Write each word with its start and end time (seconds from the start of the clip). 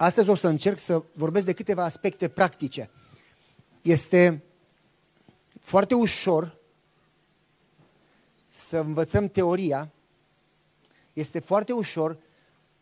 astăzi 0.00 0.28
o 0.28 0.34
să 0.34 0.48
încerc 0.48 0.78
să 0.78 1.02
vorbesc 1.12 1.44
de 1.44 1.52
câteva 1.52 1.84
aspecte 1.84 2.28
practice. 2.28 2.90
Este 3.82 4.42
foarte 5.60 5.94
ușor 5.94 6.58
să 8.48 8.78
învățăm 8.78 9.28
teoria, 9.28 9.92
este 11.12 11.38
foarte 11.38 11.72
ușor 11.72 12.18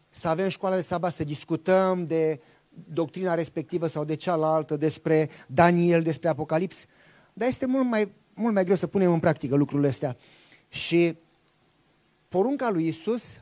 să 0.09 0.29
avem 0.29 0.49
școala 0.49 0.77
de 0.77 0.83
sabat, 0.83 1.13
să 1.13 1.25
discutăm 1.25 2.07
de 2.07 2.41
doctrina 2.69 3.35
respectivă 3.35 3.87
sau 3.87 4.05
de 4.05 4.15
cealaltă, 4.15 4.77
despre 4.77 5.31
Daniel, 5.47 6.03
despre 6.03 6.29
Apocalips, 6.29 6.87
dar 7.33 7.49
este 7.49 7.67
mult 7.67 7.87
mai, 7.87 8.13
mult 8.35 8.55
mai 8.55 8.65
greu 8.65 8.77
să 8.77 8.87
punem 8.87 9.13
în 9.13 9.21
practică 9.21 9.57
lucrurile 9.57 9.89
astea. 9.89 10.17
Și 10.69 11.19
porunca 12.29 12.71
lui 12.71 12.87
Isus 12.87 13.41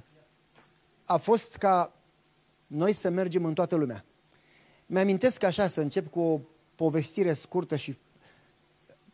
a 1.04 1.16
fost 1.16 1.56
ca 1.56 1.95
noi 2.66 2.92
să 2.92 3.10
mergem 3.10 3.44
în 3.44 3.54
toată 3.54 3.76
lumea. 3.76 4.04
Mi-amintesc 4.86 5.42
așa 5.42 5.66
să 5.68 5.80
încep 5.80 6.10
cu 6.10 6.20
o 6.20 6.40
povestire 6.74 7.34
scurtă 7.34 7.76
și 7.76 7.98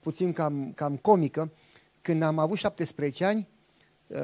puțin 0.01 0.33
cam, 0.33 0.73
cam 0.75 0.97
comică. 0.97 1.53
Când 2.03 2.23
am 2.23 2.39
avut 2.39 2.57
17 2.57 3.25
ani, 3.25 3.49
uh, 4.07 4.19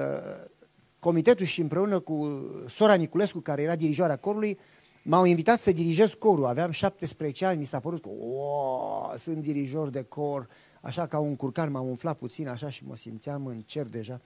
comitetul 0.99 1.47
și 1.47 1.61
împreună 1.61 2.01
cu 2.01 2.43
sora 2.69 2.95
Niculescu, 2.95 3.39
care 3.39 3.63
era 3.63 3.77
dirijoarea 3.77 4.17
corului, 4.17 4.59
m-au 5.03 5.25
invitat 5.25 5.59
să 5.59 5.73
dirigez 5.73 6.13
corul. 6.19 6.47
Aveam 6.47 6.71
17 6.71 7.45
ani, 7.45 7.59
mi 7.59 7.65
s-a 7.65 7.81
părut 7.81 8.03
că 8.03 8.09
wow, 8.09 9.13
sunt 9.17 9.43
dirijor 9.43 9.89
de 9.89 10.03
cor, 10.03 10.49
așa 10.81 11.07
ca 11.07 11.19
un 11.19 11.37
curcan, 11.37 11.71
m-am 11.71 11.89
umflat 11.89 12.19
puțin 12.19 12.49
așa 12.49 12.71
și 12.71 12.85
mă 12.87 12.97
simțeam 12.97 13.47
în 13.47 13.61
cer 13.61 13.87
deja. 13.87 14.21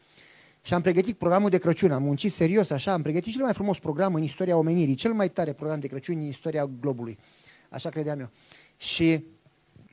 Și 0.65 0.75
am 0.75 0.83
pregătit 0.83 1.16
programul 1.16 1.51
de 1.51 1.59
Crăciun, 1.59 1.93
am 1.93 2.02
muncit 2.02 2.34
serios 2.34 2.70
așa, 2.70 2.93
am 2.93 3.03
pregătit 3.03 3.33
cel 3.33 3.43
mai 3.43 3.53
frumos 3.53 3.79
program 3.79 4.15
în 4.15 4.23
istoria 4.23 4.57
omenirii, 4.57 4.95
cel 4.95 5.12
mai 5.12 5.29
tare 5.29 5.53
program 5.53 5.80
de 5.80 5.87
Crăciun 5.87 6.16
în 6.16 6.23
istoria 6.23 6.66
globului. 6.80 7.19
Așa 7.70 7.89
credeam 7.89 8.20
eu. 8.20 8.30
Și, 8.77 9.25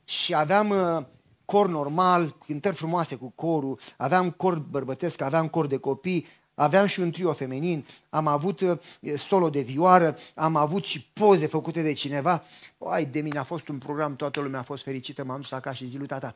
și 0.04 0.36
aveam 0.36 0.70
uh, 0.70 1.06
cor 1.46 1.68
normal, 1.68 2.38
cântări 2.46 2.76
frumoase 2.76 3.16
cu 3.16 3.32
corul, 3.36 3.80
aveam 3.98 4.32
cor 4.32 4.60
bărbătesc, 4.60 5.22
aveam 5.22 5.48
cor 5.48 5.68
de 5.68 5.78
copii, 5.78 6.26
aveam 6.54 6.86
și 6.86 7.00
un 7.00 7.12
trio 7.12 7.34
feminin, 7.34 7.86
am 8.10 8.28
avut 8.28 8.60
uh, 8.60 8.78
solo 9.16 9.50
de 9.50 9.62
vioară, 9.62 10.18
am 10.36 10.56
avut 10.56 10.86
și 10.86 11.06
poze 11.14 11.46
făcute 11.48 11.82
de 11.82 11.94
cineva. 11.94 12.44
Ai, 12.78 13.06
de 13.06 13.22
mine 13.22 13.40
a 13.40 13.44
fost 13.44 13.68
un 13.68 13.78
program, 13.78 14.16
toată 14.16 14.40
lumea 14.40 14.60
a 14.60 14.64
fost 14.64 14.84
fericită, 14.84 15.24
m-am 15.24 15.42
dus 15.42 15.52
acasă 15.52 15.76
și 15.76 15.90
zi 15.90 15.98
lui 15.98 16.08
tata, 16.08 16.36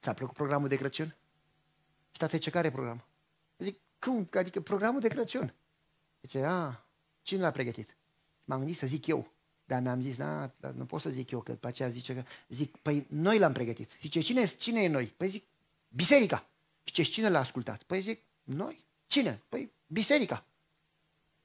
ți-a 0.00 0.12
plăcut 0.12 0.36
programul 0.36 0.68
de 0.68 0.76
Crăciun? 0.76 1.16
Și 2.16 2.22
tata 2.22 2.38
ce 2.38 2.50
care 2.50 2.70
program? 2.70 3.04
Zic, 3.58 3.78
cum? 3.98 4.28
Adică 4.32 4.60
programul 4.60 5.00
de 5.00 5.08
Crăciun. 5.08 5.54
Zice, 6.22 6.42
a, 6.44 6.84
cine 7.22 7.40
l-a 7.40 7.50
pregătit? 7.50 7.96
M-am 8.44 8.58
gândit 8.58 8.76
să 8.76 8.86
zic 8.86 9.06
eu. 9.06 9.32
Dar 9.64 9.82
mi-am 9.82 10.00
zis, 10.00 10.16
da, 10.16 10.50
nu 10.74 10.84
pot 10.84 11.00
să 11.00 11.10
zic 11.10 11.30
eu, 11.30 11.40
că 11.40 11.52
după 11.52 11.66
aceea 11.66 11.88
zice 11.88 12.14
că, 12.14 12.22
zic, 12.48 12.76
păi 12.76 13.06
noi 13.08 13.38
l-am 13.38 13.52
pregătit. 13.52 13.90
Și 13.98 14.08
ce, 14.08 14.20
cine, 14.20 14.46
cine 14.46 14.82
e 14.82 14.88
noi? 14.88 15.06
Păi 15.06 15.28
zic, 15.28 15.44
biserica. 15.88 16.46
Și 16.84 16.92
ce, 16.92 17.02
cine 17.02 17.28
l-a 17.28 17.38
ascultat? 17.38 17.82
Păi 17.82 18.00
zic, 18.00 18.22
noi. 18.42 18.84
Cine? 19.06 19.42
Păi 19.48 19.72
biserica. 19.86 20.44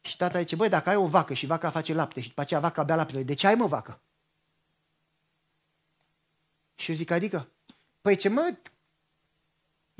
Și 0.02 0.18
tata 0.18 0.40
zice, 0.40 0.56
băi, 0.56 0.70
dacă 0.70 0.90
ai 0.90 0.96
o 0.96 1.08
vacă 1.08 1.34
și 1.34 1.46
vaca 1.46 1.70
face 1.70 1.94
lapte 1.94 2.22
și 2.22 2.28
după 2.28 2.42
aceea 2.42 2.60
vaca 2.60 2.84
bea 2.84 2.96
laptele, 2.96 3.24
de 3.24 3.34
ce 3.34 3.48
ai 3.48 3.56
mă 3.56 3.68
vacă? 3.68 4.02
Și 6.76 6.92
eu 6.92 6.98
zic, 6.98 7.12
adică? 7.12 7.48
Păi 8.02 8.16
ce 8.16 8.30
mă, 8.30 8.58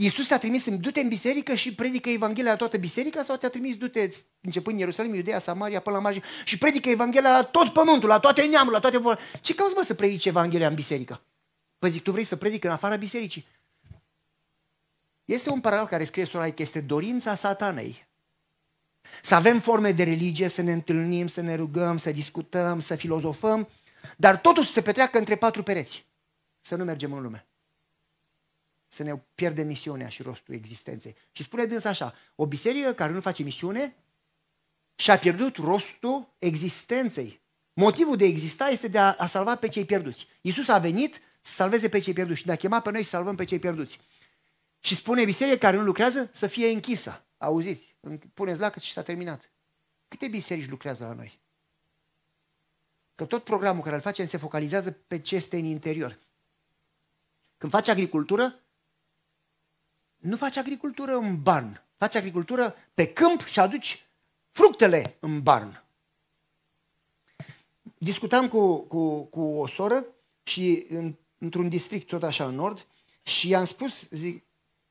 Iisus 0.02 0.28
te-a 0.28 0.38
trimis, 0.38 0.70
du-te 0.70 1.00
în 1.00 1.08
biserică 1.08 1.56
și 1.56 1.76
predică 1.76 2.10
Evanghelia 2.10 2.52
la 2.52 2.58
toată 2.58 2.78
biserica 2.78 3.24
sau 3.24 3.36
te-a 3.36 3.50
trimis, 3.50 3.78
du-te 3.78 4.10
începând 4.42 4.74
în 4.74 4.80
Ierusalim, 4.80 5.14
Iudea, 5.14 5.40
Samaria, 5.40 5.80
până 5.80 5.96
la 5.96 6.02
margine 6.02 6.26
și 6.46 6.58
predică 6.58 6.90
Evanghelia 6.90 7.32
la 7.32 7.44
tot 7.44 7.74
pământul, 7.74 8.10
la 8.10 8.20
toate 8.20 8.42
neamurile, 8.42 8.72
la 8.72 8.80
toate 8.80 8.98
vor. 8.98 9.20
Ce 9.42 9.56
cauți 9.56 9.76
mă 9.76 9.84
să 9.86 9.94
predici 9.94 10.26
Evanghelia 10.26 10.68
în 10.68 10.74
biserică? 10.74 11.22
Păi 11.80 11.90
zic, 11.90 12.04
tu 12.04 12.12
vrei 12.12 12.24
să 12.24 12.36
predici 12.36 12.64
în 12.64 12.70
afara 12.70 12.96
bisericii? 12.96 13.48
Este 15.26 15.50
un 15.50 15.60
paralel 15.60 15.88
care 15.88 16.06
scrie 16.06 16.26
sora 16.26 16.52
că 16.52 16.62
este 16.62 16.80
dorința 16.80 17.36
satanei. 17.36 18.08
Să 19.22 19.36
avem 19.36 19.60
forme 19.60 19.92
de 19.92 20.04
religie, 20.04 20.48
să 20.48 20.62
ne 20.62 20.72
întâlnim, 20.72 21.28
să 21.28 21.42
ne 21.42 21.56
rugăm, 21.56 21.98
să 21.98 22.12
discutăm, 22.12 22.80
să 22.80 22.96
filozofăm, 22.96 23.70
dar 24.18 24.38
totul 24.38 24.64
să 24.64 24.72
se 24.72 24.82
petreacă 24.82 25.18
între 25.18 25.36
patru 25.36 25.64
pereți. 25.64 26.06
Să 26.62 26.76
nu 26.76 26.84
mergem 26.84 27.14
în 27.14 27.22
lume 27.22 27.46
să 28.94 29.04
ne 29.04 29.22
pierdem 29.36 29.68
misiunea 29.68 30.08
și 30.08 30.22
rostul 30.22 30.54
existenței. 30.54 31.16
Și 31.32 31.44
spune 31.44 31.66
dâns 31.66 31.84
așa, 31.84 32.14
o 32.36 32.46
biserică 32.46 32.94
care 32.94 33.12
nu 33.12 33.22
face 33.22 33.44
misiune 33.44 33.96
și-a 34.96 35.18
pierdut 35.18 35.58
rostul 35.58 36.34
existenței. 36.40 37.42
Motivul 37.74 38.16
de 38.16 38.24
a 38.24 38.28
exista 38.28 38.68
este 38.68 38.88
de 38.88 38.98
a, 38.98 39.14
a 39.14 39.26
salva 39.26 39.56
pe 39.56 39.68
cei 39.68 39.86
pierduți. 39.86 40.28
Iisus 40.42 40.68
a 40.68 40.78
venit 40.80 41.22
să 41.42 41.54
salveze 41.54 41.90
pe 41.90 42.00
cei 42.00 42.14
pierduți 42.14 42.40
și 42.40 42.46
ne-a 42.46 42.56
chemat 42.56 42.84
pe 42.84 42.92
noi 42.92 43.04
să 43.04 43.10
salvăm 43.10 43.36
pe 43.36 43.44
cei 43.44 43.60
pierduți. 43.60 44.00
Și 44.80 44.96
spune 44.96 45.26
biserică 45.26 45.58
care 45.58 45.78
nu 45.78 45.84
lucrează 45.84 46.30
să 46.34 46.48
fie 46.48 46.68
închisă. 46.68 47.24
Auziți? 47.38 47.96
Puneți 48.34 48.60
lacăt 48.60 48.82
și 48.82 48.92
s-a 48.92 49.02
terminat. 49.02 49.52
Câte 50.08 50.28
biserici 50.28 50.70
lucrează 50.70 51.04
la 51.04 51.14
noi? 51.14 51.40
Că 53.16 53.26
tot 53.26 53.44
programul 53.44 53.84
care 53.84 53.96
îl 53.96 54.02
facem 54.02 54.28
se 54.28 54.38
focalizează 54.38 54.92
pe 54.92 55.20
ce 55.20 55.36
este 55.36 55.58
în 55.58 55.66
interior. 55.66 56.20
Când 57.58 57.72
faci 57.72 57.88
agricultură, 57.88 58.62
nu 60.22 60.38
faci 60.38 60.58
agricultură 60.58 61.16
în 61.16 61.42
barn, 61.42 61.82
faci 61.98 62.16
agricultură 62.16 62.76
pe 62.94 63.14
câmp 63.14 63.46
și 63.46 63.60
aduci 63.60 64.06
fructele 64.52 65.18
în 65.20 65.42
barn. 65.42 65.84
Discutam 67.98 68.48
cu, 68.48 68.78
cu, 68.78 69.24
cu 69.24 69.42
o 69.42 69.68
soră 69.68 70.06
și 70.44 70.86
în, 70.90 71.16
într-un 71.38 71.70
district 71.70 72.08
tot 72.08 72.24
așa 72.24 72.46
în 72.46 72.56
nord 72.56 72.86
și 73.24 73.48
i-am 73.48 73.66
spus, 73.66 74.10
zic, 74.10 74.44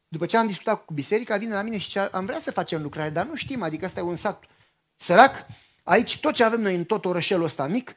după 0.08 0.26
ce 0.26 0.36
am 0.36 0.46
discutat 0.46 0.84
cu 0.84 0.94
biserica, 0.94 1.36
vine 1.36 1.54
la 1.54 1.62
mine 1.62 1.78
și 1.78 1.84
zice, 1.84 1.98
am 1.98 2.24
vrea 2.24 2.38
să 2.38 2.50
facem 2.50 2.82
lucrare, 2.82 3.10
dar 3.10 3.26
nu 3.26 3.34
știm, 3.34 3.62
adică 3.62 3.84
asta 3.84 4.00
e 4.00 4.02
un 4.02 4.16
sat 4.16 4.44
sărac. 4.96 5.46
Aici 5.82 6.20
tot 6.20 6.34
ce 6.34 6.44
avem 6.44 6.60
noi 6.60 6.76
în 6.76 6.84
tot 6.84 7.04
orășelul 7.04 7.44
ăsta 7.44 7.66
mic, 7.66 7.90
6.000 7.90 7.96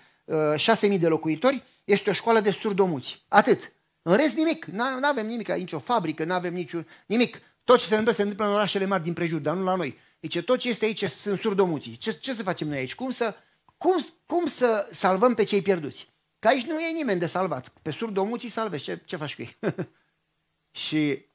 uh, 0.91 0.99
de 0.99 1.07
locuitori, 1.07 1.63
este 1.83 2.09
o 2.09 2.13
școală 2.13 2.39
de 2.39 2.51
surdomuți. 2.51 3.23
Atât. 3.27 3.71
În 4.03 4.15
rest 4.15 4.35
nimic, 4.35 4.65
nu 4.65 4.83
avem 5.07 5.25
nimic, 5.25 5.51
nicio 5.51 5.79
fabrică, 5.79 6.23
nu 6.23 6.33
avem 6.33 6.53
niciun, 6.53 6.87
nimic. 7.05 7.41
Tot 7.63 7.77
ce 7.77 7.85
se 7.85 7.89
întâmplă 7.89 8.13
se 8.13 8.21
întâmplă 8.21 8.45
în 8.45 8.53
orașele 8.53 8.85
mari 8.85 9.03
din 9.03 9.13
prejur, 9.13 9.39
dar 9.39 9.55
nu 9.55 9.63
la 9.63 9.75
noi. 9.75 9.97
Deci 10.19 10.43
tot 10.43 10.59
ce 10.59 10.69
este 10.69 10.85
aici 10.85 11.05
sunt 11.05 11.37
surdomuții. 11.37 11.97
Ce, 11.97 12.11
ce 12.11 12.33
să 12.33 12.43
facem 12.43 12.67
noi 12.67 12.77
aici? 12.77 12.95
Cum 12.95 13.09
să, 13.09 13.35
cum, 13.77 14.05
cum 14.25 14.45
să 14.45 14.89
salvăm 14.91 15.33
pe 15.33 15.43
cei 15.43 15.61
pierduți? 15.61 16.13
Că 16.39 16.47
aici 16.47 16.65
nu 16.65 16.79
e 16.79 16.91
nimeni 16.91 17.19
de 17.19 17.25
salvat. 17.25 17.69
Pe 17.69 17.91
surdomuții 17.91 18.49
salvești. 18.49 18.85
Ce, 18.85 19.01
ce 19.05 19.15
faci 19.15 19.35
cu 19.35 19.41
ei? 19.41 19.57
și 20.83 21.25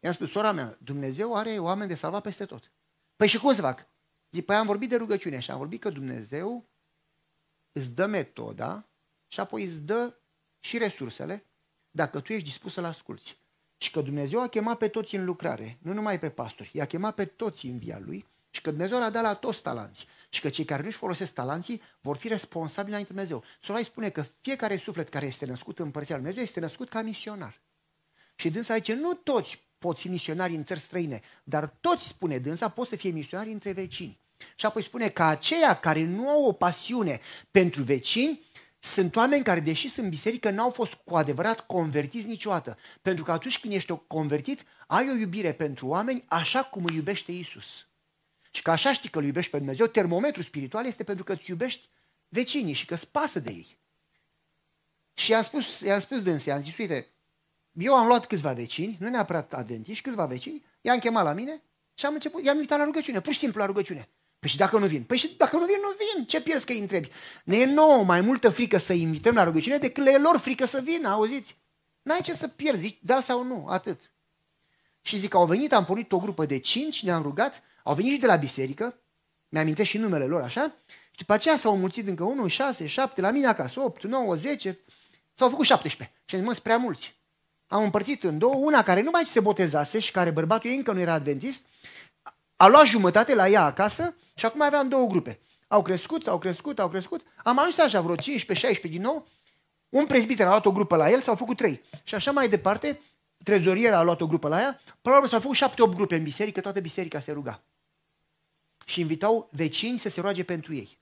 i-am 0.00 0.12
spus, 0.12 0.30
sora 0.30 0.52
mea, 0.52 0.76
Dumnezeu 0.80 1.36
are 1.36 1.58
oameni 1.58 1.88
de 1.88 1.94
salvat 1.94 2.22
peste 2.22 2.44
tot. 2.44 2.72
Păi 3.16 3.26
și 3.26 3.38
cum 3.38 3.52
să 3.54 3.60
fac? 3.60 3.86
Zic, 4.30 4.44
păi 4.44 4.56
am 4.56 4.66
vorbit 4.66 4.88
de 4.88 4.96
rugăciune 4.96 5.38
și 5.38 5.50
am 5.50 5.58
vorbit 5.58 5.80
că 5.80 5.90
Dumnezeu 5.90 6.68
îți 7.72 7.90
dă 7.90 8.06
metoda 8.06 8.88
și 9.26 9.40
apoi 9.40 9.64
îți 9.64 9.80
dă 9.80 10.14
și 10.60 10.78
resursele 10.78 11.46
dacă 11.96 12.20
tu 12.20 12.32
ești 12.32 12.44
dispus 12.44 12.72
să-L 12.72 12.84
asculți. 12.84 13.38
Și 13.78 13.90
că 13.90 14.00
Dumnezeu 14.00 14.40
a 14.40 14.48
chemat 14.48 14.78
pe 14.78 14.88
toți 14.88 15.14
în 15.14 15.24
lucrare, 15.24 15.78
nu 15.82 15.92
numai 15.92 16.18
pe 16.18 16.30
pastori, 16.30 16.70
i-a 16.72 16.84
chemat 16.84 17.14
pe 17.14 17.24
toți 17.24 17.66
în 17.66 17.78
via 17.78 17.98
Lui 18.04 18.26
și 18.50 18.60
că 18.60 18.70
Dumnezeu 18.70 19.02
a 19.02 19.10
dat 19.10 19.22
la 19.22 19.34
toți 19.34 19.62
talanți. 19.62 20.06
Și 20.28 20.40
că 20.40 20.48
cei 20.48 20.64
care 20.64 20.82
nu-și 20.82 20.96
folosesc 20.96 21.32
talanții 21.32 21.82
vor 22.00 22.16
fi 22.16 22.28
responsabili 22.28 22.88
înainte 22.88 23.12
Dumnezeu. 23.12 23.44
Sorai 23.60 23.84
spune 23.84 24.10
că 24.10 24.24
fiecare 24.40 24.76
suflet 24.76 25.08
care 25.08 25.26
este 25.26 25.46
născut 25.46 25.78
în 25.78 25.90
Părția 25.90 26.14
Lui 26.14 26.24
Dumnezeu 26.24 26.44
este 26.44 26.60
născut 26.60 26.88
ca 26.88 27.02
misionar. 27.02 27.60
Și 28.36 28.50
dânsa 28.50 28.74
zice, 28.74 28.94
nu 28.94 29.14
toți 29.14 29.64
pot 29.78 29.98
fi 29.98 30.08
misionari 30.08 30.54
în 30.54 30.64
țări 30.64 30.80
străine, 30.80 31.20
dar 31.44 31.76
toți, 31.80 32.06
spune 32.06 32.38
dânsa, 32.38 32.68
pot 32.68 32.88
să 32.88 32.96
fie 32.96 33.10
misionari 33.10 33.52
între 33.52 33.72
vecini. 33.72 34.20
Și 34.56 34.66
apoi 34.66 34.82
spune 34.82 35.08
că 35.08 35.22
aceia 35.22 35.74
care 35.74 36.04
nu 36.04 36.28
au 36.28 36.44
o 36.44 36.52
pasiune 36.52 37.20
pentru 37.50 37.82
vecini 37.82 38.40
sunt 38.86 39.16
oameni 39.16 39.44
care, 39.44 39.60
deși 39.60 39.88
sunt 39.88 40.08
biserică, 40.08 40.50
n-au 40.50 40.70
fost 40.70 40.94
cu 40.94 41.16
adevărat 41.16 41.66
convertiți 41.66 42.26
niciodată. 42.26 42.78
Pentru 43.02 43.24
că 43.24 43.32
atunci 43.32 43.58
când 43.58 43.74
ești 43.74 44.00
convertit, 44.06 44.64
ai 44.86 45.08
o 45.10 45.14
iubire 45.14 45.52
pentru 45.52 45.86
oameni 45.86 46.24
așa 46.28 46.64
cum 46.64 46.84
îi 46.84 46.94
iubește 46.94 47.32
Isus. 47.32 47.86
Și 48.50 48.62
că 48.62 48.70
așa 48.70 48.92
știi 48.92 49.08
că 49.08 49.18
îl 49.18 49.24
iubești 49.24 49.50
pe 49.50 49.56
Dumnezeu, 49.56 49.86
termometru 49.86 50.42
spiritual 50.42 50.86
este 50.86 51.04
pentru 51.04 51.24
că 51.24 51.32
îți 51.32 51.50
iubești 51.50 51.88
vecinii 52.28 52.72
și 52.72 52.86
că 52.86 52.94
îți 52.94 53.08
pasă 53.08 53.40
de 53.40 53.50
ei. 53.50 53.78
Și 55.14 55.30
i-am 55.30 55.42
spus, 55.42 55.80
i-am 55.80 55.98
spus 55.98 56.22
dânsi, 56.22 56.48
i-am 56.48 56.60
zis, 56.60 56.76
uite, 56.76 57.10
eu 57.72 57.94
am 57.94 58.06
luat 58.06 58.26
câțiva 58.26 58.52
vecini, 58.52 58.96
nu 59.00 59.08
neapărat 59.08 59.54
adventiști, 59.54 60.02
câțiva 60.02 60.26
vecini, 60.26 60.64
i-am 60.80 60.98
chemat 60.98 61.24
la 61.24 61.32
mine 61.32 61.62
și 61.94 62.06
am 62.06 62.14
început, 62.14 62.44
i-am 62.44 62.54
invitat 62.54 62.78
la 62.78 62.84
rugăciune, 62.84 63.20
pur 63.20 63.32
și 63.32 63.38
simplu 63.38 63.60
la 63.60 63.66
rugăciune. 63.66 64.08
Păi 64.46 64.54
și 64.54 64.60
dacă 64.60 64.78
nu 64.78 64.86
vin? 64.86 65.02
Păi 65.02 65.16
și 65.16 65.34
dacă 65.36 65.56
nu 65.56 65.64
vin, 65.64 65.76
nu 65.82 65.88
vin. 65.98 66.26
Ce 66.26 66.40
pierzi 66.40 66.66
că 66.66 66.72
îi 66.72 66.78
întrebi? 66.78 67.10
Ne 67.44 67.56
e 67.56 67.64
nouă 67.64 68.04
mai 68.04 68.20
multă 68.20 68.48
frică 68.48 68.78
să 68.78 68.92
invităm 68.92 69.34
la 69.34 69.44
rugăciune 69.44 69.78
decât 69.78 70.04
le 70.04 70.10
e 70.10 70.18
lor 70.18 70.38
frică 70.38 70.66
să 70.66 70.80
vină, 70.80 71.08
auziți? 71.08 71.56
N-ai 72.02 72.20
ce 72.20 72.34
să 72.34 72.48
pierzi, 72.48 72.98
da 73.02 73.20
sau 73.20 73.44
nu, 73.44 73.66
atât. 73.68 74.00
Și 75.00 75.16
zic, 75.16 75.34
au 75.34 75.46
venit, 75.46 75.72
am 75.72 75.84
pornit 75.84 76.12
o 76.12 76.18
grupă 76.18 76.46
de 76.46 76.58
cinci, 76.58 77.02
ne-am 77.02 77.22
rugat, 77.22 77.62
au 77.82 77.94
venit 77.94 78.12
și 78.12 78.18
de 78.18 78.26
la 78.26 78.36
biserică, 78.36 78.98
mi-am 79.48 79.74
și 79.74 79.98
numele 79.98 80.24
lor 80.24 80.42
așa, 80.42 80.74
Și 81.10 81.16
după 81.18 81.32
aceea 81.32 81.56
s-au 81.56 81.76
mulțit 81.76 82.08
încă 82.08 82.24
1, 82.24 82.46
6, 82.46 82.86
7, 82.86 83.20
la 83.20 83.30
mine 83.30 83.46
acasă, 83.46 83.80
8, 83.80 84.02
9, 84.02 84.34
10, 84.34 84.78
s-au 85.34 85.48
făcut 85.48 85.64
17. 85.64 86.16
Și 86.24 86.36
mă, 86.36 86.56
prea 86.62 86.76
mulți. 86.76 87.14
Am 87.66 87.82
împărțit 87.82 88.24
în 88.24 88.38
două, 88.38 88.54
una 88.54 88.82
care 88.82 89.02
nu 89.02 89.10
mai 89.10 89.24
se 89.24 89.40
botezase 89.40 89.98
și 89.98 90.10
care 90.10 90.30
bărbatul 90.30 90.70
ei 90.70 90.76
încă 90.76 90.92
nu 90.92 91.00
era 91.00 91.12
adventist, 91.12 91.60
a 92.56 92.66
luat 92.66 92.86
jumătate 92.86 93.34
la 93.34 93.48
ea 93.48 93.64
acasă 93.64 94.14
și 94.34 94.46
acum 94.46 94.62
aveam 94.62 94.88
două 94.88 95.06
grupe. 95.06 95.40
Au 95.68 95.82
crescut, 95.82 96.26
au 96.26 96.38
crescut, 96.38 96.78
au 96.78 96.88
crescut. 96.88 97.22
Am 97.44 97.58
ajuns 97.58 97.78
așa 97.78 98.00
vreo 98.00 98.14
15-16 98.16 98.80
din 98.80 99.00
nou. 99.00 99.28
Un 99.88 100.06
prezbiter 100.06 100.46
a 100.46 100.48
luat 100.48 100.66
o 100.66 100.72
grupă 100.72 100.96
la 100.96 101.10
el, 101.10 101.20
s-au 101.20 101.34
făcut 101.34 101.56
trei. 101.56 101.82
Și 102.04 102.14
așa 102.14 102.30
mai 102.30 102.48
departe, 102.48 103.00
trezoriera 103.44 103.98
a 103.98 104.02
luat 104.02 104.20
o 104.20 104.26
grupă 104.26 104.48
la 104.48 104.60
ea. 104.60 104.80
Până 105.02 105.14
la 105.14 105.16
urmă 105.16 105.26
s-au 105.26 105.40
făcut 105.40 105.56
șapte, 105.56 105.82
opt 105.82 105.94
grupe 105.94 106.16
în 106.16 106.22
biserică, 106.22 106.60
toată 106.60 106.80
biserica 106.80 107.20
se 107.20 107.32
ruga. 107.32 107.62
Și 108.86 109.00
invitau 109.00 109.48
vecini 109.52 109.98
să 109.98 110.08
se 110.08 110.20
roage 110.20 110.44
pentru 110.44 110.74
ei. 110.74 110.98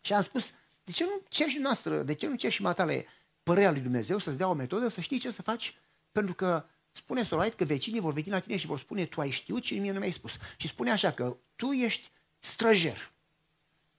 Și 0.00 0.12
am 0.12 0.22
spus, 0.22 0.52
de 0.84 0.92
ce 0.92 1.04
nu 1.04 1.20
cer 1.28 1.48
și 1.48 1.58
noastră, 1.58 2.02
de 2.02 2.12
ce 2.12 2.26
nu 2.26 2.34
cer 2.34 2.50
și 2.50 2.62
matale 2.62 3.06
părerea 3.42 3.70
lui 3.70 3.80
Dumnezeu 3.80 4.18
să-ți 4.18 4.36
dea 4.36 4.48
o 4.48 4.52
metodă, 4.52 4.88
să 4.88 5.00
știi 5.00 5.18
ce 5.18 5.30
să 5.30 5.42
faci? 5.42 5.78
Pentru 6.12 6.34
că 6.34 6.64
spune 6.96 7.22
Sorait 7.22 7.54
că 7.54 7.64
vecinii 7.64 8.00
vor 8.00 8.12
veni 8.12 8.26
la 8.28 8.38
tine 8.38 8.56
și 8.56 8.66
vor 8.66 8.78
spune, 8.78 9.04
tu 9.04 9.20
ai 9.20 9.30
știut 9.30 9.64
și 9.64 9.78
mie 9.78 9.92
nu 9.92 9.98
mi-ai 9.98 10.12
spus. 10.12 10.36
Și 10.56 10.68
spune 10.68 10.90
așa 10.90 11.12
că 11.12 11.36
tu 11.56 11.72
ești 11.72 12.10
străjer. 12.38 13.12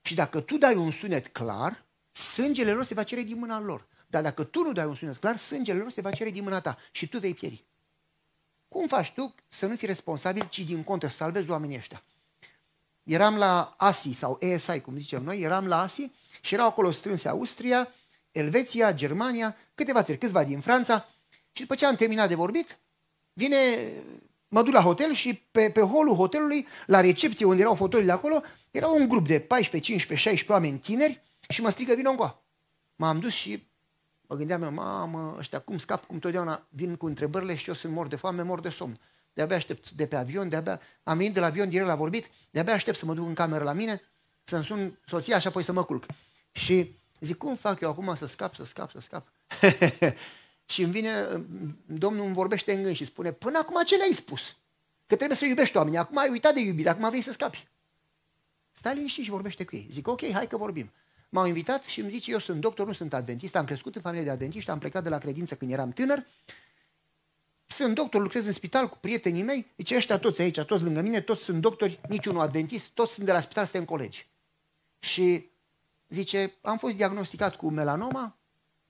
Și 0.02 0.14
dacă 0.14 0.40
tu 0.40 0.58
dai 0.58 0.74
un 0.74 0.90
sunet 0.90 1.26
clar, 1.26 1.84
sângele 2.12 2.72
lor 2.72 2.84
se 2.84 2.94
va 2.94 3.02
cere 3.02 3.22
din 3.22 3.38
mâna 3.38 3.60
lor. 3.60 3.86
Dar 4.06 4.22
dacă 4.22 4.44
tu 4.44 4.62
nu 4.62 4.72
dai 4.72 4.86
un 4.86 4.94
sunet 4.94 5.16
clar, 5.16 5.36
sângele 5.36 5.78
lor 5.78 5.90
se 5.90 6.00
va 6.00 6.10
cere 6.10 6.30
din 6.30 6.42
mâna 6.42 6.60
ta 6.60 6.78
și 6.90 7.08
tu 7.08 7.18
vei 7.18 7.34
pieri. 7.34 7.64
Cum 8.68 8.88
faci 8.88 9.10
tu 9.10 9.34
să 9.48 9.66
nu 9.66 9.76
fii 9.76 9.86
responsabil, 9.86 10.46
ci 10.48 10.60
din 10.60 10.84
contră 10.84 11.08
să 11.08 11.16
salvezi 11.16 11.50
oamenii 11.50 11.76
ăștia? 11.76 12.02
Eram 13.02 13.36
la 13.36 13.74
ASI 13.76 14.12
sau 14.12 14.38
ESI, 14.40 14.80
cum 14.80 14.98
zicem 14.98 15.22
noi, 15.22 15.40
eram 15.40 15.66
la 15.66 15.80
ASI 15.80 16.10
și 16.40 16.54
erau 16.54 16.66
acolo 16.66 16.90
strânse 16.90 17.28
Austria, 17.28 17.88
Elveția, 18.32 18.92
Germania, 18.92 19.56
câteva 19.74 20.02
țări, 20.02 20.18
câțiva 20.18 20.44
din 20.44 20.60
Franța. 20.60 21.08
Și 21.52 21.60
după 21.60 21.74
ce 21.74 21.86
am 21.86 21.94
terminat 21.94 22.28
de 22.28 22.34
vorbit, 22.34 22.78
vine, 23.38 23.92
mă 24.48 24.62
duc 24.62 24.72
la 24.72 24.80
hotel 24.80 25.14
și 25.14 25.34
pe, 25.34 25.70
pe 25.70 25.80
holul 25.80 26.14
hotelului, 26.14 26.66
la 26.86 27.00
recepție 27.00 27.46
unde 27.46 27.60
erau 27.60 27.74
fotolile 27.74 28.12
acolo, 28.12 28.42
era 28.70 28.86
un 28.86 29.08
grup 29.08 29.26
de 29.26 29.40
14, 29.40 29.90
15, 29.90 30.28
16 30.28 30.52
oameni 30.52 30.78
tineri 30.78 31.22
și 31.48 31.60
mă 31.60 31.70
strigă, 31.70 31.94
vină 31.94 32.10
încoa. 32.10 32.42
M-am 32.96 33.20
dus 33.20 33.32
și 33.32 33.68
mă 34.20 34.36
gândeam 34.36 34.62
eu, 34.62 34.72
mamă, 34.72 35.34
ăștia 35.38 35.58
cum 35.58 35.78
scap, 35.78 36.06
cum 36.06 36.18
totdeauna 36.18 36.66
vin 36.68 36.96
cu 36.96 37.06
întrebările 37.06 37.54
și 37.54 37.68
eu 37.68 37.74
sunt 37.74 37.92
mor 37.92 38.06
de 38.06 38.16
foame, 38.16 38.42
mor 38.42 38.60
de 38.60 38.68
somn. 38.68 39.00
De-abia 39.32 39.56
aștept 39.56 39.90
de 39.90 40.06
pe 40.06 40.16
avion, 40.16 40.48
de-abia 40.48 40.80
am 41.02 41.16
venit 41.16 41.34
de 41.34 41.40
la 41.40 41.46
avion 41.46 41.68
direct 41.68 41.88
la 41.88 41.94
vorbit, 41.94 42.30
de-abia 42.50 42.72
aștept 42.72 42.96
să 42.96 43.06
mă 43.06 43.14
duc 43.14 43.26
în 43.26 43.34
cameră 43.34 43.64
la 43.64 43.72
mine, 43.72 44.00
să-mi 44.44 44.64
sun 44.64 44.98
soția 45.04 45.38
și 45.38 45.46
apoi 45.46 45.62
să 45.62 45.72
mă 45.72 45.84
culc. 45.84 46.06
Și 46.52 46.96
zic, 47.20 47.36
cum 47.36 47.56
fac 47.56 47.80
eu 47.80 47.90
acum 47.90 48.16
să 48.16 48.26
scap, 48.26 48.54
să 48.54 48.64
scap, 48.64 48.90
să 48.90 49.00
scap? 49.00 49.28
și 50.68 50.82
îmi 50.82 50.92
vine, 50.92 51.44
Domnul 51.86 52.24
îmi 52.24 52.34
vorbește 52.34 52.72
în 52.72 52.82
gând 52.82 52.94
și 52.94 53.04
spune, 53.04 53.32
până 53.32 53.58
acum 53.58 53.84
ce 53.84 53.96
le-ai 53.96 54.12
spus? 54.12 54.56
Că 55.06 55.16
trebuie 55.16 55.36
să 55.36 55.46
iubești 55.46 55.76
oamenii, 55.76 55.98
acum 55.98 56.18
ai 56.18 56.28
uitat 56.28 56.54
de 56.54 56.60
iubire, 56.60 56.88
acum 56.88 57.08
vrei 57.08 57.22
să 57.22 57.32
scapi. 57.32 57.68
Stai 58.72 58.94
liniștit 58.94 59.24
și 59.24 59.30
vorbește 59.30 59.64
cu 59.64 59.76
ei. 59.76 59.88
Zic, 59.92 60.08
ok, 60.08 60.30
hai 60.30 60.46
că 60.46 60.56
vorbim. 60.56 60.90
M-au 61.28 61.46
invitat 61.46 61.84
și 61.84 62.00
îmi 62.00 62.10
zice, 62.10 62.30
eu 62.30 62.38
sunt 62.38 62.60
doctor, 62.60 62.86
nu 62.86 62.92
sunt 62.92 63.14
adventist, 63.14 63.56
am 63.56 63.64
crescut 63.64 63.96
în 63.96 64.02
familie 64.02 64.24
de 64.24 64.30
adventiști, 64.30 64.70
am 64.70 64.78
plecat 64.78 65.02
de 65.02 65.08
la 65.08 65.18
credință 65.18 65.54
când 65.54 65.70
eram 65.70 65.90
tânăr, 65.90 66.26
sunt 67.66 67.94
doctor, 67.94 68.22
lucrez 68.22 68.46
în 68.46 68.52
spital 68.52 68.88
cu 68.88 68.98
prietenii 68.98 69.42
mei, 69.42 69.72
zice, 69.76 69.96
ăștia 69.96 70.18
toți 70.18 70.40
aici, 70.40 70.60
toți 70.60 70.82
lângă 70.82 71.00
mine, 71.00 71.20
toți 71.20 71.42
sunt 71.42 71.60
doctori, 71.60 72.00
niciunul 72.08 72.40
adventist, 72.40 72.88
toți 72.88 73.12
sunt 73.12 73.26
de 73.26 73.32
la 73.32 73.40
spital, 73.40 73.64
suntem 73.64 73.84
colegi. 73.84 74.26
Și 74.98 75.50
zice, 76.08 76.54
am 76.60 76.78
fost 76.78 76.94
diagnosticat 76.94 77.56
cu 77.56 77.70
melanoma, 77.70 78.38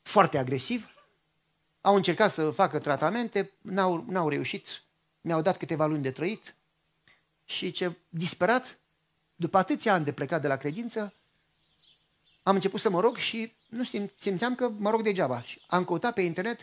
foarte 0.03 0.39
agresiv, 0.39 0.89
au 1.81 1.95
încercat 1.95 2.33
să 2.33 2.51
facă 2.51 2.79
tratamente, 2.79 3.53
n-au, 3.61 4.05
n-au 4.09 4.29
reușit, 4.29 4.83
mi-au 5.21 5.43
dat 5.43 5.57
câteva 5.57 5.87
luni 5.87 6.03
de 6.03 6.11
trăit 6.11 6.55
și 7.45 7.71
ce 7.71 7.97
disperat, 8.09 8.79
după 9.37 9.59
atâția 9.59 9.95
ani 9.95 10.05
de 10.05 10.13
plecat 10.13 10.41
de 10.41 10.49
la 10.49 10.57
credință, 10.57 11.13
am 12.43 12.55
început 12.55 12.81
să 12.81 12.91
mă 12.91 13.01
rog 13.01 13.17
și 13.17 13.53
nu 13.69 13.85
simțeam 14.19 14.55
că 14.55 14.69
mă 14.69 14.91
rog 14.91 15.03
degeaba. 15.03 15.43
Și 15.43 15.61
am 15.67 15.85
căutat 15.85 16.15
pe 16.15 16.21
internet 16.21 16.61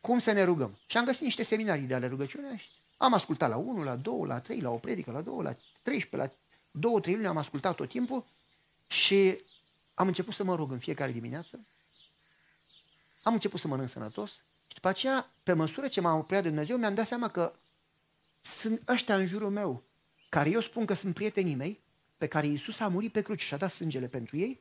cum 0.00 0.18
să 0.18 0.32
ne 0.32 0.44
rugăm. 0.44 0.78
Și 0.86 0.96
am 0.96 1.04
găsit 1.04 1.22
niște 1.22 1.42
seminarii 1.42 1.86
de 1.86 1.94
ale 1.94 2.06
rugăciune 2.06 2.56
și 2.56 2.68
am 2.96 3.12
ascultat 3.12 3.48
la 3.48 3.56
1, 3.56 3.82
la 3.82 3.96
2, 3.96 4.26
la 4.26 4.40
3, 4.40 4.60
la 4.60 4.70
o 4.70 4.76
predică, 4.76 5.10
la 5.10 5.20
2, 5.20 5.42
la 5.42 5.54
13, 5.82 6.16
la 6.16 6.36
2, 6.70 7.00
3 7.00 7.14
luni 7.14 7.26
am 7.26 7.36
ascultat 7.36 7.74
tot 7.74 7.88
timpul 7.88 8.24
și 8.86 9.40
am 9.94 10.06
început 10.06 10.34
să 10.34 10.44
mă 10.44 10.54
rog 10.54 10.72
în 10.72 10.78
fiecare 10.78 11.12
dimineață. 11.12 11.64
Am 13.24 13.32
început 13.32 13.60
să 13.60 13.68
mănânc 13.68 13.88
sănătos 13.88 14.30
și 14.66 14.74
după 14.74 14.88
aceea, 14.88 15.32
pe 15.42 15.52
măsură 15.52 15.88
ce 15.88 16.00
m-am 16.00 16.12
apropiat 16.12 16.42
de 16.42 16.48
Dumnezeu, 16.48 16.76
mi-am 16.76 16.94
dat 16.94 17.06
seama 17.06 17.28
că 17.28 17.52
sunt 18.40 18.88
ăștia 18.88 19.16
în 19.16 19.26
jurul 19.26 19.50
meu, 19.50 19.82
care 20.28 20.50
eu 20.50 20.60
spun 20.60 20.84
că 20.84 20.94
sunt 20.94 21.14
prietenii 21.14 21.54
mei, 21.54 21.82
pe 22.16 22.26
care 22.26 22.46
Iisus 22.46 22.80
a 22.80 22.88
murit 22.88 23.12
pe 23.12 23.22
cruce 23.22 23.44
și 23.44 23.54
a 23.54 23.56
dat 23.56 23.70
sângele 23.70 24.08
pentru 24.08 24.36
ei 24.36 24.60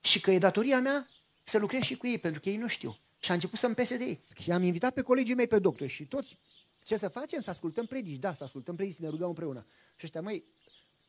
și 0.00 0.20
că 0.20 0.30
e 0.30 0.38
datoria 0.38 0.80
mea 0.80 1.06
să 1.44 1.58
lucrez 1.58 1.80
și 1.82 1.96
cu 1.96 2.06
ei, 2.06 2.18
pentru 2.18 2.40
că 2.40 2.48
ei 2.48 2.56
nu 2.56 2.68
știu. 2.68 2.98
Și 3.18 3.30
a 3.30 3.34
început 3.34 3.58
să-mi 3.58 3.74
pese 3.74 3.96
de 3.96 4.04
ei. 4.04 4.20
Și 4.40 4.52
am 4.52 4.62
invitat 4.62 4.94
pe 4.94 5.02
colegii 5.02 5.34
mei 5.34 5.46
pe 5.46 5.58
doctori 5.58 5.90
și 5.90 6.06
toți, 6.06 6.38
ce 6.84 6.96
să 6.96 7.08
facem? 7.08 7.40
Să 7.40 7.50
ascultăm 7.50 7.86
predici. 7.86 8.18
Da, 8.18 8.34
să 8.34 8.44
ascultăm 8.44 8.76
predici, 8.76 8.94
să 8.94 9.02
ne 9.02 9.08
rugăm 9.08 9.28
împreună. 9.28 9.66
Și 9.96 10.00
ăștia, 10.02 10.20
măi, 10.20 10.44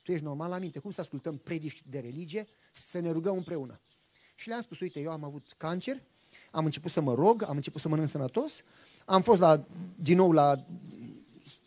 tu 0.02 0.12
ești 0.12 0.24
normal 0.24 0.50
la 0.50 0.58
minte, 0.58 0.80
cum 0.80 0.92
să 0.92 1.02
ascultăm 1.02 1.38
predici 1.38 1.82
de 1.86 2.00
religie 2.00 2.48
și 2.74 2.82
să 2.82 3.00
ne 3.00 3.12
rugăm 3.12 3.36
împreună? 3.36 3.80
Și 4.36 4.48
le-am 4.48 4.62
spus, 4.62 4.80
uite, 4.80 5.00
eu 5.00 5.12
am 5.12 5.24
avut 5.24 5.54
cancer, 5.58 6.02
am 6.58 6.66
început 6.66 6.92
să 6.92 7.02
mă 7.02 7.14
rog, 7.14 7.44
am 7.48 7.56
început 7.56 7.82
să 7.82 7.88
mănânc 7.88 8.10
sănătos, 8.10 8.62
am 9.06 9.22
fost 9.22 9.40
la, 9.40 9.64
din 9.96 10.18
nou 10.18 10.32
la 10.32 10.66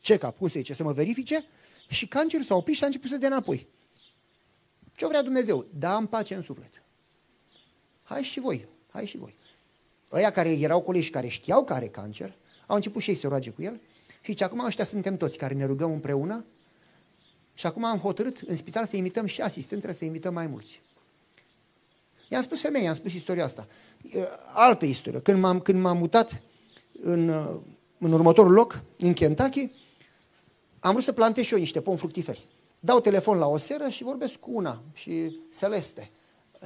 check-up, 0.02 0.38
cum 0.38 0.48
se 0.48 0.58
zice, 0.58 0.74
să 0.74 0.82
mă 0.82 0.92
verifice 0.92 1.44
și 1.88 2.06
cancerul 2.06 2.44
s-a 2.44 2.54
oprit 2.54 2.76
și 2.76 2.82
a 2.82 2.86
început 2.86 3.10
să 3.10 3.16
dea 3.16 3.28
înapoi. 3.28 3.66
Ce 4.96 5.06
vrea 5.06 5.22
Dumnezeu? 5.22 5.66
Da, 5.78 5.94
am 5.94 6.06
pace 6.06 6.34
în 6.34 6.42
suflet. 6.42 6.82
Hai 8.02 8.22
și 8.22 8.40
voi, 8.40 8.66
hai 8.90 9.06
și 9.06 9.16
voi. 9.16 9.34
Ăia 10.12 10.30
care 10.30 10.50
erau 10.50 10.80
colegi 10.80 11.10
care 11.10 11.26
știau 11.28 11.64
că 11.64 11.72
are 11.72 11.88
cancer, 11.88 12.34
au 12.66 12.76
început 12.76 13.02
și 13.02 13.10
ei 13.10 13.16
să 13.16 13.28
roage 13.28 13.50
cu 13.50 13.62
el 13.62 13.80
și 14.20 14.30
zice, 14.30 14.44
acum 14.44 14.64
ăștia 14.64 14.84
suntem 14.84 15.16
toți 15.16 15.38
care 15.38 15.54
ne 15.54 15.64
rugăm 15.64 15.92
împreună 15.92 16.44
și 17.54 17.66
acum 17.66 17.84
am 17.84 17.98
hotărât 17.98 18.38
în 18.46 18.56
spital 18.56 18.86
să 18.86 18.96
invităm 18.96 19.26
și 19.26 19.40
asistentele, 19.40 19.92
să 19.92 20.04
invităm 20.04 20.34
mai 20.34 20.46
mulți. 20.46 20.80
I-am 22.30 22.42
spus 22.42 22.60
femei, 22.60 22.82
i-am 22.82 22.94
spus 22.94 23.12
istoria 23.12 23.44
asta. 23.44 23.66
Altă 24.54 24.84
istorie. 24.84 25.20
Când 25.20 25.40
m-am, 25.40 25.60
când 25.60 25.80
m-am 25.80 25.96
mutat 25.96 26.42
în, 27.02 27.28
în 27.98 28.12
următorul 28.12 28.52
loc, 28.52 28.82
în 28.98 29.12
Kentucky, 29.12 29.70
am 30.80 30.92
vrut 30.92 31.04
să 31.04 31.12
plantez 31.12 31.44
și 31.44 31.52
eu 31.52 31.58
niște 31.58 31.80
pomi 31.80 31.98
fructiferi. 31.98 32.46
Dau 32.80 33.00
telefon 33.00 33.38
la 33.38 33.46
o 33.46 33.56
seră 33.56 33.88
și 33.88 34.02
vorbesc 34.02 34.34
cu 34.34 34.50
una 34.52 34.82
și 34.92 35.36
Celeste 35.58 36.10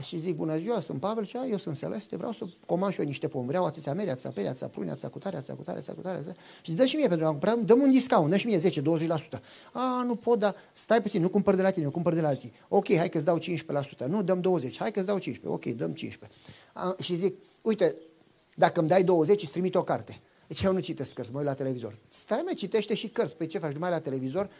și 0.01 0.19
zic, 0.19 0.37
bună 0.37 0.59
ziua, 0.59 0.81
sunt 0.81 1.01
Pavel, 1.01 1.27
ce 1.27 1.39
eu 1.51 1.59
sunt 1.59 1.79
Celeste, 1.79 2.17
vreau 2.17 2.33
să 2.33 2.45
comand 2.67 2.93
și 2.93 3.01
eu 3.01 3.07
niște 3.07 3.29
pomi, 3.29 3.47
vreau 3.47 3.65
atâția 3.65 3.95
mere, 3.95 4.11
atâția 4.11 4.31
pere, 4.31 4.49
atâția 4.49 4.67
prune, 4.67 4.91
atâția 4.91 5.09
cutare, 5.09 5.37
atâția 5.37 5.55
cutare, 5.55 5.77
atâția 5.77 5.95
cutare, 5.95 6.17
atâția... 6.17 6.37
și 6.63 6.73
dă 6.73 6.85
și 6.85 6.97
mie 6.97 7.09
pentru 7.09 7.39
că 7.41 7.57
dăm 7.65 7.81
un 7.81 7.91
discount, 7.91 8.31
dă 8.31 8.37
și 8.37 8.47
mie 8.47 8.59
10-20%. 8.59 9.41
A, 9.73 10.03
nu 10.07 10.15
pot, 10.15 10.39
dar 10.39 10.55
stai 10.73 11.03
puțin, 11.03 11.23
nu 11.23 11.29
cumpăr 11.29 11.55
de 11.55 11.63
la 11.63 11.71
tine, 11.71 11.85
eu 11.85 11.91
cumpăr 11.91 12.15
de 12.15 12.21
la 12.21 12.29
alții. 12.29 12.53
Ok, 12.69 12.97
hai 12.97 13.09
că-ți 13.09 13.25
dau 13.25 13.39
15%, 13.39 14.07
nu, 14.07 14.23
dăm 14.23 14.41
20, 14.41 14.79
hai 14.79 14.91
că-ți 14.91 15.07
dau 15.07 15.19
15, 15.19 15.69
ok, 15.69 15.77
dăm 15.77 15.93
15. 15.93 16.39
A, 16.73 16.97
și 17.01 17.15
zic, 17.15 17.35
uite, 17.63 17.97
dacă 18.55 18.81
îmi 18.81 18.89
dai 18.89 19.05
20, 19.05 19.43
îți 19.43 19.51
trimit 19.51 19.75
o 19.75 19.83
carte. 19.83 20.21
Deci 20.47 20.63
eu 20.63 20.73
nu 20.73 20.79
citesc 20.79 21.13
cărți, 21.13 21.33
mă 21.33 21.39
uit 21.39 21.47
la 21.47 21.55
televizor. 21.55 21.99
Stai 22.09 22.41
mai 22.45 22.55
citește 22.55 22.95
și 22.95 23.09
cărți. 23.09 23.33
Pe 23.33 23.39
păi 23.39 23.47
ce 23.47 23.59
faci? 23.59 23.77
Mai 23.79 23.91
la 23.91 24.01
televizor, 24.01 24.51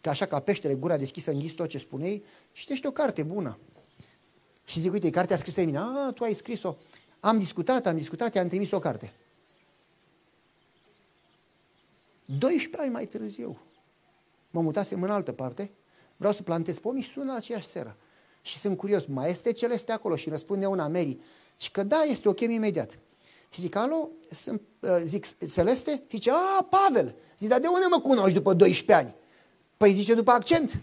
ca 0.00 0.10
așa 0.10 0.26
ca 0.26 0.40
peștele, 0.40 0.74
gura 0.74 0.96
deschisă, 0.96 1.30
înghis 1.30 1.52
tot 1.52 1.68
ce 1.68 1.78
spunei, 1.78 2.24
citește 2.52 2.86
o 2.86 2.90
carte 2.90 3.22
bună. 3.22 3.58
Și 4.70 4.80
zic, 4.80 4.92
uite, 4.92 5.10
cartea 5.10 5.36
scrisă 5.36 5.60
de 5.60 5.66
mine. 5.66 5.78
A, 5.78 6.12
tu 6.14 6.24
ai 6.24 6.34
scris-o. 6.34 6.76
Am 7.20 7.38
discutat, 7.38 7.86
am 7.86 7.96
discutat, 7.96 8.34
i-am 8.34 8.48
trimis 8.48 8.70
o 8.70 8.78
carte. 8.78 9.12
12 12.24 12.82
ani 12.82 12.90
mai 12.90 13.06
târziu, 13.06 13.58
mă 14.50 14.60
mutasem 14.60 15.02
în 15.02 15.10
altă 15.10 15.32
parte, 15.32 15.70
vreau 16.16 16.32
să 16.32 16.42
plantez 16.42 16.78
pomi 16.78 17.00
și 17.00 17.10
sună 17.10 17.24
la 17.24 17.34
aceeași 17.34 17.66
seră. 17.66 17.96
Și 18.42 18.58
sunt 18.58 18.76
curios, 18.76 19.06
mai 19.06 19.30
este 19.30 19.52
celeste 19.52 19.92
acolo? 19.92 20.16
Și 20.16 20.28
răspunde 20.28 20.66
una 20.66 20.88
Mary. 20.88 21.20
Și 21.56 21.70
că 21.70 21.82
da, 21.82 22.02
este, 22.02 22.28
o 22.28 22.32
chem 22.32 22.50
imediat. 22.50 22.98
Și 23.48 23.60
zic, 23.60 23.76
alo, 23.76 24.08
sunt, 24.30 24.62
uh, 24.80 24.96
zic, 25.04 25.48
Celeste? 25.52 25.90
Și 25.90 26.16
zice, 26.16 26.30
a, 26.30 26.62
Pavel. 26.62 27.14
Zic, 27.38 27.48
dar 27.48 27.60
de 27.60 27.66
unde 27.66 27.86
mă 27.90 28.00
cunoști 28.00 28.34
după 28.34 28.54
12 28.54 29.04
ani? 29.04 29.14
Păi 29.76 29.92
zice, 29.92 30.14
după 30.14 30.30
accent. 30.30 30.80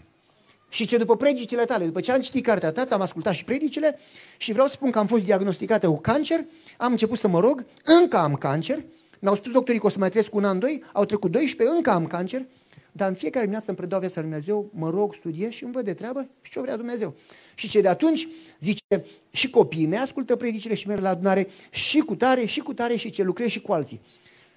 Și 0.68 0.86
ce 0.86 0.96
după 0.96 1.16
predicile 1.16 1.64
tale, 1.64 1.84
după 1.84 2.00
ce 2.00 2.12
am 2.12 2.20
citit 2.20 2.44
cartea 2.44 2.72
ta, 2.72 2.86
am 2.90 3.00
ascultat 3.00 3.32
și 3.32 3.44
predicile 3.44 3.98
și 4.36 4.52
vreau 4.52 4.66
să 4.66 4.72
spun 4.72 4.90
că 4.90 4.98
am 4.98 5.06
fost 5.06 5.24
diagnosticată 5.24 5.86
cu 5.86 5.98
cancer, 5.98 6.44
am 6.76 6.90
început 6.90 7.18
să 7.18 7.28
mă 7.28 7.40
rog, 7.40 7.66
încă 7.84 8.16
am 8.16 8.34
cancer, 8.34 8.84
mi-au 9.18 9.34
spus 9.34 9.52
doctorii 9.52 9.80
că 9.80 9.86
o 9.86 9.90
să 9.90 9.98
mai 9.98 10.08
trăiesc 10.08 10.34
un 10.34 10.44
an, 10.44 10.58
doi, 10.58 10.82
au 10.92 11.04
trecut 11.04 11.30
12, 11.30 11.76
încă 11.76 11.90
am 11.90 12.06
cancer, 12.06 12.46
dar 12.92 13.08
în 13.08 13.14
fiecare 13.14 13.40
dimineață 13.40 13.70
îmi 13.70 13.78
predau 13.78 14.00
viața 14.00 14.20
lui 14.20 14.30
Dumnezeu, 14.30 14.70
mă 14.72 14.90
rog, 14.90 15.14
studiez 15.14 15.50
și 15.50 15.64
îmi 15.64 15.72
văd 15.72 15.84
de 15.84 15.94
treabă 15.94 16.28
și 16.42 16.50
ce 16.50 16.60
vrea 16.60 16.76
Dumnezeu. 16.76 17.14
Și 17.54 17.68
ce 17.68 17.80
de 17.80 17.88
atunci, 17.88 18.28
zice, 18.60 19.04
și 19.30 19.50
copiii 19.50 19.86
mei 19.86 19.98
ascultă 19.98 20.36
predicile 20.36 20.74
și 20.74 20.88
merg 20.88 21.02
la 21.02 21.08
adunare 21.08 21.48
și 21.70 21.98
cu 21.98 22.14
tare, 22.14 22.44
și 22.44 22.60
cu 22.60 22.74
tare 22.74 22.96
și 22.96 23.10
ce 23.10 23.22
lucrez 23.22 23.48
și 23.48 23.60
cu 23.60 23.72
alții. 23.72 24.00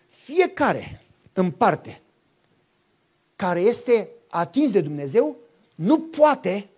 Fiecare 0.08 1.02
în 1.34 1.52
parte 1.52 2.02
care 3.36 3.60
este 3.60 4.10
atins 4.28 4.72
de 4.72 4.82
Dumnezeu 4.82 5.38
nu 5.82 6.00
poate 6.00 6.70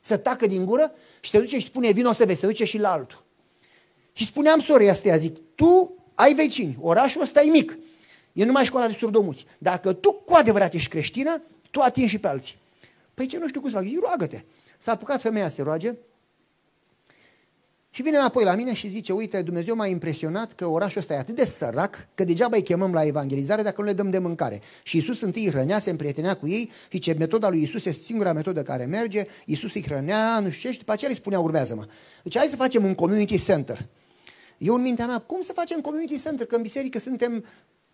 să 0.00 0.16
tacă 0.16 0.46
din 0.46 0.64
gură 0.64 0.92
și 1.20 1.30
te 1.30 1.38
duce 1.38 1.58
și 1.58 1.66
spune, 1.66 1.90
vino 1.90 2.12
să 2.12 2.24
vezi, 2.24 2.40
se 2.40 2.46
duce 2.46 2.64
și 2.64 2.78
la 2.78 2.92
altul. 2.92 3.24
Și 4.12 4.26
spuneam 4.26 4.60
sorei 4.60 4.90
astea, 4.90 5.16
zic, 5.16 5.36
tu 5.54 5.94
ai 6.14 6.34
vecini, 6.34 6.78
orașul 6.80 7.22
ăsta 7.22 7.42
e 7.42 7.50
mic, 7.50 7.78
e 8.32 8.44
numai 8.44 8.64
școala 8.64 8.86
de 8.86 8.92
surdomuți. 8.92 9.44
Dacă 9.58 9.92
tu 9.92 10.12
cu 10.12 10.34
adevărat 10.34 10.74
ești 10.74 10.88
creștină, 10.88 11.42
tu 11.70 11.80
atingi 11.80 12.10
și 12.10 12.18
pe 12.18 12.28
alții. 12.28 12.54
Păi 13.14 13.26
ce 13.26 13.38
nu 13.38 13.48
știu 13.48 13.60
cum 13.60 13.70
să 13.70 13.76
fac, 13.76 13.84
zic, 13.84 14.00
roagă-te. 14.00 14.42
S-a 14.78 14.92
apucat 14.92 15.20
femeia 15.20 15.48
să 15.48 15.62
roage 15.62 15.94
și 17.96 18.02
vine 18.02 18.16
înapoi 18.16 18.44
la 18.44 18.54
mine 18.54 18.74
și 18.74 18.88
zice, 18.88 19.12
uite, 19.12 19.42
Dumnezeu 19.42 19.74
m-a 19.74 19.86
impresionat 19.86 20.52
că 20.52 20.66
orașul 20.66 21.00
ăsta 21.00 21.14
e 21.14 21.18
atât 21.18 21.34
de 21.34 21.44
sărac 21.44 22.08
că 22.14 22.24
degeaba 22.24 22.56
îi 22.56 22.62
chemăm 22.62 22.92
la 22.92 23.04
evangelizare 23.04 23.62
dacă 23.62 23.80
nu 23.80 23.86
le 23.86 23.92
dăm 23.92 24.10
de 24.10 24.18
mâncare. 24.18 24.60
Și 24.82 24.96
Isus 24.96 25.20
întâi 25.20 25.44
îi 25.44 25.50
hrănea, 25.50 25.78
se 25.78 25.90
împrietenea 25.90 26.36
cu 26.36 26.48
ei 26.48 26.70
și 26.88 26.98
ce 26.98 27.14
metoda 27.18 27.48
lui 27.48 27.62
Isus 27.62 27.84
este 27.84 28.02
singura 28.02 28.32
metodă 28.32 28.62
care 28.62 28.84
merge, 28.84 29.26
Isus 29.44 29.74
îi 29.74 29.82
hrănea, 29.82 30.40
nu 30.40 30.50
știu 30.50 30.68
ce, 30.68 30.72
și 30.74 30.78
după 30.78 30.92
aceea 30.92 31.10
îi 31.10 31.16
spunea, 31.16 31.40
urmează-mă. 31.40 31.86
Deci 32.22 32.36
hai 32.36 32.46
să 32.46 32.56
facem 32.56 32.84
un 32.84 32.94
community 32.94 33.38
center. 33.44 33.86
Eu 34.58 34.74
în 34.74 34.82
mintea 34.82 35.06
mea, 35.06 35.18
cum 35.18 35.40
să 35.40 35.52
facem 35.52 35.80
community 35.80 36.20
center? 36.22 36.46
Că 36.46 36.56
în 36.56 36.62
biserică 36.62 36.98
suntem 36.98 37.44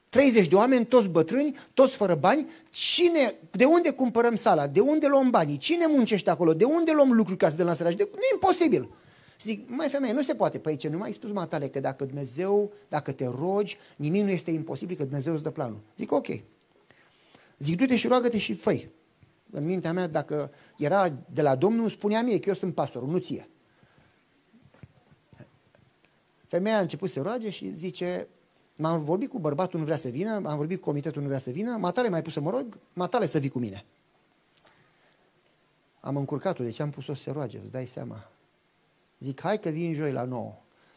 30 0.09 0.49
de 0.49 0.55
oameni, 0.55 0.85
toți 0.85 1.09
bătrâni, 1.09 1.57
toți 1.75 1.97
fără 1.97 2.15
bani. 2.15 2.47
Cine, 2.71 3.33
de 3.51 3.65
unde 3.65 3.91
cumpărăm 3.91 4.35
sala? 4.35 4.67
De 4.67 4.81
unde 4.81 5.07
luăm 5.07 5.31
banii? 5.31 5.57
Cine 5.57 5.87
muncește 5.87 6.31
acolo? 6.31 6.55
De 6.55 6.65
unde 6.65 6.93
luăm 6.93 7.13
lucruri 7.13 7.39
ca 7.39 7.49
să 7.49 7.57
de 7.57 7.63
la 7.63 7.73
săraj? 7.73 7.95
De... 7.95 8.09
Nu 8.11 8.19
e 8.19 8.35
imposibil. 8.35 8.89
Și 9.37 9.49
zic, 9.49 9.69
mai 9.69 9.89
femeie, 9.89 10.13
nu 10.13 10.23
se 10.23 10.35
poate. 10.35 10.59
Păi 10.59 10.77
ce, 10.77 10.89
nu 10.89 10.99
mai 10.99 11.07
ai 11.07 11.13
spus 11.13 11.31
matale 11.31 11.69
că 11.69 11.81
dacă 11.81 12.05
Dumnezeu, 12.05 12.73
dacă 12.89 13.13
te 13.13 13.27
rogi, 13.27 13.79
nimic 13.97 14.23
nu 14.23 14.31
este 14.31 14.51
imposibil, 14.51 14.97
că 14.97 15.03
Dumnezeu 15.03 15.33
îți 15.35 15.43
dă 15.43 15.51
planul. 15.51 15.81
Zic, 15.97 16.13
ok. 16.13 16.27
Zic, 17.59 17.77
du-te 17.77 17.97
și 17.97 18.07
roagă-te 18.07 18.39
și 18.39 18.55
făi. 18.55 18.91
În 19.51 19.65
mintea 19.65 19.93
mea, 19.93 20.07
dacă 20.07 20.53
era 20.77 21.09
de 21.09 21.43
la 21.43 21.55
Domnul, 21.55 21.89
spunea 21.89 22.23
mie 22.23 22.39
că 22.39 22.49
eu 22.49 22.55
sunt 22.55 22.75
pastorul, 22.75 23.09
nu 23.09 23.19
ție. 23.19 23.49
Femeia 26.47 26.77
a 26.77 26.81
început 26.81 27.11
să 27.11 27.21
roage 27.21 27.51
și 27.51 27.75
zice, 27.75 28.29
m-am 28.77 29.05
vorbit 29.05 29.29
cu 29.29 29.39
bărbatul, 29.39 29.79
nu 29.79 29.85
vrea 29.85 29.97
să 29.97 30.09
vină, 30.09 30.35
am 30.35 30.57
vorbit 30.57 30.81
cu 30.81 30.85
comitetul, 30.85 31.21
nu 31.23 31.27
vrea 31.27 31.39
să 31.39 31.51
vină, 31.51 31.77
matale 31.77 32.09
mai 32.09 32.23
pus 32.23 32.33
să 32.33 32.41
mă 32.41 32.51
rog, 32.51 32.79
matale 32.93 33.27
să 33.27 33.39
vii 33.39 33.49
cu 33.49 33.59
mine. 33.59 33.85
Am 36.01 36.17
încurcat-o, 36.17 36.65
deci 36.65 36.81
am 36.81 36.91
pus-o 36.91 37.15
să 37.15 37.23
se 37.23 37.31
roage, 37.31 37.59
îți 37.59 37.71
dai 37.71 37.87
seama. 37.87 38.32
Zic, 39.23 39.41
hai 39.41 39.59
că 39.59 39.69
vin 39.69 39.95
joi 39.95 40.13
la 40.13 40.25
9. 40.25 40.55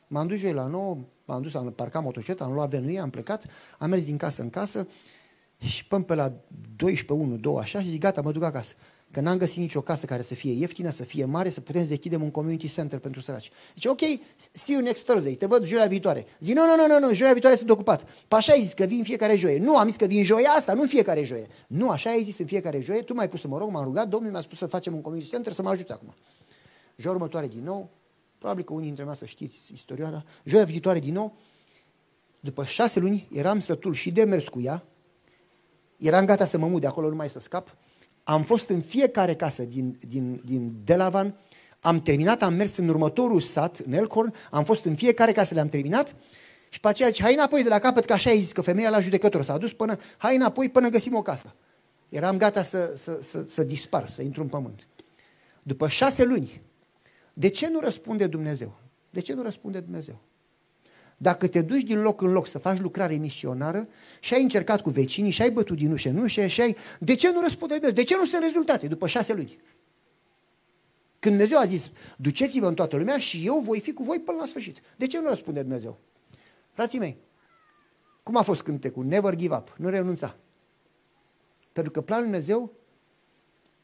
M-am 0.07 0.27
dus 0.27 0.39
joi 0.39 0.53
la 0.53 0.67
9, 0.67 0.97
m-am 1.25 1.41
dus, 1.41 1.53
am 1.53 1.71
parcat 1.71 2.03
motocicleta, 2.03 2.43
am 2.43 2.53
luat 2.53 2.69
venuie, 2.69 2.99
am 2.99 3.09
plecat, 3.09 3.45
am 3.77 3.89
mers 3.89 4.03
din 4.05 4.17
casă 4.17 4.41
în 4.41 4.49
casă 4.49 4.87
și 5.57 5.85
până 5.85 6.03
pe 6.03 6.15
la 6.15 6.33
12, 6.75 7.25
1, 7.25 7.37
2, 7.37 7.55
așa 7.59 7.81
și 7.81 7.89
zic, 7.89 7.99
gata, 7.99 8.21
mă 8.21 8.31
duc 8.31 8.43
acasă. 8.43 8.73
Că 9.11 9.21
n-am 9.21 9.37
găsit 9.37 9.57
nicio 9.57 9.81
casă 9.81 10.05
care 10.05 10.21
să 10.21 10.33
fie 10.33 10.51
ieftină, 10.51 10.89
să 10.89 11.03
fie 11.03 11.25
mare, 11.25 11.49
să 11.49 11.61
putem 11.61 11.81
să 11.81 11.87
deschidem 11.87 12.21
un 12.21 12.31
community 12.31 12.67
center 12.67 12.99
pentru 12.99 13.21
săraci. 13.21 13.51
Zice, 13.73 13.89
ok, 13.89 13.99
see 14.51 14.75
you 14.75 14.83
next 14.83 15.05
Thursday, 15.05 15.33
te 15.33 15.45
văd 15.45 15.65
joia 15.65 15.85
viitoare. 15.85 16.25
Zic, 16.39 16.55
nu, 16.55 16.65
nu, 16.65 16.75
nu, 16.75 16.87
nu, 16.87 17.07
nu, 17.07 17.13
joia 17.13 17.31
viitoare 17.31 17.55
sunt 17.55 17.69
ocupat. 17.69 18.03
Păi 18.03 18.37
așa 18.37 18.53
ai 18.53 18.61
zis 18.61 18.73
că 18.73 18.83
vin 18.83 19.03
fiecare 19.03 19.35
joie. 19.35 19.59
Nu, 19.59 19.77
am 19.77 19.87
zis 19.87 19.95
că 19.95 20.05
vin 20.05 20.23
joia 20.23 20.49
asta, 20.49 20.73
nu 20.73 20.85
fiecare 20.85 21.23
joie. 21.23 21.47
Nu, 21.67 21.89
așa 21.89 22.09
ai 22.09 22.23
zis 22.23 22.39
în 22.39 22.45
fiecare 22.45 22.81
joie, 22.81 23.01
tu 23.01 23.13
m-ai 23.13 23.29
pus 23.29 23.39
să 23.41 23.47
mă 23.47 23.57
rog, 23.57 23.69
m-am 23.69 23.83
rugat, 23.83 24.07
Domnul 24.07 24.31
mi-a 24.31 24.41
spus 24.41 24.57
să 24.57 24.65
facem 24.65 24.93
un 24.93 25.01
community 25.01 25.29
center, 25.29 25.53
să 25.53 25.61
mă 25.61 25.69
ajute 25.69 25.93
acum. 25.93 26.13
Joia 26.95 27.13
următoare 27.13 27.47
din 27.47 27.63
nou, 27.63 27.89
probabil 28.37 28.63
că 28.63 28.73
unii 28.73 28.85
dintre 28.85 29.03
noi 29.03 29.15
să 29.15 29.25
știți 29.25 29.57
istoria, 29.73 30.25
joia 30.43 30.63
viitoare 30.63 30.99
din 30.99 31.13
nou, 31.13 31.37
după 32.39 32.63
șase 32.63 32.99
luni 32.99 33.27
eram 33.31 33.59
sătul 33.59 33.93
și 33.93 34.11
de 34.11 34.23
mers 34.23 34.47
cu 34.47 34.61
ea, 34.61 34.83
eram 35.97 36.25
gata 36.25 36.45
să 36.45 36.57
mă 36.57 36.67
mut 36.67 36.81
de 36.81 36.87
acolo 36.87 37.09
numai 37.09 37.29
să 37.29 37.39
scap, 37.39 37.75
am 38.23 38.43
fost 38.43 38.69
în 38.69 38.81
fiecare 38.81 39.35
casă 39.35 39.63
din, 39.63 39.99
din, 40.07 40.41
din 40.45 40.75
Delavan, 40.83 41.39
am 41.79 42.01
terminat, 42.01 42.41
am 42.41 42.53
mers 42.53 42.77
în 42.77 42.87
următorul 42.87 43.41
sat, 43.41 43.77
în 43.77 43.93
Elcorn, 43.93 44.33
am 44.51 44.63
fost 44.63 44.85
în 44.85 44.95
fiecare 44.95 45.31
casă, 45.31 45.53
le-am 45.53 45.69
terminat. 45.69 46.15
Și 46.69 46.79
pe 46.79 46.87
aceea 46.87 47.09
hai 47.19 47.33
înapoi 47.33 47.63
de 47.63 47.69
la 47.69 47.79
capăt, 47.79 48.05
că 48.05 48.13
așa 48.13 48.29
ai 48.29 48.39
zis 48.39 48.51
că 48.51 48.61
femeia 48.61 48.89
la 48.89 48.99
judecător 48.99 49.43
s-a 49.43 49.57
dus 49.57 49.73
până, 49.73 49.97
hai 50.17 50.35
înapoi 50.35 50.69
până 50.69 50.89
găsim 50.89 51.15
o 51.15 51.21
casă. 51.21 51.55
Eram 52.09 52.37
gata 52.37 52.63
să, 52.63 52.93
să, 52.95 53.19
să, 53.21 53.43
să 53.47 53.63
dispar, 53.63 54.09
să 54.09 54.21
intru 54.21 54.41
în 54.41 54.47
pământ. 54.47 54.87
După 55.63 55.87
șase 55.87 56.23
luni, 56.23 56.61
de 57.37 57.47
ce 57.47 57.69
nu 57.69 57.79
răspunde 57.79 58.27
Dumnezeu? 58.27 58.79
De 59.09 59.19
ce 59.19 59.33
nu 59.33 59.41
răspunde 59.41 59.79
Dumnezeu? 59.79 60.21
Dacă 61.17 61.47
te 61.47 61.61
duci 61.61 61.83
din 61.83 62.01
loc 62.01 62.21
în 62.21 62.31
loc 62.31 62.47
să 62.47 62.57
faci 62.57 62.79
lucrare 62.79 63.15
misionară 63.15 63.87
și 64.19 64.33
ai 64.33 64.41
încercat 64.41 64.81
cu 64.81 64.89
vecinii 64.89 65.31
și 65.31 65.41
ai 65.41 65.51
bătut 65.51 65.77
din 65.77 65.91
ușă 65.91 66.09
în 66.09 66.17
ușă 66.17 66.47
și 66.47 66.61
ai... 66.61 66.75
De 66.99 67.15
ce 67.15 67.31
nu 67.31 67.41
răspunde 67.41 67.73
Dumnezeu? 67.73 68.03
De 68.03 68.03
ce 68.03 68.15
nu 68.17 68.25
sunt 68.25 68.43
rezultate 68.43 68.87
după 68.87 69.07
șase 69.07 69.33
luni? 69.33 69.57
Când 71.19 71.35
Dumnezeu 71.35 71.59
a 71.59 71.65
zis, 71.65 71.91
duceți-vă 72.17 72.67
în 72.67 72.73
toată 72.73 72.97
lumea 72.97 73.17
și 73.17 73.45
eu 73.45 73.59
voi 73.59 73.79
fi 73.79 73.93
cu 73.93 74.03
voi 74.03 74.19
până 74.19 74.37
la 74.37 74.45
sfârșit. 74.45 74.81
De 74.97 75.07
ce 75.07 75.19
nu 75.19 75.29
răspunde 75.29 75.61
Dumnezeu? 75.61 75.99
Frații 76.71 76.99
mei, 76.99 77.17
cum 78.23 78.35
a 78.35 78.41
fost 78.41 78.63
cântecul? 78.63 79.05
Never 79.05 79.35
give 79.35 79.55
up, 79.55 79.75
nu 79.77 79.89
renunța. 79.89 80.35
Pentru 81.73 81.91
că 81.91 82.01
planul 82.01 82.23
Dumnezeu 82.23 82.73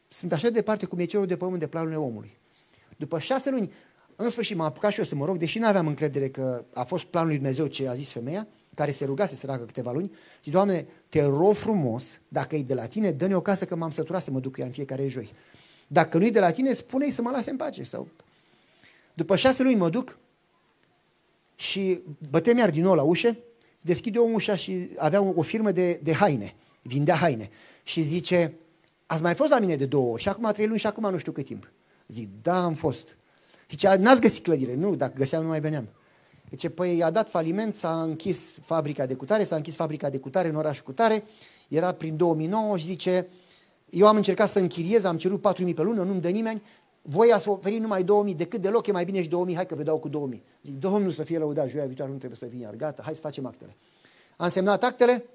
sunt 0.07 0.31
așa 0.31 0.47
de 0.47 0.53
departe 0.53 0.85
cum 0.85 0.99
e 0.99 1.05
cerul 1.05 1.25
de 1.25 1.37
pământ 1.37 1.59
de 1.59 1.67
planul 1.67 1.93
omului. 1.93 2.39
După 2.97 3.19
șase 3.19 3.49
luni, 3.49 3.71
în 4.15 4.29
sfârșit 4.29 4.55
m-am 4.55 4.65
apucat 4.65 4.91
și 4.91 4.99
eu 4.99 5.05
să 5.05 5.15
mă 5.15 5.25
rog, 5.25 5.37
deși 5.37 5.59
nu 5.59 5.67
aveam 5.67 5.87
încredere 5.87 6.29
că 6.29 6.65
a 6.73 6.83
fost 6.83 7.03
planul 7.03 7.27
lui 7.27 7.37
Dumnezeu 7.37 7.67
ce 7.67 7.87
a 7.87 7.93
zis 7.93 8.11
femeia, 8.11 8.47
care 8.75 8.91
se 8.91 9.05
rugase 9.05 9.33
să 9.33 9.39
săracă 9.39 9.63
câteva 9.63 9.91
luni, 9.91 10.11
și 10.41 10.49
Doamne, 10.49 10.87
te 11.09 11.23
rog 11.23 11.55
frumos, 11.55 12.19
dacă 12.27 12.55
e 12.55 12.63
de 12.63 12.73
la 12.73 12.85
tine, 12.85 13.11
dă-ne 13.11 13.35
o 13.35 13.41
casă 13.41 13.65
că 13.65 13.75
m-am 13.75 13.89
săturat 13.89 14.23
să 14.23 14.31
mă 14.31 14.39
duc 14.39 14.57
ea 14.57 14.65
în 14.65 14.71
fiecare 14.71 15.07
joi. 15.07 15.33
Dacă 15.87 16.17
nu 16.17 16.25
e 16.25 16.29
de 16.29 16.39
la 16.39 16.51
tine, 16.51 16.73
spune-i 16.73 17.11
să 17.11 17.21
mă 17.21 17.29
lase 17.29 17.49
în 17.49 17.57
pace. 17.57 17.83
Sau... 17.83 18.07
După 19.13 19.35
șase 19.35 19.63
luni 19.63 19.75
mă 19.75 19.89
duc 19.89 20.17
și 21.55 21.99
bătem 22.29 22.57
iar 22.57 22.69
din 22.69 22.83
nou 22.83 22.93
la 22.93 23.03
ușă, 23.03 23.37
deschide 23.81 24.19
omul 24.19 24.35
ușa 24.35 24.55
și 24.55 24.89
avea 24.97 25.21
o 25.21 25.41
firmă 25.41 25.71
de, 25.71 25.99
de 26.03 26.13
haine, 26.13 26.55
vindea 26.81 27.15
haine. 27.15 27.49
Și 27.83 28.01
zice, 28.01 28.53
ați 29.05 29.21
mai 29.21 29.35
fost 29.35 29.49
la 29.49 29.59
mine 29.59 29.75
de 29.75 29.85
două 29.85 30.11
ori 30.11 30.21
și 30.21 30.29
acum 30.29 30.51
trei 30.51 30.67
luni 30.67 30.79
și 30.79 30.87
acum 30.87 31.11
nu 31.11 31.17
știu 31.17 31.31
cât 31.31 31.45
timp. 31.45 31.71
Zic, 32.11 32.29
da, 32.41 32.63
am 32.63 32.73
fost. 32.73 33.17
Zice, 33.69 33.95
n-ați 33.95 34.21
găsit 34.21 34.43
clădire. 34.43 34.75
Nu, 34.75 34.95
dacă 34.95 35.13
găseam 35.15 35.41
nu 35.41 35.47
mai 35.47 35.59
veneam. 35.59 35.89
Zice, 36.49 36.69
păi 36.69 36.97
i-a 36.97 37.09
dat 37.09 37.29
faliment, 37.29 37.75
s-a 37.75 38.01
închis 38.01 38.57
fabrica 38.65 39.05
de 39.05 39.13
cutare, 39.13 39.43
s-a 39.43 39.55
închis 39.55 39.75
fabrica 39.75 40.09
de 40.09 40.17
cutare 40.17 40.47
în 40.47 40.55
orașul 40.55 40.83
cutare, 40.83 41.23
era 41.67 41.91
prin 41.91 42.17
2009 42.17 42.77
și 42.77 42.85
zice, 42.85 43.27
eu 43.89 44.07
am 44.07 44.15
încercat 44.15 44.49
să 44.49 44.59
închiriez, 44.59 45.03
am 45.03 45.17
cerut 45.17 45.47
4.000 45.67 45.73
pe 45.75 45.81
lună, 45.81 46.03
nu-mi 46.03 46.21
dă 46.21 46.29
nimeni, 46.29 46.61
voi 47.01 47.31
ați 47.31 47.47
oferit 47.47 47.81
numai 47.81 48.03
2000, 48.03 48.35
decât 48.35 48.61
deloc 48.61 48.87
e 48.87 48.91
mai 48.91 49.05
bine 49.05 49.21
și 49.21 49.29
2000, 49.29 49.55
hai 49.55 49.65
că 49.65 49.75
vă 49.75 49.83
dau 49.83 49.99
cu 49.99 50.09
2000. 50.09 50.43
Zic, 50.63 50.73
Domnul 50.79 51.11
să 51.11 51.23
fie 51.23 51.37
lăudat, 51.37 51.69
joia 51.69 51.85
viitoare 51.85 52.11
nu 52.11 52.17
trebuie 52.17 52.37
să 52.37 52.45
vină, 52.45 52.61
iar 52.61 52.75
gata, 52.75 53.01
hai 53.05 53.13
să 53.13 53.21
facem 53.21 53.45
actele. 53.45 53.75
Am 54.37 54.49
semnat 54.49 54.83
actele, 54.83 55.25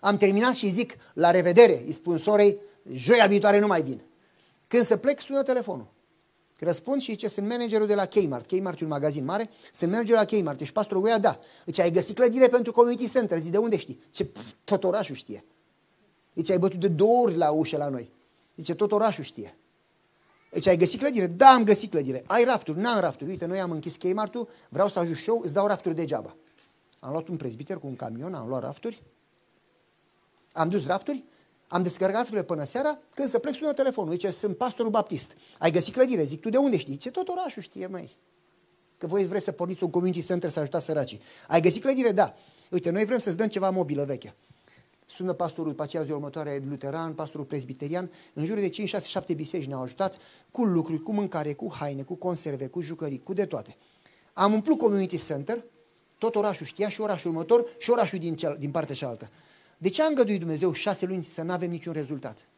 am 0.00 0.16
terminat 0.16 0.54
și 0.54 0.70
zic, 0.70 0.96
la 1.14 1.30
revedere, 1.30 1.82
îi 1.86 1.92
spun 1.92 2.18
sorei, 2.18 2.58
joia 2.92 3.26
viitoare 3.26 3.58
nu 3.58 3.66
mai 3.66 3.82
vin. 3.82 4.00
Când 4.66 4.84
se 4.84 4.98
plec, 4.98 5.20
sună 5.20 5.42
telefonul. 5.42 5.94
Răspund 6.58 7.00
și 7.00 7.10
zice, 7.10 7.28
sunt 7.28 7.48
managerul 7.48 7.86
de 7.86 7.94
la 7.94 8.06
Kmart. 8.06 8.46
Kmart 8.46 8.80
e 8.80 8.84
un 8.84 8.90
magazin 8.90 9.24
mare. 9.24 9.50
Sunt 9.72 9.90
managerul 9.90 10.20
la 10.20 10.38
Kmart. 10.38 10.60
Ești 10.60 10.72
pastorul 10.72 11.02
Goia? 11.02 11.18
Da. 11.18 11.38
Deci 11.64 11.78
ai 11.78 11.90
găsit 11.90 12.14
clădire 12.14 12.48
pentru 12.48 12.72
community 12.72 13.10
center. 13.10 13.38
Zic, 13.38 13.50
de 13.50 13.58
unde 13.58 13.76
știi? 13.76 14.00
Ce 14.10 14.24
pf, 14.24 14.52
tot 14.64 14.84
orașul 14.84 15.14
știe. 15.14 15.44
Deci 16.32 16.50
ai 16.50 16.58
bătut 16.58 16.80
de 16.80 16.88
două 16.88 17.22
ori 17.22 17.36
la 17.36 17.50
ușă 17.50 17.76
la 17.76 17.88
noi. 17.88 18.10
Zice, 18.56 18.74
tot 18.74 18.92
orașul 18.92 19.24
știe. 19.24 19.56
Deci 20.50 20.66
ai 20.66 20.76
găsit 20.76 21.00
clădire? 21.00 21.26
Da, 21.26 21.48
am 21.48 21.64
găsit 21.64 21.90
clădire. 21.90 22.24
Ai 22.26 22.44
rafturi? 22.44 22.78
N-am 22.78 23.00
rafturi. 23.00 23.30
Uite, 23.30 23.46
noi 23.46 23.60
am 23.60 23.70
închis 23.70 23.96
Kmart-ul, 23.96 24.48
vreau 24.68 24.88
să 24.88 24.98
ajut 24.98 25.16
show, 25.16 25.40
îți 25.42 25.52
dau 25.52 25.66
rafturi 25.66 25.94
degeaba. 25.94 26.36
Am 27.00 27.10
luat 27.10 27.28
un 27.28 27.36
prezbiter 27.36 27.78
cu 27.78 27.86
un 27.86 27.96
camion, 27.96 28.34
am 28.34 28.48
luat 28.48 28.62
rafturi, 28.62 29.02
am 30.52 30.68
dus 30.68 30.86
rafturi, 30.86 31.24
am 31.68 31.82
descărcat 31.82 32.14
rafturile 32.16 32.42
până 32.42 32.64
seara, 32.64 32.98
când 33.14 33.28
să 33.28 33.38
plec 33.38 33.54
sună 33.54 33.72
telefonul. 33.72 34.12
Zice, 34.12 34.30
sunt 34.30 34.56
pastorul 34.56 34.90
baptist. 34.90 35.36
Ai 35.58 35.70
găsit 35.70 35.94
clădire? 35.94 36.22
Zic, 36.22 36.40
tu 36.40 36.50
de 36.50 36.56
unde 36.56 36.76
știi? 36.76 36.96
Ce 36.96 37.10
tot 37.10 37.28
orașul 37.28 37.62
știe, 37.62 37.86
mai. 37.86 38.16
Că 38.98 39.06
voi 39.06 39.26
vreți 39.26 39.44
să 39.44 39.52
porniți 39.52 39.82
un 39.82 39.90
community 39.90 40.22
center 40.22 40.50
să 40.50 40.60
ajutați 40.60 40.84
săracii. 40.84 41.20
Ai 41.48 41.60
găsit 41.60 41.82
clădire? 41.82 42.12
Da. 42.12 42.34
Uite, 42.70 42.90
noi 42.90 43.04
vrem 43.04 43.18
să-ți 43.18 43.36
dăm 43.36 43.46
ceva 43.46 43.70
mobilă 43.70 44.04
veche. 44.04 44.34
Sună 45.06 45.32
pastorul 45.32 45.70
după 45.70 45.82
aceea 45.82 46.02
zi 46.02 46.10
următoare 46.10 46.62
luteran, 46.68 47.14
pastorul 47.14 47.46
presbiterian, 47.46 48.10
în 48.32 48.44
jur 48.44 48.58
de 48.58 48.68
5, 48.68 48.88
6, 48.88 49.06
7 49.06 49.34
biserici 49.34 49.66
ne-au 49.66 49.82
ajutat 49.82 50.18
cu 50.50 50.64
lucruri, 50.64 51.02
cu 51.02 51.12
mâncare, 51.12 51.52
cu 51.52 51.72
haine, 51.74 52.02
cu 52.02 52.14
conserve, 52.14 52.66
cu 52.66 52.80
jucării, 52.80 53.22
cu 53.22 53.32
de 53.32 53.44
toate. 53.44 53.76
Am 54.32 54.52
umplut 54.52 54.78
community 54.78 55.24
center, 55.24 55.64
tot 56.18 56.34
orașul 56.34 56.66
știa 56.66 56.88
și 56.88 57.00
orașul 57.00 57.30
următor 57.30 57.66
și 57.78 57.90
orașul 57.90 58.18
din, 58.18 58.36
cel, 58.36 58.56
din 58.58 58.70
partea 58.70 58.94
cealaltă. 58.94 59.30
De 59.78 59.88
ce 59.88 60.02
a 60.02 60.06
îngăduit 60.06 60.38
Dumnezeu 60.38 60.72
șase 60.72 61.06
luni 61.06 61.24
să 61.24 61.42
nu 61.42 61.52
avem 61.52 61.70
niciun 61.70 61.92
rezultat? 61.92 62.48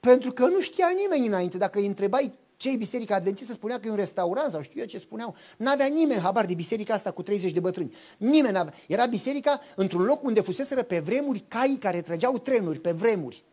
Pentru 0.00 0.32
că 0.32 0.46
nu 0.46 0.60
știa 0.60 0.92
nimeni 0.96 1.26
înainte. 1.26 1.58
Dacă 1.58 1.78
îi 1.78 1.86
întrebai 1.86 2.32
cei 2.56 2.76
biserica 2.76 3.14
adventistă 3.14 3.52
spunea 3.52 3.80
că 3.80 3.86
e 3.86 3.90
un 3.90 3.96
restaurant 3.96 4.50
sau 4.50 4.62
știu 4.62 4.80
eu 4.80 4.86
ce 4.86 4.98
spuneau. 4.98 5.34
N-avea 5.56 5.86
nimeni 5.86 6.20
habar 6.20 6.46
de 6.46 6.54
biserica 6.54 6.94
asta 6.94 7.10
cu 7.10 7.22
30 7.22 7.52
de 7.52 7.60
bătrâni. 7.60 7.94
Nimeni 8.18 8.54
n-avea. 8.54 8.74
Era 8.88 9.06
biserica 9.06 9.60
într-un 9.76 10.02
loc 10.02 10.22
unde 10.22 10.40
fuseseră 10.40 10.82
pe 10.82 11.00
vremuri 11.00 11.44
cai 11.48 11.76
care 11.80 12.00
trăgeau 12.00 12.38
trenuri 12.38 12.80
pe 12.80 12.92
vremuri. 12.92 13.44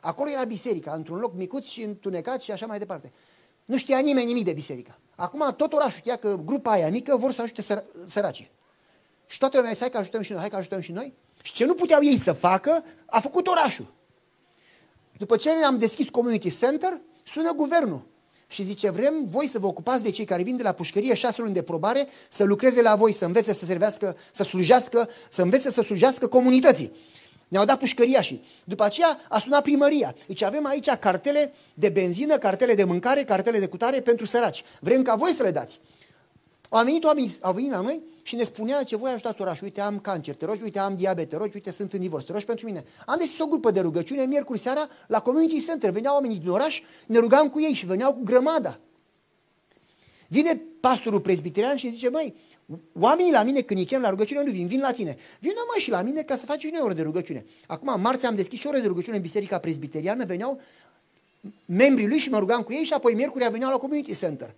Acolo 0.00 0.30
era 0.30 0.44
biserica, 0.44 0.92
într-un 0.92 1.18
loc 1.18 1.34
micuț 1.34 1.66
și 1.66 1.82
întunecat 1.82 2.40
și 2.40 2.52
așa 2.52 2.66
mai 2.66 2.78
departe. 2.78 3.12
Nu 3.64 3.76
știa 3.76 3.98
nimeni 3.98 4.26
nimic 4.26 4.44
de 4.44 4.52
biserică. 4.52 4.98
Acum 5.14 5.54
tot 5.56 5.72
orașul 5.72 5.98
știa 5.98 6.16
că 6.16 6.38
grupa 6.44 6.70
aia 6.70 6.90
mică 6.90 7.16
vor 7.16 7.32
să 7.32 7.42
ajute 7.42 7.62
săr- 7.62 8.06
săracii. 8.06 8.50
Și 9.26 9.38
toată 9.38 9.56
lumea 9.56 9.72
zis, 9.72 9.80
hai 9.80 9.90
că 9.90 9.98
ajutăm 9.98 10.22
și 10.22 10.30
noi, 10.30 10.40
hai 10.40 10.48
că 10.48 10.56
ajutăm 10.56 10.80
și 10.80 10.92
noi. 10.92 11.14
Și 11.46 11.52
ce 11.52 11.64
nu 11.64 11.74
puteau 11.74 12.02
ei 12.02 12.16
să 12.16 12.32
facă, 12.32 12.84
a 13.06 13.20
făcut 13.20 13.46
orașul. 13.46 13.86
După 15.18 15.36
ce 15.36 15.50
ne-am 15.50 15.78
deschis 15.78 16.08
community 16.08 16.58
center, 16.58 17.00
sună 17.24 17.52
guvernul 17.52 18.06
și 18.46 18.62
zice, 18.62 18.90
vrem 18.90 19.26
voi 19.30 19.48
să 19.48 19.58
vă 19.58 19.66
ocupați 19.66 20.02
de 20.02 20.10
cei 20.10 20.24
care 20.24 20.42
vin 20.42 20.56
de 20.56 20.62
la 20.62 20.72
pușcărie 20.72 21.14
șase 21.14 21.40
luni 21.40 21.54
de 21.54 21.62
probare, 21.62 22.08
să 22.28 22.44
lucreze 22.44 22.82
la 22.82 22.94
voi, 22.94 23.12
să 23.12 23.24
învețe 23.24 23.52
să 23.52 23.64
servească, 23.64 24.16
să 24.32 24.42
slujească, 24.42 25.08
să 25.28 25.42
învețe 25.42 25.70
să 25.70 25.82
slujească 25.82 26.26
comunității. 26.26 26.92
Ne-au 27.48 27.64
dat 27.64 27.78
pușcăria 27.78 28.20
și 28.20 28.42
după 28.64 28.84
aceea 28.84 29.18
a 29.28 29.38
sunat 29.38 29.62
primăria. 29.62 30.14
Deci 30.26 30.42
avem 30.42 30.66
aici 30.66 30.90
cartele 30.90 31.52
de 31.74 31.88
benzină, 31.88 32.38
cartele 32.38 32.74
de 32.74 32.84
mâncare, 32.84 33.24
cartele 33.24 33.58
de 33.58 33.66
cutare 33.66 34.00
pentru 34.00 34.26
săraci. 34.26 34.64
Vrem 34.80 35.02
ca 35.02 35.14
voi 35.14 35.32
să 35.32 35.42
le 35.42 35.50
dați. 35.50 35.80
Au 36.76 36.84
venit 36.84 37.04
oamenii, 37.04 37.36
au 37.40 37.52
venit 37.52 37.70
la 37.70 37.80
noi 37.80 38.00
și 38.22 38.34
ne 38.34 38.44
spunea 38.44 38.82
ce 38.82 38.96
voi 38.96 39.10
ajutați 39.10 39.40
orașul. 39.40 39.64
Uite, 39.64 39.80
am 39.80 39.98
cancer, 39.98 40.34
te 40.34 40.44
rogi, 40.44 40.62
uite, 40.62 40.78
am 40.78 40.96
diabet, 40.96 41.28
te 41.28 41.36
rogi, 41.36 41.54
uite, 41.54 41.70
sunt 41.70 41.92
în 41.92 42.00
divorț, 42.00 42.24
te 42.24 42.32
rogi 42.32 42.44
pentru 42.44 42.66
mine. 42.66 42.84
Am 43.06 43.18
deschis 43.18 43.38
o 43.38 43.46
grupă 43.46 43.70
de 43.70 43.80
rugăciune, 43.80 44.24
miercuri 44.24 44.58
seara, 44.58 44.88
la 45.06 45.20
Community 45.20 45.64
Center. 45.64 45.90
Veneau 45.90 46.14
oamenii 46.14 46.38
din 46.38 46.48
oraș, 46.48 46.82
ne 47.06 47.18
rugam 47.18 47.48
cu 47.50 47.60
ei 47.60 47.72
și 47.72 47.86
veneau 47.86 48.14
cu 48.14 48.20
grămada. 48.24 48.78
Vine 50.28 50.62
pastorul 50.80 51.20
presbiterian 51.20 51.76
și 51.76 51.90
zice, 51.90 52.08
măi, 52.08 52.34
oamenii 53.00 53.32
la 53.32 53.42
mine 53.42 53.60
când 53.60 53.80
îi 53.80 53.86
chem 53.86 54.00
la 54.00 54.08
rugăciune 54.08 54.42
nu 54.42 54.50
vin, 54.50 54.66
vin 54.66 54.80
la 54.80 54.90
tine. 54.90 55.16
Vină 55.40 55.60
mai 55.68 55.78
și 55.78 55.90
la 55.90 56.02
mine 56.02 56.22
ca 56.22 56.36
să 56.36 56.46
faci 56.46 56.60
și 56.60 56.70
noi 56.72 56.80
ore 56.82 56.94
de 56.94 57.02
rugăciune. 57.02 57.44
Acum, 57.66 58.00
marți 58.00 58.26
am 58.26 58.34
deschis 58.34 58.58
și 58.58 58.66
ore 58.66 58.80
de 58.80 58.86
rugăciune 58.86 59.16
în 59.16 59.22
biserica 59.22 59.58
presbiteriană, 59.58 60.24
veneau 60.24 60.60
membrii 61.64 62.08
lui 62.08 62.18
și 62.18 62.30
mă 62.30 62.38
rugam 62.38 62.62
cu 62.62 62.72
ei 62.72 62.84
și 62.84 62.92
apoi 62.92 63.14
miercuri 63.14 63.48
veneau 63.50 63.70
la 63.70 63.76
Community 63.76 64.16
Center. 64.16 64.54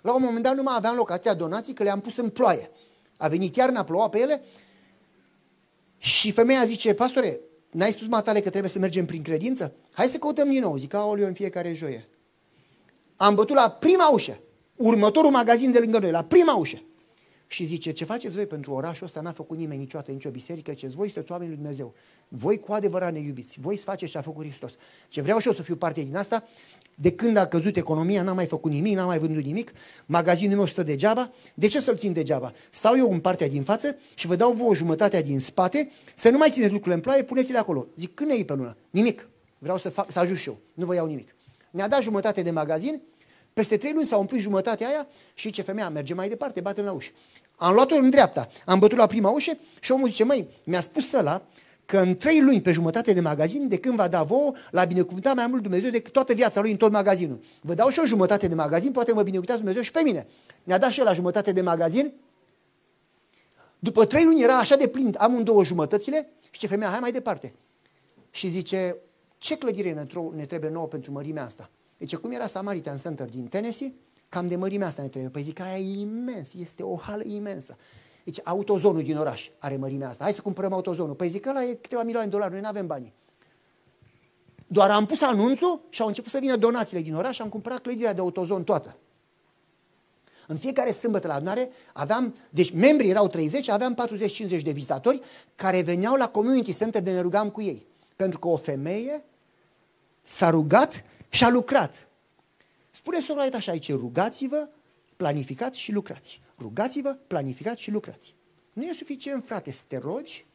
La 0.00 0.14
un 0.14 0.22
moment 0.22 0.42
dat 0.42 0.54
nu 0.54 0.62
mai 0.62 0.74
aveam 0.76 0.96
loc 0.96 1.10
atâtea 1.10 1.34
donații 1.34 1.74
că 1.74 1.82
le-am 1.82 2.00
pus 2.00 2.16
în 2.16 2.28
ploaie. 2.28 2.70
A 3.16 3.28
venit 3.28 3.56
iarna, 3.56 3.84
ploua 3.84 4.08
pe 4.08 4.20
ele 4.20 4.42
și 5.98 6.32
femeia 6.32 6.64
zice, 6.64 6.94
pastore, 6.94 7.40
n-ai 7.70 7.92
spus 7.92 8.06
matale 8.06 8.40
că 8.40 8.48
trebuie 8.50 8.70
să 8.70 8.78
mergem 8.78 9.06
prin 9.06 9.22
credință? 9.22 9.74
Hai 9.92 10.08
să 10.08 10.18
căutăm 10.18 10.48
din 10.48 10.60
nou. 10.60 10.76
Zic, 10.76 10.94
aoleu, 10.94 11.26
în 11.26 11.34
fiecare 11.34 11.72
joie. 11.72 12.08
Am 13.16 13.34
bătut 13.34 13.56
la 13.56 13.70
prima 13.70 14.08
ușă, 14.08 14.40
următorul 14.76 15.30
magazin 15.30 15.72
de 15.72 15.78
lângă 15.78 15.98
noi, 15.98 16.10
la 16.10 16.24
prima 16.24 16.54
ușă. 16.54 16.82
Și 17.50 17.64
zice, 17.64 17.90
ce 17.90 18.04
faceți 18.04 18.34
voi 18.34 18.46
pentru 18.46 18.72
orașul 18.72 19.06
ăsta? 19.06 19.20
N-a 19.20 19.32
făcut 19.32 19.56
nimeni 19.56 19.80
niciodată 19.80 20.10
nicio 20.10 20.30
biserică. 20.30 20.72
Ce 20.72 20.86
voi 20.86 21.08
sunteți 21.08 21.32
oamenii 21.32 21.54
lui 21.54 21.62
Dumnezeu. 21.62 21.94
Voi 22.28 22.58
cu 22.58 22.72
adevărat 22.72 23.12
ne 23.12 23.18
iubiți. 23.18 23.60
Voi 23.60 23.76
să 23.76 23.84
faceți 23.84 24.10
ce 24.10 24.18
a 24.18 24.22
făcut 24.22 24.44
Hristos. 24.44 24.76
Ce 25.08 25.20
vreau 25.20 25.38
și 25.38 25.46
eu 25.46 25.52
să 25.52 25.62
fiu 25.62 25.76
parte 25.76 26.02
din 26.02 26.16
asta. 26.16 26.44
De 26.94 27.12
când 27.12 27.36
a 27.36 27.46
căzut 27.46 27.76
economia, 27.76 28.22
n-am 28.22 28.34
mai 28.34 28.46
făcut 28.46 28.70
nimic, 28.70 28.96
n-am 28.96 29.06
mai 29.06 29.18
vândut 29.18 29.44
nimic. 29.44 29.72
Magazinul 30.06 30.56
meu 30.56 30.66
stă 30.66 30.82
degeaba. 30.82 31.32
De 31.54 31.66
ce 31.66 31.80
să-l 31.80 31.96
țin 31.96 32.12
degeaba? 32.12 32.52
Stau 32.70 32.96
eu 32.96 33.12
în 33.12 33.20
partea 33.20 33.48
din 33.48 33.62
față 33.62 33.96
și 34.14 34.26
vă 34.26 34.36
dau 34.36 34.52
vouă 34.52 34.74
jumătatea 34.74 35.22
din 35.22 35.40
spate 35.40 35.90
să 36.14 36.30
nu 36.30 36.38
mai 36.38 36.50
țineți 36.50 36.72
lucrurile 36.72 36.94
în 36.94 37.00
ploaie, 37.00 37.22
puneți-le 37.22 37.58
acolo. 37.58 37.86
Zic, 37.96 38.14
când 38.14 38.28
ne 38.28 38.34
iei 38.34 38.44
pe 38.44 38.54
lună? 38.54 38.76
Nimic. 38.90 39.28
Vreau 39.58 39.78
să, 39.78 39.88
fac, 39.88 40.10
să 40.10 40.18
ajut 40.18 40.36
și 40.36 40.48
eu. 40.48 40.58
Nu 40.74 40.86
vă 40.86 40.94
iau 40.94 41.06
nimic. 41.06 41.34
Ne-a 41.70 41.88
dat 41.88 42.02
jumătate 42.02 42.42
de 42.42 42.50
magazin, 42.50 43.00
peste 43.58 43.76
trei 43.76 43.92
luni 43.92 44.06
s-a 44.06 44.16
umplut 44.16 44.40
jumătatea 44.40 44.88
aia 44.88 45.06
și 45.34 45.50
ce 45.50 45.62
femeia 45.62 45.88
merge 45.88 46.14
mai 46.14 46.28
departe, 46.28 46.60
bate 46.60 46.82
la 46.82 46.92
ușă. 46.92 47.10
Am 47.56 47.74
luat-o 47.74 47.94
în 47.94 48.10
dreapta, 48.10 48.48
am 48.64 48.78
bătut 48.78 48.98
la 48.98 49.06
prima 49.06 49.30
ușă 49.30 49.52
și 49.80 49.92
omul 49.92 50.08
zice, 50.08 50.24
măi, 50.24 50.48
mi-a 50.64 50.80
spus 50.80 51.12
ăla 51.12 51.42
că 51.84 51.98
în 51.98 52.16
trei 52.16 52.40
luni 52.40 52.60
pe 52.60 52.72
jumătate 52.72 53.12
de 53.12 53.20
magazin, 53.20 53.68
de 53.68 53.78
când 53.78 53.94
va 53.94 54.08
da 54.08 54.22
vouă, 54.22 54.52
l-a 54.70 54.84
binecuvântat 54.84 55.34
mai 55.34 55.46
mult 55.46 55.62
Dumnezeu 55.62 55.90
decât 55.90 56.12
toată 56.12 56.32
viața 56.32 56.60
lui 56.60 56.70
în 56.70 56.76
tot 56.76 56.92
magazinul. 56.92 57.40
Vă 57.60 57.74
dau 57.74 57.88
și 57.88 57.98
o 57.98 58.04
jumătate 58.04 58.48
de 58.48 58.54
magazin, 58.54 58.92
poate 58.92 59.12
mă 59.12 59.22
binecuvântați 59.22 59.58
Dumnezeu 59.58 59.82
și 59.82 59.92
pe 59.92 60.00
mine. 60.00 60.26
Ne-a 60.64 60.78
dat 60.78 60.90
și 60.90 60.98
el 60.98 61.04
la 61.04 61.12
jumătate 61.12 61.52
de 61.52 61.60
magazin. 61.60 62.12
După 63.78 64.04
trei 64.04 64.24
luni 64.24 64.42
era 64.42 64.58
așa 64.58 64.76
de 64.76 64.86
plin, 64.86 65.14
am 65.18 65.34
în 65.34 65.44
două 65.44 65.64
jumătățile 65.64 66.28
și 66.50 66.60
ce 66.60 66.66
femeia, 66.66 66.90
hai 66.90 67.00
mai 67.00 67.12
departe. 67.12 67.54
Și 68.30 68.48
zice, 68.48 68.96
ce 69.38 69.56
clădire 69.56 70.06
ne 70.34 70.44
trebuie 70.44 70.70
nouă 70.70 70.86
pentru 70.86 71.12
mărimea 71.12 71.44
asta? 71.44 71.70
Deci 71.98 72.16
cum 72.16 72.30
era 72.30 72.46
Samaritan 72.46 72.96
Center 72.96 73.28
din 73.28 73.46
Tennessee, 73.46 73.94
cam 74.28 74.48
de 74.48 74.56
mărimea 74.56 74.86
asta 74.86 75.02
ne 75.02 75.08
trebuie. 75.08 75.30
Păi 75.30 75.42
zic, 75.42 75.60
aia 75.60 75.78
e 75.78 76.00
imens, 76.00 76.54
este 76.54 76.82
o 76.82 76.96
hală 76.96 77.22
imensă. 77.26 77.76
Deci 78.24 78.40
autozonul 78.44 79.02
din 79.02 79.16
oraș 79.16 79.48
are 79.58 79.76
mărimea 79.76 80.08
asta. 80.08 80.24
Hai 80.24 80.32
să 80.32 80.40
cumpărăm 80.40 80.72
autozonul. 80.72 81.14
Păi 81.14 81.28
zic, 81.28 81.46
ăla 81.46 81.64
e 81.64 81.74
câteva 81.74 82.02
milioane 82.02 82.28
de 82.28 82.32
dolari, 82.32 82.52
noi 82.52 82.60
nu 82.60 82.68
avem 82.68 82.86
bani. 82.86 83.12
Doar 84.66 84.90
am 84.90 85.06
pus 85.06 85.20
anunțul 85.20 85.80
și 85.88 86.00
au 86.00 86.06
început 86.06 86.30
să 86.30 86.38
vină 86.38 86.56
donațiile 86.56 87.02
din 87.02 87.14
oraș 87.14 87.34
și 87.34 87.42
am 87.42 87.48
cumpărat 87.48 87.78
clădirea 87.78 88.12
de 88.12 88.20
autozon 88.20 88.64
toată. 88.64 88.96
În 90.46 90.56
fiecare 90.56 90.92
sâmbătă 90.92 91.26
la 91.26 91.34
adunare 91.34 91.70
aveam, 91.92 92.34
deci 92.50 92.70
membrii 92.70 93.10
erau 93.10 93.26
30, 93.26 93.68
aveam 93.68 93.96
40-50 94.58 94.62
de 94.62 94.70
vizitatori 94.70 95.20
care 95.54 95.82
veneau 95.82 96.14
la 96.14 96.28
community 96.28 96.76
center 96.76 97.02
de 97.02 97.12
ne 97.12 97.20
rugam 97.20 97.50
cu 97.50 97.62
ei. 97.62 97.86
Pentru 98.16 98.38
că 98.38 98.48
o 98.48 98.56
femeie 98.56 99.24
s-a 100.22 100.50
rugat 100.50 101.04
și 101.28 101.44
a 101.44 101.48
lucrat. 101.48 102.08
Spune 102.90 103.20
sora 103.20 103.42
așa 103.42 103.72
aici, 103.72 103.92
rugați-vă, 103.92 104.68
planificați 105.16 105.80
și 105.80 105.92
lucrați. 105.92 106.40
Rugați-vă, 106.58 107.18
planificați 107.26 107.82
și 107.82 107.90
lucrați. 107.90 108.34
Nu 108.72 108.84
e 108.84 108.92
suficient, 108.92 109.44
frate, 109.44 109.72
să 109.72 109.84
te 109.88 109.96
rogi 109.96 110.46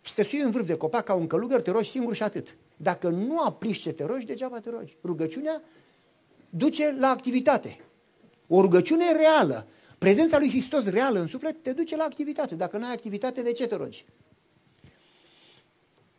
și 0.00 0.14
te 0.14 0.22
sui 0.22 0.40
în 0.40 0.50
vârf 0.50 0.66
de 0.66 0.76
copac 0.76 1.04
ca 1.04 1.14
un 1.14 1.26
călugăr, 1.26 1.60
te 1.60 1.70
rogi 1.70 1.90
singur 1.90 2.14
și 2.14 2.22
atât. 2.22 2.56
Dacă 2.76 3.08
nu 3.08 3.38
aplici 3.38 3.78
ce 3.78 3.92
te 3.92 4.04
rogi, 4.04 4.26
degeaba 4.26 4.60
te 4.60 4.70
rogi. 4.70 4.96
Rugăciunea 5.04 5.62
duce 6.50 6.96
la 6.98 7.08
activitate. 7.08 7.80
O 8.46 8.60
rugăciune 8.60 9.12
reală, 9.12 9.66
prezența 9.98 10.38
lui 10.38 10.48
Hristos 10.48 10.86
reală 10.86 11.20
în 11.20 11.26
suflet, 11.26 11.62
te 11.62 11.72
duce 11.72 11.96
la 11.96 12.04
activitate. 12.04 12.54
Dacă 12.54 12.78
nu 12.78 12.86
ai 12.86 12.92
activitate, 12.92 13.42
de 13.42 13.52
ce 13.52 13.66
te 13.66 13.76
rogi? 13.76 14.04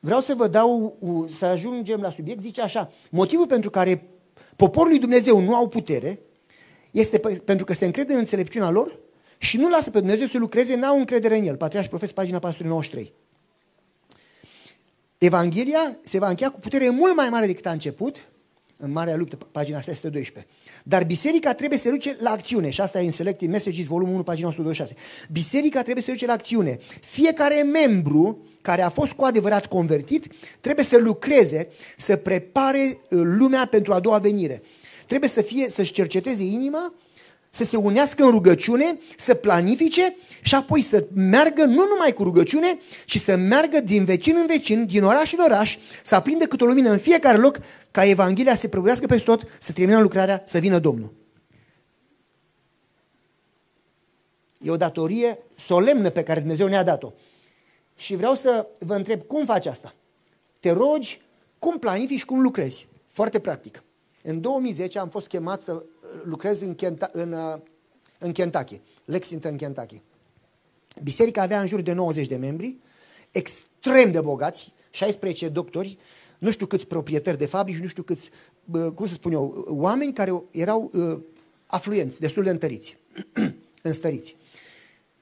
Vreau 0.04 0.20
să 0.20 0.34
vă 0.34 0.48
dau, 0.48 0.98
să 1.30 1.46
ajungem 1.46 2.02
la 2.02 2.12
subiect, 2.12 2.42
zice 2.42 2.62
așa, 2.62 2.90
motivul 3.10 3.48
pentru 3.48 3.70
care 3.70 4.10
poporul 4.56 4.90
lui 4.90 5.00
Dumnezeu 5.00 5.40
nu 5.40 5.56
au 5.56 5.68
putere 5.68 6.20
este 6.92 7.20
pentru 7.46 7.66
că 7.66 7.74
se 7.74 7.86
încrede 7.86 8.14
în 8.14 8.20
înțelepciunea 8.20 8.70
lor 8.70 9.00
și 9.38 9.58
nu 9.58 9.70
lasă 9.70 9.90
pe 9.90 10.00
Dumnezeu 10.00 10.28
să 10.28 10.38
lucreze, 10.38 10.76
n-au 10.76 10.98
încredere 10.98 11.38
în 11.38 11.44
el. 11.44 11.58
Patriarh 11.58 11.86
și 11.86 11.90
Profes, 11.90 12.12
pagina 12.12 12.40
493. 12.40 13.14
Evanghelia 15.18 15.98
se 16.02 16.20
va 16.20 16.30
încheia 16.30 16.52
cu 16.52 16.60
putere 16.60 16.90
mult 16.90 17.16
mai 17.16 17.30
mare 17.30 17.46
decât 17.46 17.66
a 17.66 17.72
început, 17.72 18.31
în 18.82 18.92
Marea 18.92 19.16
Luptă, 19.16 19.38
pagina 19.52 19.80
612. 19.80 20.48
Dar 20.84 21.04
biserica 21.04 21.54
trebuie 21.54 21.80
să 21.80 21.90
duce 21.90 22.16
la 22.20 22.30
acțiune, 22.30 22.70
și 22.70 22.82
asta 22.82 23.02
e 23.02 23.06
în 23.06 23.12
Selective 23.12 23.52
Messages, 23.52 23.86
volumul 23.86 24.14
1, 24.14 24.24
pagina 24.24 24.48
126. 24.48 24.96
Biserica 25.32 25.82
trebuie 25.82 26.04
să 26.04 26.12
duce 26.12 26.26
la 26.26 26.34
acțiune. 26.34 26.80
Fiecare 27.02 27.62
membru 27.62 28.38
care 28.62 28.82
a 28.82 28.90
fost 28.90 29.12
cu 29.12 29.24
adevărat 29.24 29.66
convertit 29.66 30.28
trebuie 30.60 30.86
să 30.86 30.98
lucreze, 30.98 31.68
să 31.98 32.16
prepare 32.16 32.98
uh, 33.10 33.20
lumea 33.24 33.66
pentru 33.66 33.94
a 33.94 34.00
doua 34.00 34.18
venire. 34.18 34.62
Trebuie 35.06 35.30
să 35.30 35.42
fie, 35.42 35.70
să-și 35.70 35.92
cerceteze 35.92 36.44
inima, 36.44 36.94
să 37.54 37.64
se 37.64 37.78
unească 37.78 38.24
în 38.24 38.30
rugăciune, 38.30 38.98
să 39.18 39.34
planifice 39.34 40.16
și 40.42 40.56
apoi 40.56 40.82
să 40.82 41.06
meargă 41.14 41.64
nu 41.64 41.88
numai 41.88 42.14
cu 42.14 42.24
rugăciune, 42.24 42.80
ci 43.06 43.20
să 43.20 43.36
meargă 43.36 43.80
din 43.80 44.06
vecin 44.06 44.36
în 44.38 44.46
vecin, 44.46 44.86
din 44.86 45.04
oraș 45.04 45.34
în 45.34 45.40
oraș, 45.44 45.78
să 46.04 46.16
aprindă 46.16 46.46
câte 46.46 46.64
o 46.64 46.68
lumină 46.68 46.90
în 46.90 46.98
fiecare 46.98 47.38
loc, 47.38 47.60
ca 47.92 48.06
Evanghelia 48.06 48.56
să 48.56 48.62
se 48.62 48.68
prăbuiască 48.68 49.06
peste 49.06 49.26
tot, 49.26 49.48
să 49.60 49.72
termină 49.72 50.00
lucrarea, 50.00 50.44
să 50.46 50.58
vină 50.58 50.80
Domnul. 50.80 51.14
E 54.60 54.70
o 54.70 54.78
datorie 54.78 55.38
solemnă 55.56 56.10
pe 56.10 56.24
care 56.24 56.40
Dumnezeu 56.40 56.68
ne-a 56.68 56.84
dat-o. 56.84 57.12
Și 57.96 58.16
vreau 58.16 58.36
să 58.36 58.68
vă 58.80 58.96
întreb, 58.96 59.22
cum 59.22 59.46
faci 59.46 59.66
asta? 59.66 59.94
Te 60.60 60.72
rogi, 60.72 61.22
cum 61.60 61.80
planifici, 61.80 62.26
cum 62.26 62.42
lucrezi? 62.42 62.88
Foarte 63.08 63.40
practic. 63.40 63.84
În 64.24 64.42
2010 64.42 65.00
am 65.00 65.10
fost 65.10 65.28
chemat 65.28 65.62
să 65.62 65.84
lucrez 66.24 66.62
în, 66.62 66.76
Kenta, 66.76 67.10
în, 67.14 67.34
uh, 67.34 67.58
în 68.20 68.32
Kentucky, 68.32 68.82
Lexington, 69.06 69.56
Kentucky. 69.56 70.02
Biserica 71.04 71.42
avea 71.42 71.62
în 71.62 71.68
jur 71.68 71.82
de 71.82 71.92
90 71.92 72.28
de 72.28 72.36
membri, 72.36 72.76
extrem 73.32 74.12
de 74.12 74.22
bogați, 74.22 74.74
16 74.90 75.50
doctori, 75.50 75.98
nu 76.38 76.52
știu 76.52 76.66
câți 76.66 76.88
proprietari 76.88 77.38
de 77.38 77.46
fabrici, 77.46 77.82
nu 77.82 77.88
știu 77.88 78.04
câți, 78.04 78.30
cum 78.96 79.06
să 79.06 79.14
spun 79.14 79.32
eu, 79.32 79.66
oameni 79.70 80.14
care 80.14 80.44
erau 80.52 80.92
uh, 80.94 81.20
afluenți, 81.66 82.20
destul 82.20 82.44
de 82.44 82.50
întăriți, 82.50 82.98
înstăriți. 83.82 84.36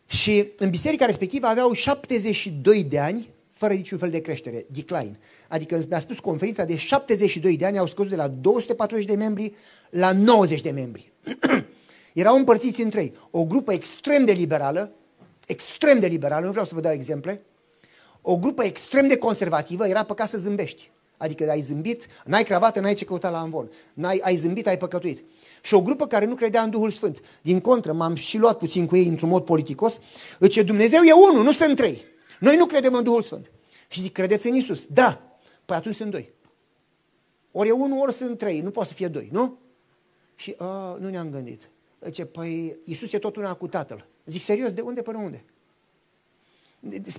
Și 0.06 0.48
în 0.58 0.70
biserica 0.70 1.06
respectivă 1.06 1.48
aveau 1.48 1.74
72 1.74 2.84
de 2.84 3.00
ani 3.00 3.30
fără 3.60 3.74
niciun 3.74 3.98
fel 3.98 4.10
de 4.10 4.22
creștere, 4.22 4.66
decline. 4.68 5.20
Adică 5.48 5.80
mi-a 5.90 6.00
spus 6.00 6.20
conferința 6.20 6.64
de 6.66 6.76
72 6.76 7.58
de 7.58 7.66
ani 7.66 7.78
au 7.78 7.88
scăzut 7.88 8.10
de 8.10 8.16
la 8.16 8.28
240 8.28 9.06
de 9.06 9.16
membri 9.16 9.54
la 9.90 10.12
90 10.12 10.62
de 10.62 10.70
membri. 10.70 11.12
Erau 12.14 12.36
împărțiți 12.36 12.82
în 12.82 12.90
trei. 12.90 13.14
O 13.32 13.46
grupă 13.46 13.74
extrem 13.74 14.26
de 14.26 14.32
liberală, 14.32 14.92
extrem 15.48 16.00
de 16.00 16.08
liberală, 16.08 16.46
nu 16.46 16.52
vreau 16.52 16.66
să 16.66 16.76
vă 16.76 16.82
dau 16.82 16.92
exemple, 16.92 17.42
o 18.22 18.38
grupă 18.38 18.64
extrem 18.64 19.08
de 19.08 19.18
conservativă, 19.18 19.88
era 19.88 20.04
păcat 20.04 20.30
să 20.30 20.38
zâmbești. 20.38 20.92
Adică 21.18 21.50
ai 21.50 21.62
zâmbit, 21.62 22.06
n-ai 22.26 22.44
cravată, 22.44 22.80
n-ai 22.80 22.94
ce 22.94 23.06
căuta 23.06 23.30
la 23.30 23.42
învon. 23.42 23.72
N-ai, 23.94 24.20
ai 24.24 24.36
zâmbit, 24.36 24.68
ai 24.68 24.78
păcătuit. 24.78 25.24
Și 25.62 25.74
o 25.74 25.82
grupă 25.82 26.08
care 26.08 26.26
nu 26.26 26.36
credea 26.36 26.62
în 26.62 26.70
Duhul 26.70 26.90
Sfânt. 26.90 27.22
Din 27.42 27.60
contră, 27.60 27.94
m-am 27.94 28.16
și 28.16 28.38
luat 28.38 28.58
puțin 28.58 28.86
cu 28.86 28.96
ei 28.96 29.08
într-un 29.08 29.30
mod 29.30 29.44
politicos. 29.44 30.00
Zice, 30.40 30.64
Dumnezeu 30.64 31.02
e 31.04 31.12
unul, 31.12 31.44
nu 31.44 31.52
sunt 31.52 31.76
trei. 31.76 32.09
Noi 32.40 32.58
nu 32.58 32.66
credem 32.66 32.94
în 32.94 33.04
Duhul 33.04 33.22
Sfânt. 33.22 33.52
Și 33.88 34.02
zic, 34.02 34.14
credeți 34.14 34.48
în 34.48 34.56
Isus? 34.56 34.88
Da. 34.88 35.38
Păi 35.66 35.76
atunci 35.76 35.96
sunt 35.96 36.12
doi. 36.12 36.34
Ori 37.52 37.68
e 37.68 37.72
unul, 37.72 38.00
ori 38.00 38.14
sunt 38.14 38.38
trei. 38.38 38.62
Nu 38.62 38.72
poate 38.72 38.90
să 38.90 38.96
fie 38.96 39.08
doi, 39.08 39.30
nu? 39.32 39.58
Și 40.36 40.56
a, 40.58 40.98
nu 41.00 41.10
ne-am 41.10 41.30
gândit. 41.30 41.70
Zice, 42.02 42.26
păi 42.26 42.78
Isus 42.86 43.14
e 43.14 43.20
tot 43.20 43.36
una 43.36 43.54
cu 43.54 43.68
Tatăl. 43.68 44.08
Zic, 44.26 44.42
serios, 44.42 44.74
de 44.74 44.82
unde 44.82 45.02
până 45.02 45.18
unde? 45.18 45.44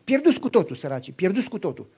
Pierduți 0.04 0.38
cu 0.38 0.50
totul, 0.50 0.76
săracii, 0.76 1.12
pierduți 1.12 1.48
cu 1.48 1.58
totul. 1.58 1.88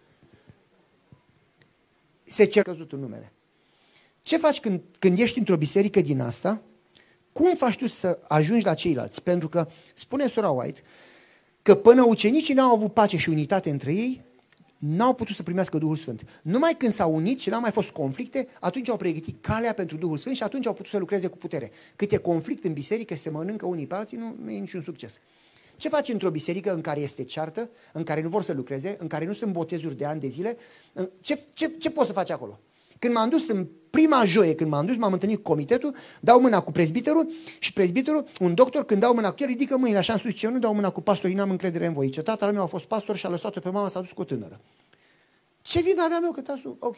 Se 2.25 2.45
cer 2.45 2.63
căzut 2.63 2.93
în 2.93 2.99
numele. 2.99 3.33
Ce 4.23 4.37
faci 4.37 4.61
când, 4.61 4.81
când 4.99 5.19
ești 5.19 5.39
într-o 5.39 5.57
biserică 5.57 6.01
din 6.01 6.21
asta? 6.21 6.63
Cum 7.33 7.55
faci 7.55 7.77
tu 7.77 7.87
să 7.87 8.19
ajungi 8.29 8.65
la 8.65 8.75
ceilalți? 8.75 9.23
Pentru 9.23 9.49
că, 9.49 9.69
spune 9.95 10.29
Sora 10.29 10.51
White, 10.51 10.81
că 11.63 11.75
până 11.75 12.05
ucenicii 12.05 12.55
n-au 12.55 12.73
avut 12.73 12.93
pace 12.93 13.17
și 13.17 13.29
unitate 13.29 13.71
între 13.71 13.93
ei, 13.93 14.25
n-au 14.79 15.15
putut 15.15 15.37
să 15.37 15.43
primească 15.43 15.79
Duhul 15.79 15.97
Sfânt. 15.97 16.41
Numai 16.43 16.75
când 16.79 16.93
s-au 16.93 17.15
unit 17.15 17.41
și 17.41 17.49
n-au 17.49 17.61
mai 17.61 17.71
fost 17.71 17.91
conflicte, 17.91 18.49
atunci 18.61 18.89
au 18.89 18.97
pregătit 18.97 19.37
calea 19.41 19.73
pentru 19.73 19.97
Duhul 19.97 20.19
Sfânt 20.19 20.37
și 20.37 20.43
atunci 20.43 20.67
au 20.67 20.73
putut 20.73 20.91
să 20.91 20.99
lucreze 20.99 21.27
cu 21.27 21.37
putere. 21.37 21.71
Cât 21.97 22.13
e 22.13 22.17
conflict 22.17 22.65
în 22.65 22.73
biserică, 22.73 23.17
se 23.17 23.31
mănâncă 23.31 23.67
unii 23.67 23.87
pe 23.87 23.95
alții, 23.95 24.17
nu, 24.17 24.37
nu 24.43 24.51
e 24.51 24.59
niciun 24.59 24.81
succes. 24.81 25.19
Ce 25.77 25.89
faci 25.89 26.09
într-o 26.09 26.31
biserică 26.31 26.73
în 26.73 26.81
care 26.81 27.01
este 27.01 27.25
ceartă, 27.25 27.71
în 27.93 28.03
care 28.03 28.23
nu 28.23 28.29
vor 28.29 28.43
să 28.43 28.53
lucreze, 28.53 28.97
în 28.99 29.07
care 29.07 29.27
nu 29.27 29.33
sunt 29.33 29.53
botezuri 29.53 29.97
de 29.97 30.05
ani 30.05 30.21
de 30.21 30.29
zile? 30.29 30.57
Ce, 31.21 31.39
ce, 31.53 31.71
ce 31.79 31.91
poți 31.91 32.07
să 32.07 32.13
faci 32.13 32.31
acolo? 32.31 32.61
Când 33.03 33.15
m-am 33.15 33.29
dus 33.29 33.49
în 33.49 33.67
prima 33.91 34.25
joie, 34.25 34.55
când 34.55 34.71
m-am 34.71 34.87
dus, 34.87 34.97
m-am 34.97 35.13
întâlnit 35.13 35.37
cu 35.37 35.43
comitetul, 35.43 35.95
dau 36.21 36.41
mâna 36.41 36.61
cu 36.61 36.73
prezbiterul 36.73 37.33
și 37.59 37.73
prezbiterul, 37.73 38.25
un 38.41 38.55
doctor, 38.55 38.85
când 38.85 39.01
dau 39.01 39.15
mâna 39.15 39.31
cu 39.31 39.37
el, 39.39 39.47
ridică 39.47 39.77
mâinile 39.77 39.99
așa 39.99 40.13
în 40.13 40.19
sus, 40.19 40.35
ce 40.35 40.47
eu 40.47 40.53
nu 40.53 40.59
dau 40.59 40.75
mâna 40.75 40.91
cu 40.91 41.01
pastorii, 41.01 41.37
n-am 41.37 41.51
încredere 41.51 41.87
în 41.87 41.93
voi. 41.93 42.11
Ce 42.11 42.23
tatăl 42.23 42.53
meu 42.53 42.63
a 42.63 42.67
fost 42.67 42.85
pastor 42.85 43.17
și 43.17 43.27
a 43.27 43.29
lăsat-o 43.29 43.61
pe 43.61 43.71
mama, 43.71 43.89
s-a 43.89 44.01
dus 44.01 44.13
cu 44.13 44.21
o 44.21 44.25
tânără. 44.25 44.61
Ce 45.63 45.81
vină 45.81 46.03
aveam 46.03 46.25
eu 46.25 46.31
că 46.31 46.41
tasul? 46.41 46.77
Ok. 46.79 46.97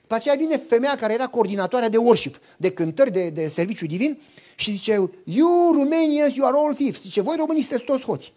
După 0.00 0.14
aceea 0.14 0.34
vine 0.34 0.56
femeia 0.56 0.96
care 0.96 1.12
era 1.12 1.26
coordinatoarea 1.26 1.88
de 1.88 1.96
worship, 1.96 2.40
de 2.56 2.72
cântări, 2.72 3.10
de, 3.10 3.30
de 3.30 3.48
serviciu 3.48 3.86
divin 3.86 4.20
și 4.54 4.70
zice, 4.70 5.10
you 5.24 5.72
Romanians, 5.72 6.34
you 6.34 6.46
are 6.46 6.56
all 6.56 6.74
thieves. 6.74 7.00
Zice, 7.00 7.20
voi 7.20 7.36
românii 7.38 7.62
sunteți 7.62 7.84
toți 7.84 8.04
hoți. 8.04 8.32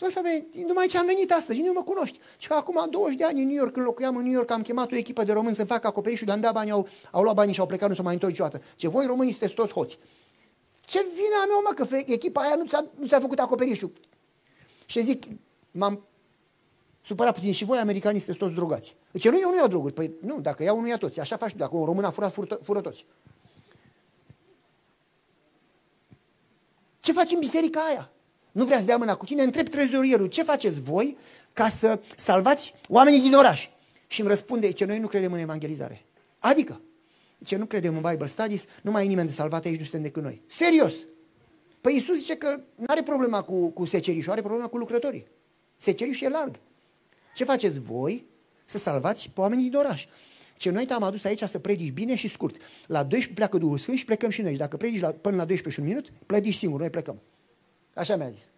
Spune 0.00 0.14
femeie, 0.14 0.48
numai 0.66 0.86
ce 0.86 0.98
am 0.98 1.06
venit 1.06 1.32
astăzi, 1.32 1.60
nu 1.60 1.72
mă 1.72 1.82
cunoști. 1.82 2.18
Și 2.38 2.48
că 2.48 2.54
acum 2.54 2.86
20 2.90 3.16
de 3.16 3.24
ani 3.24 3.42
în 3.42 3.46
New 3.46 3.56
York, 3.56 3.72
când 3.72 3.86
locuiam 3.86 4.16
în 4.16 4.22
New 4.22 4.32
York, 4.32 4.50
am 4.50 4.62
chemat 4.62 4.92
o 4.92 4.96
echipă 4.96 5.24
de 5.24 5.32
români 5.32 5.54
să 5.54 5.64
facă 5.64 5.86
acoperișul, 5.86 6.26
de-am 6.26 6.40
dat 6.40 6.52
bani, 6.52 6.70
au, 6.70 6.88
au 7.10 7.22
luat 7.22 7.34
banii 7.34 7.54
și 7.54 7.60
au 7.60 7.66
plecat, 7.66 7.88
nu 7.88 7.94
s-au 7.94 8.04
mai 8.04 8.12
întors 8.12 8.32
niciodată. 8.32 8.62
Ce 8.76 8.88
voi 8.88 9.06
românii 9.06 9.32
sunteți 9.32 9.54
toți 9.54 9.72
hoți. 9.72 9.98
Ce 10.80 11.06
vine 11.14 11.34
a 11.42 11.46
mea, 11.46 11.56
mă, 11.64 11.84
că 11.84 12.12
echipa 12.12 12.40
aia 12.40 12.54
nu 12.54 12.66
ți-a, 12.66 12.84
nu 12.98 13.06
ți-a 13.06 13.20
făcut 13.20 13.38
acoperișul. 13.38 13.92
Și 14.86 15.02
zic, 15.02 15.24
m-am 15.70 16.04
supărat 17.04 17.34
puțin 17.34 17.52
și 17.52 17.64
voi, 17.64 17.78
americanii, 17.78 18.20
sunteți 18.20 18.44
toți 18.44 18.54
drogați. 18.54 18.96
Deci 19.10 19.28
nu, 19.28 19.38
eu 19.40 19.50
nu 19.50 19.56
iau 19.56 19.68
droguri. 19.68 19.92
Păi 19.92 20.10
nu, 20.20 20.40
dacă 20.40 20.62
iau, 20.62 20.80
nu 20.80 20.86
ia 20.86 20.96
toți. 20.96 21.20
Așa 21.20 21.36
faci 21.36 21.54
dacă 21.54 21.76
un 21.76 21.84
român 21.84 22.04
a 22.04 22.10
furat, 22.10 22.32
fură, 22.32 22.58
fură 22.62 22.80
toți. 22.80 23.04
Ce 27.00 27.12
faci 27.12 27.32
în 27.32 27.38
biserica 27.38 27.80
aia? 27.80 28.10
Nu 28.52 28.64
vrea 28.64 28.78
să 28.78 28.84
dea 28.84 28.96
mâna 28.96 29.14
cu 29.14 29.24
tine? 29.24 29.42
Întreb 29.42 29.68
trezorierul, 29.68 30.26
ce 30.26 30.42
faceți 30.42 30.82
voi 30.82 31.16
ca 31.52 31.68
să 31.68 32.00
salvați 32.16 32.74
oamenii 32.88 33.20
din 33.20 33.34
oraș? 33.34 33.68
Și 34.06 34.20
îmi 34.20 34.28
răspunde, 34.28 34.70
ce 34.70 34.84
noi 34.84 34.98
nu 34.98 35.06
credem 35.06 35.32
în 35.32 35.38
evangelizare. 35.38 36.04
Adică, 36.38 36.80
ce 37.44 37.56
nu 37.56 37.64
credem 37.64 37.96
în 37.96 38.10
Bible 38.10 38.26
Studies, 38.26 38.64
nu 38.82 38.90
mai 38.90 39.04
e 39.04 39.08
nimeni 39.08 39.28
de 39.28 39.34
salvat 39.34 39.64
aici, 39.64 39.78
nu 39.78 39.82
suntem 39.82 40.02
decât 40.02 40.22
noi. 40.22 40.42
Serios! 40.46 40.94
Păi 41.80 41.94
Iisus 41.94 42.18
zice 42.18 42.36
că 42.36 42.60
nu 42.74 42.84
are 42.86 43.02
problema 43.02 43.42
cu, 43.42 43.68
cu 43.68 43.84
secerișul, 43.84 44.32
are 44.32 44.40
problema 44.40 44.66
cu 44.66 44.78
lucrătorii. 44.78 45.26
Secerișul 45.76 46.26
e 46.26 46.30
larg. 46.30 46.54
Ce 47.34 47.44
faceți 47.44 47.80
voi 47.80 48.26
să 48.64 48.78
salvați 48.78 49.30
pe 49.34 49.40
oamenii 49.40 49.68
din 49.68 49.78
oraș? 49.78 50.06
Ce 50.56 50.70
noi 50.70 50.86
te-am 50.86 51.02
adus 51.02 51.24
aici 51.24 51.42
să 51.42 51.58
predici 51.58 51.92
bine 51.92 52.14
și 52.14 52.28
scurt. 52.28 52.56
La 52.86 53.02
12 53.02 53.34
pleacă 53.34 53.58
Duhul 53.58 53.78
Sfânt 53.78 53.98
și 53.98 54.04
plecăm 54.04 54.30
și 54.30 54.42
noi. 54.42 54.52
Și 54.52 54.58
dacă 54.58 54.76
predici 54.76 55.00
la, 55.00 55.08
până 55.08 55.36
la 55.36 55.44
12 55.44 55.68
și 55.68 55.80
un 55.80 55.86
minut, 55.86 56.12
plădici 56.26 56.54
singur, 56.54 56.80
noi 56.80 56.90
plecăm. 56.90 57.20
Așa 58.00 58.16
mi-a 58.16 58.30
zis. 58.30 58.50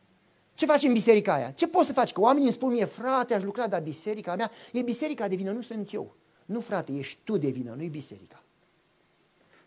Ce 0.55 0.67
faci 0.67 0.83
în 0.83 0.93
biserica 0.93 1.35
aia? 1.35 1.51
Ce 1.51 1.67
poți 1.67 1.87
să 1.87 1.93
faci? 1.93 2.13
Că 2.13 2.21
oamenii 2.21 2.47
îmi 2.47 2.57
spun 2.57 2.73
mie, 2.73 2.85
frate, 2.85 3.35
aș 3.35 3.43
lucra, 3.43 3.67
dar 3.67 3.83
biserica 3.83 4.37
mea, 4.37 4.51
e 4.73 4.83
biserica 4.83 5.29
de 5.29 5.35
vină, 5.35 5.51
nu 5.51 5.63
sunt 5.63 5.93
eu. 5.93 6.15
Nu, 6.45 6.61
frate, 6.61 6.93
ești 6.93 7.19
tu 7.25 7.37
de 7.37 7.49
vină, 7.49 7.75
nu 7.77 7.83
e 7.83 7.89
biserica. 7.89 8.43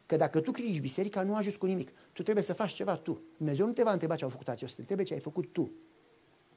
Că 0.05 0.15
dacă 0.15 0.39
tu 0.39 0.51
critici 0.51 0.79
biserica, 0.79 1.23
nu 1.23 1.35
ajungi 1.35 1.57
cu 1.57 1.65
nimic. 1.65 1.91
Tu 2.13 2.23
trebuie 2.23 2.43
să 2.43 2.53
faci 2.53 2.71
ceva 2.71 2.95
tu. 2.95 3.21
Dumnezeu 3.37 3.65
nu 3.65 3.71
te 3.71 3.83
va 3.83 3.91
întreba 3.91 4.15
ce 4.15 4.23
au 4.23 4.29
făcut 4.29 4.47
acestea, 4.47 4.83
trebuie 4.83 5.05
ce 5.05 5.13
ai 5.13 5.19
făcut 5.19 5.45
tu. 5.51 5.71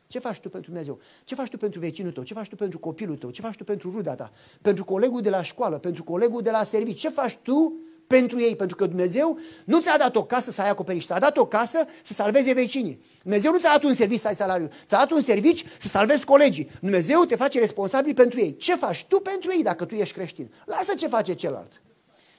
Ce 0.07 0.19
faci 0.19 0.41
tu 0.41 0.49
pentru 0.49 0.71
Dumnezeu? 0.71 0.99
Ce 1.25 1.35
faci 1.35 1.49
tu 1.49 1.57
pentru 1.57 1.81
vecinul 1.81 2.13
tău? 2.13 2.23
Ce 2.23 2.35
faci 2.35 2.49
tu 2.49 2.57
pentru 2.57 2.79
copilul 2.79 3.17
tău? 3.17 3.31
Ce 3.31 3.41
faci 3.41 3.57
tu 3.57 3.65
pentru 3.65 3.91
ruda 3.91 4.15
ta? 4.15 4.33
Pentru 4.63 4.85
colegul 4.85 5.21
de 5.21 5.31
la 5.31 5.43
școală? 5.43 5.79
Pentru 5.79 6.05
colegul 6.05 6.43
de 6.43 6.51
la 6.51 6.65
serviciu? 6.65 7.09
Ce 7.09 7.09
faci 7.09 7.37
tu 7.37 7.75
pentru 8.09 8.41
ei? 8.41 8.57
Pentru 8.57 8.77
că 8.77 8.87
Dumnezeu 8.87 9.39
nu 9.65 9.81
ți-a 9.81 9.97
dat 9.97 10.17
o 10.17 10.25
casă 10.25 10.51
să 10.51 10.61
ai 10.63 10.69
acoperiș, 10.69 11.05
ți-a 11.05 11.19
dat 11.19 11.37
o 11.37 11.47
casă 11.47 11.87
să 12.05 12.13
salveze 12.13 12.53
vecinii. 12.53 13.03
Dumnezeu 13.23 13.53
nu 13.53 13.59
ți-a 13.59 13.71
dat 13.71 13.83
un 13.83 13.95
serviciu 13.95 14.21
să 14.21 14.29
ai 14.29 14.35
salariu, 14.35 14.69
ți-a 14.85 14.99
dat 14.99 15.11
un 15.11 15.23
serviciu 15.23 15.67
să 15.79 15.89
salvezi 15.89 16.25
colegii. 16.25 16.71
Dumnezeu 16.81 17.25
te 17.25 17.37
face 17.37 17.59
responsabil 17.59 18.15
pentru 18.15 18.41
ei. 18.41 18.57
Ce 18.57 18.77
faci 18.77 19.05
tu 19.05 19.21
pentru 19.21 19.51
ei 19.57 19.63
dacă 19.63 19.85
tu 19.85 19.95
ești 19.95 20.15
creștin? 20.15 20.53
Lasă 20.65 20.95
ce 20.95 21.07
face 21.07 21.35
celălalt. 21.35 21.83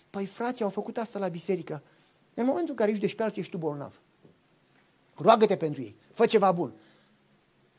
Păi 0.10 0.25
frații 0.25 0.63
au 0.63 0.69
făcut 0.69 0.97
asta 0.97 1.19
la 1.19 1.27
biserică. 1.27 1.84
În 2.34 2.45
momentul 2.45 2.69
în 2.69 2.75
care 2.75 2.91
ești 3.01 3.15
pe 3.15 3.23
alții, 3.23 3.41
ești 3.41 3.53
tu 3.53 3.58
bolnav. 3.58 3.99
Roagă-te 5.15 5.55
pentru 5.55 5.82
ei. 5.82 5.95
Fă 6.13 6.25
ceva 6.25 6.51
bun. 6.51 6.73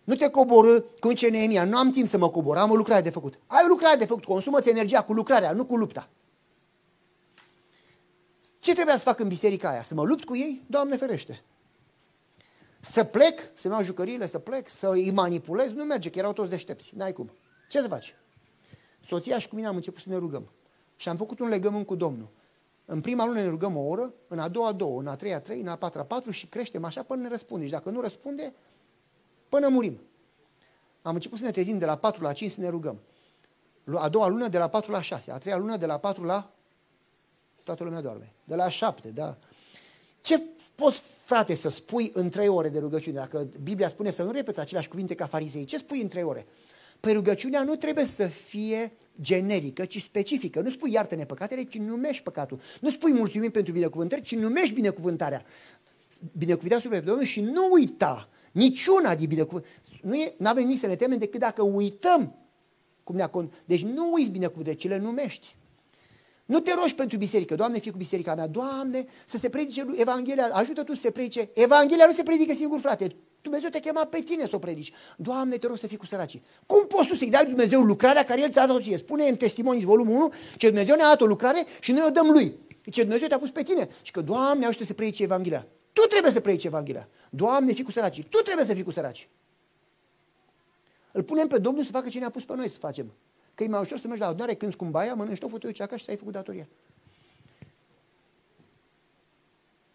Nu 0.04 0.14
te 0.14 0.28
coborâ 0.28 0.80
cu 1.00 1.12
ce 1.12 1.28
Neemia. 1.28 1.64
Nu 1.64 1.76
am 1.76 1.90
timp 1.90 2.08
să 2.08 2.18
mă 2.18 2.30
cobor, 2.30 2.56
am 2.56 2.70
o 2.70 2.74
lucrare 2.74 3.00
de 3.00 3.10
făcut. 3.10 3.38
Ai 3.46 3.62
o 3.64 3.68
lucrare 3.68 3.96
de 3.96 4.04
făcut, 4.04 4.24
consumă-ți 4.24 4.68
energia 4.68 5.02
cu 5.02 5.12
lucrarea, 5.12 5.52
nu 5.52 5.64
cu 5.64 5.76
lupta. 5.76 6.08
Ce 8.60 8.74
trebuia 8.74 8.96
să 8.96 9.02
fac 9.02 9.18
în 9.18 9.28
biserica 9.28 9.70
aia? 9.70 9.82
Să 9.82 9.94
mă 9.94 10.04
lupt 10.04 10.24
cu 10.24 10.36
ei? 10.36 10.64
Doamne 10.66 10.96
ferește. 10.96 11.42
Să 12.80 13.04
plec, 13.04 13.40
să-mi 13.54 13.74
iau 13.74 13.82
jucăriile, 13.82 14.26
să 14.26 14.38
plec, 14.38 14.68
să 14.68 14.88
îi 14.88 15.10
manipulez? 15.10 15.72
Nu 15.72 15.84
merge, 15.84 16.10
că 16.10 16.18
erau 16.18 16.32
toți 16.32 16.50
deștepți. 16.50 16.92
N-ai 16.96 17.12
cum. 17.12 17.30
Ce 17.68 17.80
să 17.80 17.88
faci? 17.88 18.14
Soția 19.00 19.38
și 19.38 19.48
cu 19.48 19.54
mine 19.54 19.66
am 19.66 19.74
început 19.74 20.02
să 20.02 20.08
ne 20.08 20.16
rugăm. 20.16 20.50
Și 20.96 21.08
am 21.08 21.16
făcut 21.16 21.38
un 21.38 21.48
legământ 21.48 21.86
cu 21.86 21.94
Domnul. 21.94 22.28
În 22.84 23.00
prima 23.00 23.26
lună 23.26 23.40
ne 23.40 23.48
rugăm 23.48 23.76
o 23.76 23.80
oră, 23.80 24.14
în 24.28 24.38
a 24.38 24.48
doua 24.48 24.72
două, 24.72 25.00
în 25.00 25.06
a 25.06 25.16
treia 25.16 25.40
trei, 25.40 25.60
în 25.60 25.68
a 25.68 25.76
patra 25.76 26.04
patru 26.04 26.30
și 26.30 26.46
creștem 26.46 26.84
așa 26.84 27.02
până 27.02 27.22
ne 27.22 27.28
răspunde. 27.28 27.64
Și 27.64 27.70
dacă 27.70 27.90
nu 27.90 28.00
răspunde, 28.00 28.54
până 29.48 29.68
murim. 29.68 30.00
Am 31.02 31.14
început 31.14 31.38
să 31.38 31.44
ne 31.44 31.50
trezim 31.50 31.78
de 31.78 31.84
la 31.84 31.96
4 31.96 32.22
la 32.22 32.32
5 32.32 32.50
să 32.50 32.60
ne 32.60 32.68
rugăm. 32.68 33.00
A 33.94 34.08
doua 34.08 34.26
lună 34.26 34.48
de 34.48 34.58
la 34.58 34.68
4 34.68 34.90
la 34.90 35.00
6, 35.00 35.30
a 35.30 35.38
treia 35.38 35.56
lună 35.56 35.76
de 35.76 35.86
la 35.86 35.98
4 35.98 36.24
la... 36.24 36.52
Toată 37.70 37.84
lumea 37.84 38.00
doarme. 38.00 38.32
De 38.44 38.54
la 38.54 38.68
7, 38.68 39.08
da. 39.08 39.38
Ce 40.20 40.40
poți, 40.74 41.02
frate, 41.24 41.54
să 41.54 41.68
spui 41.68 42.10
în 42.14 42.28
trei 42.28 42.48
ore 42.48 42.68
de 42.68 42.78
rugăciune? 42.78 43.16
Dacă 43.16 43.48
Biblia 43.62 43.88
spune 43.88 44.10
să 44.10 44.22
nu 44.22 44.30
repeți 44.30 44.60
aceleași 44.60 44.88
cuvinte 44.88 45.14
ca 45.14 45.26
farizei, 45.26 45.64
ce 45.64 45.78
spui 45.78 46.00
în 46.00 46.08
trei 46.08 46.22
ore? 46.22 46.46
Păi 47.00 47.12
rugăciunea 47.12 47.62
nu 47.62 47.76
trebuie 47.76 48.04
să 48.04 48.26
fie 48.26 48.92
generică, 49.20 49.84
ci 49.84 50.00
specifică. 50.00 50.60
Nu 50.60 50.70
spui 50.70 50.92
iartă-ne 50.92 51.24
păcatele, 51.24 51.62
ci 51.62 51.78
numești 51.78 52.22
păcatul. 52.22 52.60
Nu 52.80 52.90
spui 52.90 53.12
mulțumim 53.12 53.50
pentru 53.50 53.72
binecuvântări, 53.72 54.22
ci 54.22 54.34
numești 54.34 54.74
binecuvântarea. 54.74 55.44
Binecuvântarea 56.32 56.98
sub 56.98 57.04
Domnul 57.04 57.24
și 57.24 57.40
nu 57.40 57.68
uita 57.72 58.28
Niciuna 58.52 59.14
din 59.14 59.28
binecuvântare. 59.28 59.74
Nu 60.36 60.48
avem 60.48 60.66
nici 60.66 60.78
să 60.78 60.86
ne 60.86 60.96
temem 60.96 61.18
decât 61.18 61.40
dacă 61.40 61.62
uităm 61.62 62.34
cum 63.04 63.16
ne-a 63.16 63.28
con... 63.28 63.52
Deci 63.64 63.82
nu 63.82 64.12
uiți 64.12 64.30
binecuvântări, 64.30 64.76
ci 64.76 64.88
le 64.88 64.98
numești. 64.98 65.56
Nu 66.50 66.60
te 66.60 66.74
rogi 66.74 66.94
pentru 66.94 67.18
biserică, 67.18 67.54
Doamne, 67.54 67.78
fii 67.78 67.90
cu 67.90 67.96
biserica 67.96 68.34
mea, 68.34 68.46
Doamne, 68.46 69.06
să 69.24 69.36
se 69.36 69.48
predice 69.48 69.86
Evanghelia, 69.96 70.48
ajută 70.52 70.82
Tu 70.82 70.94
să 70.94 71.00
se 71.00 71.10
predice. 71.10 71.50
Evanghelia 71.54 72.06
nu 72.06 72.12
se 72.12 72.22
predică 72.22 72.54
singur, 72.54 72.78
frate. 72.80 73.16
Dumnezeu 73.42 73.68
te 73.68 73.78
chema 73.78 74.04
pe 74.04 74.20
tine 74.20 74.46
să 74.46 74.56
o 74.56 74.58
predici. 74.58 74.92
Doamne, 75.16 75.56
te 75.56 75.66
rog 75.66 75.78
să 75.78 75.86
fii 75.86 75.96
cu 75.96 76.06
săracii. 76.06 76.42
Cum 76.66 76.86
poți 76.86 77.08
tu 77.08 77.14
să-i 77.14 77.30
dai 77.30 77.44
Dumnezeu 77.44 77.80
lucrarea 77.80 78.24
care 78.24 78.40
El 78.40 78.50
ți-a 78.50 78.66
dat-o 78.66 78.80
ție? 78.80 78.96
Spune 78.96 79.24
în 79.24 79.36
Testimonii, 79.36 79.84
volumul 79.84 80.16
1, 80.16 80.32
ce 80.56 80.66
Dumnezeu 80.66 80.96
ne-a 80.96 81.06
dat 81.06 81.20
o 81.20 81.26
lucrare 81.26 81.66
și 81.80 81.92
noi 81.92 82.04
o 82.06 82.10
dăm 82.10 82.30
Lui. 82.30 82.56
Ce 82.90 83.00
Dumnezeu 83.00 83.28
te-a 83.28 83.38
pus 83.38 83.50
pe 83.50 83.62
tine. 83.62 83.88
Și 84.02 84.12
că, 84.12 84.20
Doamne, 84.20 84.66
ajută 84.66 84.84
să 84.84 84.92
predice 84.92 85.22
Evanghelia. 85.22 85.66
Tu 85.92 86.00
Tu 86.00 86.06
trebuie 86.06 86.32
să 86.32 86.40
predici 86.40 86.64
Evanghelia. 86.64 87.08
Doamne, 87.30 87.72
fii 87.72 87.84
cu 87.84 87.90
săracii. 87.90 88.22
Tu 88.22 88.38
trebuie 88.38 88.66
să 88.66 88.74
fii 88.74 88.82
cu 88.82 88.90
săracii. 88.90 89.28
Îl 91.12 91.22
punem 91.22 91.46
pe 91.46 91.58
Domnul 91.58 91.84
să 91.84 91.90
facă 91.90 92.08
ce 92.08 92.18
ne-a 92.18 92.30
pus 92.30 92.44
pe 92.44 92.54
noi 92.54 92.68
să 92.68 92.78
facem. 92.78 93.12
Că 93.60 93.66
e 93.66 93.68
mai 93.68 93.80
ușor 93.80 93.98
să 93.98 94.06
mergi 94.06 94.22
la 94.22 94.28
adunare 94.28 94.54
când 94.54 94.74
cu 94.74 94.84
baia, 94.84 95.14
mănânci 95.14 95.38
tot 95.38 95.50
fotoiul 95.50 95.76
ce 95.76 95.82
acasă 95.82 95.98
și 95.98 96.04
să 96.04 96.10
ai 96.10 96.16
făcut 96.16 96.32
datoria. 96.32 96.68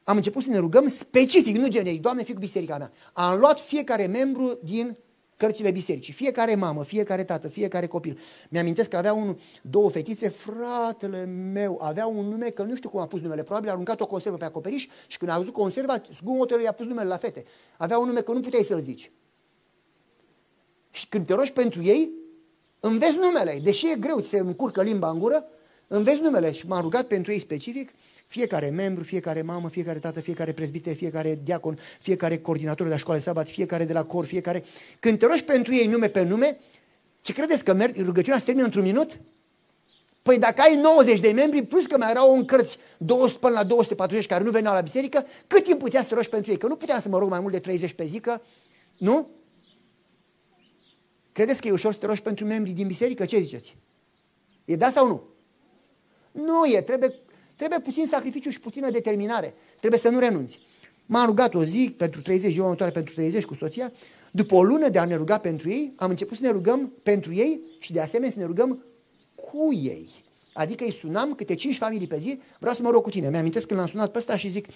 Am 0.04 0.16
început 0.16 0.44
să 0.44 0.50
ne 0.50 0.58
rugăm 0.58 0.88
specific, 0.88 1.56
nu 1.56 1.68
generic. 1.68 2.02
Doamne, 2.02 2.24
fii 2.24 2.34
cu 2.34 2.40
biserica 2.40 2.78
mea. 2.78 2.92
Am 3.14 3.40
luat 3.40 3.60
fiecare 3.60 4.06
membru 4.06 4.60
din 4.64 4.98
cărțile 5.38 5.72
bisericii. 5.72 6.14
Fiecare 6.14 6.56
mamă, 6.56 6.84
fiecare 6.84 7.24
tată, 7.24 7.48
fiecare 7.48 7.88
copil. 7.88 8.20
Mi-amintesc 8.50 8.90
că 8.90 8.98
avea 8.98 9.14
un, 9.14 9.38
două 9.62 9.90
fetițe, 9.90 10.30
fratele 10.30 11.26
meu 11.54 11.80
avea 11.82 12.08
un 12.08 12.26
nume, 12.26 12.50
că 12.50 12.64
nu 12.64 12.76
știu 12.76 12.90
cum 12.90 13.00
a 13.00 13.08
pus 13.08 13.22
numele, 13.22 13.44
probabil 13.44 13.70
a 13.70 13.72
aruncat 13.72 14.02
o 14.02 14.06
conservă 14.06 14.38
pe 14.38 14.46
acoperiș 14.46 14.88
și 15.08 15.18
când 15.18 15.32
a 15.32 15.38
văzut 15.38 15.54
conserva, 15.54 16.02
zgomotul 16.12 16.62
i-a 16.62 16.72
pus 16.72 16.86
numele 16.86 17.08
la 17.08 17.18
fete. 17.18 17.46
Avea 17.78 17.98
un 17.98 18.08
nume 18.08 18.22
că 18.22 18.32
nu 18.32 18.40
puteai 18.40 18.64
să-l 18.64 18.80
zici. 18.80 19.12
Și 20.92 21.08
când 21.08 21.26
te 21.26 21.34
rogi 21.34 21.54
pentru 21.54 21.84
ei, 21.84 22.24
înveți 22.88 23.18
numele. 23.18 23.60
Deși 23.64 23.92
e 23.92 23.96
greu, 24.00 24.20
ți 24.20 24.30
se 24.30 24.38
încurcă 24.38 24.82
limba 24.82 25.10
în 25.10 25.20
gură, 25.20 25.46
înveți 25.88 26.22
numele. 26.22 26.52
Și 26.52 26.68
m-am 26.68 26.82
rugat 26.82 27.06
pentru 27.06 27.32
ei 27.32 27.40
specific, 27.40 27.90
fiecare 28.28 28.70
membru, 28.70 29.04
fiecare 29.04 29.42
mamă, 29.42 29.70
fiecare 29.70 30.00
tată, 30.00 30.20
fiecare 30.20 30.52
prezbiter, 30.52 30.96
fiecare 30.96 31.40
diacon, 31.44 31.78
fiecare 32.02 32.38
coordinator 32.38 32.86
de 32.86 32.92
la 32.92 32.98
școală 32.98 33.20
sabat, 33.20 33.50
fiecare 33.50 33.86
de 33.86 33.94
la 33.94 34.04
cor, 34.04 34.26
fiecare... 34.26 34.64
Când 35.00 35.20
te 35.20 35.26
rogi 35.26 35.44
pentru 35.44 35.74
ei 35.74 35.88
nume 35.88 36.08
pe 36.08 36.24
nume, 36.24 36.58
ce 37.22 37.34
credeți 37.34 37.64
că 37.64 37.74
merg, 37.74 37.96
rugăciunea 37.98 38.40
se 38.40 38.46
termină 38.46 38.66
într-un 38.66 38.84
minut? 38.84 39.20
Păi 40.22 40.40
dacă 40.40 40.62
ai 40.62 40.76
90 40.76 41.20
de 41.20 41.32
membri, 41.32 41.64
plus 41.64 41.86
că 41.86 41.98
mai 41.98 42.10
erau 42.10 42.36
în 42.36 42.46
cărți 42.46 42.78
200 42.98 43.38
până 43.40 43.54
la 43.54 43.64
240 43.64 44.26
care 44.26 44.44
nu 44.44 44.52
veneau 44.52 44.74
la 44.74 44.82
biserică, 44.82 45.26
cât 45.48 45.64
timp 45.64 45.80
putea 45.80 46.04
să 46.04 46.14
rogi 46.14 46.30
pentru 46.30 46.52
ei? 46.52 46.58
Că 46.58 46.68
nu 46.68 46.76
puteam 46.76 47.00
să 47.00 47.10
mă 47.10 47.18
rog 47.18 47.30
mai 47.30 47.40
mult 47.40 47.54
de 47.54 47.60
30 47.60 47.94
pe 47.94 48.06
zi, 48.06 48.20
că, 48.20 48.42
nu? 48.98 49.30
Credeți 51.36 51.62
că 51.62 51.68
e 51.68 51.72
ușor 51.72 51.94
să 51.94 52.00
te 52.00 52.06
rogi 52.06 52.22
pentru 52.22 52.46
membrii 52.46 52.74
din 52.74 52.88
biserică? 52.88 53.26
Ce 53.26 53.38
ziceți? 53.38 53.76
E 54.66 54.76
da 54.76 54.90
sau 54.90 55.08
nu? 55.08 55.24
Nu 56.32 56.66
e, 56.66 56.82
trebuie, 56.82 57.14
trebuie 57.56 57.80
puțin 57.80 58.08
sacrificiu 58.08 58.50
și 58.50 58.60
puțină 58.60 58.90
determinare. 58.90 59.54
Trebuie 59.80 60.00
să 60.00 60.10
nu 60.10 60.20
renunți. 60.20 60.60
M-am 61.06 61.26
rugat 61.26 61.54
o 61.54 61.64
zi 61.64 61.94
pentru 61.98 62.22
30, 62.22 62.52
ziua 62.52 62.64
următoare 62.64 62.92
pentru 62.92 63.14
30 63.14 63.46
cu 63.46 63.54
soția. 63.54 63.92
După 64.32 64.56
o 64.56 64.64
lună 64.64 64.90
de 64.90 65.00
a 65.00 65.06
ne 65.06 65.16
ruga 65.16 65.38
pentru 65.38 65.70
ei, 65.70 65.94
am 65.96 66.10
început 66.10 66.38
să 66.38 66.44
ne 66.44 66.52
rugăm 66.52 66.94
pentru 67.04 67.34
ei 67.34 67.60
și 67.80 67.92
de 67.92 68.02
asemenea 68.02 68.32
să 68.32 68.40
ne 68.40 68.46
rugăm 68.46 68.84
cu 69.36 69.74
ei. 69.74 70.10
Adică 70.54 70.84
îi 70.84 70.92
sunam 70.92 71.34
câte 71.34 71.56
5 71.56 71.78
familii 71.78 72.08
pe 72.08 72.18
zi, 72.18 72.40
vreau 72.60 72.76
să 72.76 72.82
mă 72.82 72.90
rog 72.90 73.04
cu 73.04 73.10
tine. 73.10 73.30
Mi-am 73.30 73.50
când 73.50 73.80
l-am 73.80 73.88
sunat 73.88 74.12
pe 74.12 74.18
ăsta 74.18 74.38
și 74.38 74.50
zic, 74.50 74.68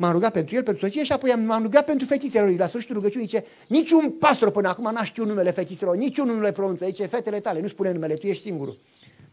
M-am 0.00 0.12
rugat 0.12 0.32
pentru 0.32 0.54
el, 0.54 0.62
pentru 0.62 0.86
soție 0.86 1.04
și 1.04 1.12
apoi 1.12 1.30
m-am 1.30 1.62
rugat 1.62 1.84
pentru 1.84 2.06
fetițele 2.06 2.44
lui. 2.44 2.56
La 2.56 2.66
sfârșitul 2.66 2.94
rugăciunii 2.94 3.26
zice, 3.26 3.44
niciun 3.68 4.10
pastor 4.10 4.50
până 4.50 4.68
acum 4.68 4.92
n-a 4.92 5.04
știut 5.04 5.26
numele 5.26 5.50
fetițelor, 5.50 5.96
niciunul 5.96 6.34
nu 6.34 6.40
le 6.40 6.52
pronunță. 6.52 6.84
Zice, 6.84 7.06
fetele 7.06 7.40
tale, 7.40 7.60
nu 7.60 7.68
spune 7.68 7.92
numele, 7.92 8.14
tu 8.14 8.26
ești 8.26 8.42
singurul. 8.42 8.78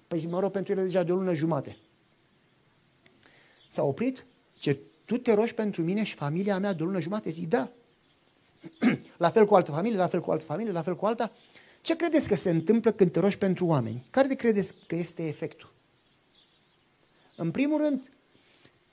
Păi 0.08 0.20
zic, 0.20 0.30
mă 0.30 0.40
rog 0.40 0.52
pentru 0.52 0.72
ele 0.72 0.82
deja 0.82 1.04
de 1.04 1.12
o 1.12 1.16
lună 1.16 1.34
jumate. 1.34 1.78
S-a 3.70 3.84
oprit, 3.84 4.26
ce 4.60 4.80
tu 5.06 5.18
te 5.18 5.34
rogi 5.34 5.54
pentru 5.54 5.82
mine 5.82 6.04
și 6.04 6.14
familia 6.14 6.60
mea 6.60 6.74
de 6.74 6.84
o 6.84 6.86
lună 6.86 7.00
jumate? 7.00 7.30
Zic, 7.30 7.50
da. 7.50 7.72
la 9.18 9.30
fel 9.30 9.46
cu 9.46 9.56
altă 9.56 9.72
familie, 9.72 9.98
la 9.98 10.08
fel 10.08 10.22
cu 10.22 10.32
altă 10.32 10.46
familie, 10.46 10.72
la 10.72 10.82
fel 10.82 10.96
cu 10.96 11.06
alta. 11.06 11.32
Ce 11.82 11.96
credeți 11.96 12.28
că 12.28 12.36
se 12.36 12.50
întâmplă 12.50 12.92
când 12.92 13.12
te 13.12 13.20
rogi 13.20 13.38
pentru 13.38 13.66
oameni? 13.66 14.06
Care 14.10 14.28
de 14.28 14.36
credeți 14.36 14.74
că 14.88 14.96
este 14.96 15.28
efectul? 15.28 15.74
În 17.36 17.52
primul 17.52 17.82
rând, 17.82 18.12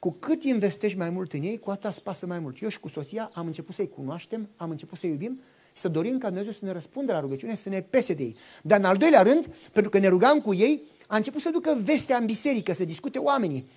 cu 0.03 0.17
cât 0.19 0.43
investești 0.43 0.99
mai 0.99 1.11
mult 1.11 1.33
în 1.33 1.43
ei, 1.43 1.59
cu 1.59 1.71
atât 1.71 1.91
îți 1.91 2.03
pasă 2.03 2.27
mai 2.27 2.39
mult. 2.39 2.63
Eu 2.63 2.69
și 2.69 2.81
cu 2.81 2.89
soția 2.89 3.31
am 3.35 3.47
început 3.47 3.75
să-i 3.75 3.89
cunoaștem, 3.89 4.49
am 4.57 4.71
început 4.71 4.99
să-i 4.99 5.11
iubim, 5.11 5.41
să 5.73 5.89
dorim 5.89 6.19
ca 6.19 6.27
Dumnezeu 6.27 6.53
să 6.53 6.65
ne 6.65 6.73
răspundă 6.73 7.13
la 7.13 7.21
rugăciune, 7.21 7.55
să 7.55 7.69
ne 7.69 7.81
pese 7.81 8.15
de 8.15 8.23
ei. 8.23 8.37
Dar 8.63 8.79
în 8.79 8.85
al 8.85 8.97
doilea 8.97 9.23
rând, 9.23 9.47
pentru 9.73 9.91
că 9.91 9.99
ne 9.99 10.09
rugam 10.09 10.41
cu 10.41 10.55
ei, 10.55 10.83
a 11.07 11.17
început 11.17 11.41
să 11.41 11.51
ducă 11.51 11.81
vestea 11.83 12.17
în 12.17 12.27
biserică, 12.27 12.73
să 12.73 12.85
discute 12.85 13.19
oamenii. 13.19 13.69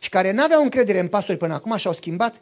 Și 0.00 0.08
care 0.08 0.32
n-aveau 0.32 0.62
încredere 0.62 0.98
în 0.98 1.08
pastori 1.08 1.38
până 1.38 1.54
acum 1.54 1.76
și-au 1.76 1.94
schimbat 1.94 2.40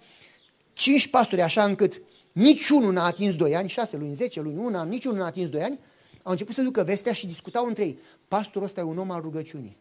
cinci 0.72 1.08
pastori 1.08 1.42
așa 1.42 1.64
încât 1.64 2.02
niciunul 2.32 2.92
n-a 2.92 3.04
atins 3.04 3.34
doi 3.34 3.56
ani, 3.56 3.68
șase 3.68 3.96
luni, 3.96 4.14
zece 4.14 4.40
luni, 4.40 4.58
un 4.58 4.74
an, 4.74 4.88
niciunul 4.88 5.18
n-a 5.18 5.26
atins 5.26 5.48
doi 5.48 5.62
ani, 5.62 5.78
au 6.22 6.32
început 6.32 6.54
să 6.54 6.62
ducă 6.62 6.82
vestea 6.82 7.12
și 7.12 7.26
discutau 7.26 7.66
între 7.66 7.84
ei. 7.84 7.98
Pastorul 8.28 8.66
ăsta 8.66 8.80
e 8.80 8.84
un 8.84 8.98
om 8.98 9.10
al 9.10 9.20
rugăciunii. 9.20 9.76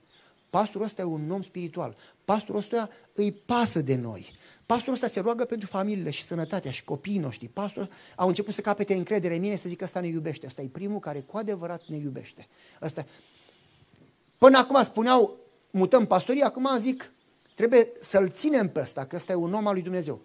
Pastorul 0.49 0.87
ăsta 0.87 1.01
e 1.01 1.05
un 1.05 1.31
om 1.31 1.41
spiritual. 1.41 1.95
Pastorul 2.25 2.61
ăsta 2.61 2.89
îi 3.13 3.31
pasă 3.31 3.81
de 3.81 3.95
noi. 3.95 4.33
Pastorul 4.65 4.93
ăsta 4.93 5.07
se 5.07 5.19
roagă 5.19 5.45
pentru 5.45 5.67
familiile 5.67 6.09
și 6.09 6.23
sănătatea 6.23 6.71
și 6.71 6.83
copiii 6.83 7.17
noștri. 7.17 7.47
Pastorul 7.47 7.89
au 8.15 8.27
început 8.27 8.53
să 8.53 8.61
capete 8.61 8.93
încredere 8.93 9.35
în 9.35 9.41
mine 9.41 9.55
să 9.55 9.67
zic 9.69 9.77
că 9.77 9.83
ăsta 9.83 9.99
ne 9.99 10.07
iubește. 10.07 10.45
Ăsta 10.45 10.61
e 10.61 10.67
primul 10.67 10.99
care 10.99 11.19
cu 11.19 11.37
adevărat 11.37 11.81
ne 11.87 11.97
iubește. 11.97 12.47
Ăsta. 12.81 13.05
Până 14.37 14.57
acum 14.57 14.83
spuneau, 14.83 15.37
mutăm 15.71 16.05
pastorii, 16.05 16.41
acum 16.41 16.67
zic, 16.77 17.11
trebuie 17.55 17.91
să-l 18.01 18.29
ținem 18.29 18.69
pe 18.69 18.79
ăsta, 18.79 19.05
că 19.05 19.15
ăsta 19.15 19.31
e 19.31 19.35
un 19.35 19.53
om 19.53 19.67
al 19.67 19.73
lui 19.73 19.83
Dumnezeu. 19.83 20.21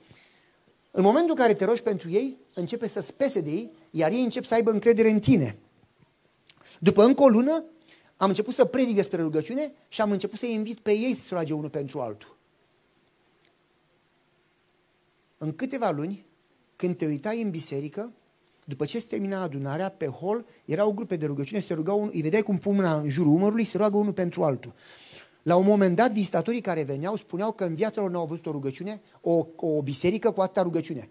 În 0.90 1.02
momentul 1.02 1.30
în 1.30 1.37
care 1.37 1.54
te 1.54 1.64
rogi 1.64 1.82
pentru 1.82 2.10
ei, 2.10 2.38
începe 2.54 2.88
să 2.88 3.00
spese 3.00 3.40
de 3.40 3.50
ei, 3.50 3.70
iar 3.90 4.10
ei 4.10 4.22
încep 4.22 4.44
să 4.44 4.54
aibă 4.54 4.70
încredere 4.70 5.10
în 5.10 5.20
tine. 5.20 5.58
După 6.78 7.04
încă 7.04 7.22
o 7.22 7.28
lună, 7.28 7.64
am 8.16 8.29
început 8.29 8.55
să 8.55 8.64
predic 8.64 8.94
despre 8.94 9.22
rugăciune 9.22 9.72
și 9.88 10.00
am 10.00 10.11
început 10.11 10.38
să 10.38 10.46
invit 10.46 10.79
pe 10.79 10.90
ei 10.90 11.14
să 11.14 11.22
se 11.22 11.35
roage 11.35 11.53
unul 11.53 11.70
pentru 11.70 12.00
altul. 12.00 12.37
În 15.38 15.55
câteva 15.55 15.90
luni, 15.90 16.27
când 16.77 16.96
te 16.96 17.07
uitai 17.07 17.42
în 17.42 17.50
biserică, 17.50 18.12
după 18.64 18.85
ce 18.85 18.98
se 18.98 19.07
termina 19.07 19.42
adunarea, 19.42 19.88
pe 19.88 20.07
hol 20.07 20.44
erau 20.64 20.92
grupe 20.92 21.16
de 21.16 21.27
rugăciune, 21.27 21.61
se 21.61 21.74
rugau 21.74 21.98
unul, 21.98 22.11
îi 22.14 22.20
vedeai 22.20 22.42
cum 22.42 22.59
pun 22.59 22.74
mâna 22.74 23.00
în 23.00 23.09
jurul 23.09 23.33
umărului, 23.33 23.64
se 23.64 23.77
roagă 23.77 23.96
unul 23.96 24.12
pentru 24.12 24.42
altul. 24.42 24.74
La 25.42 25.57
un 25.57 25.64
moment 25.64 25.96
dat, 25.96 26.11
vizitatorii 26.11 26.61
care 26.61 26.83
veneau 26.83 27.16
spuneau 27.16 27.53
că 27.53 27.64
în 27.64 27.74
viața 27.74 28.00
lor 28.00 28.11
nu 28.11 28.18
au 28.18 28.27
văzut 28.27 28.46
o 28.46 28.50
rugăciune, 28.50 29.00
o, 29.20 29.46
o 29.57 29.83
biserică 29.83 30.31
cu 30.31 30.40
atâta 30.40 30.62
rugăciune. 30.62 31.09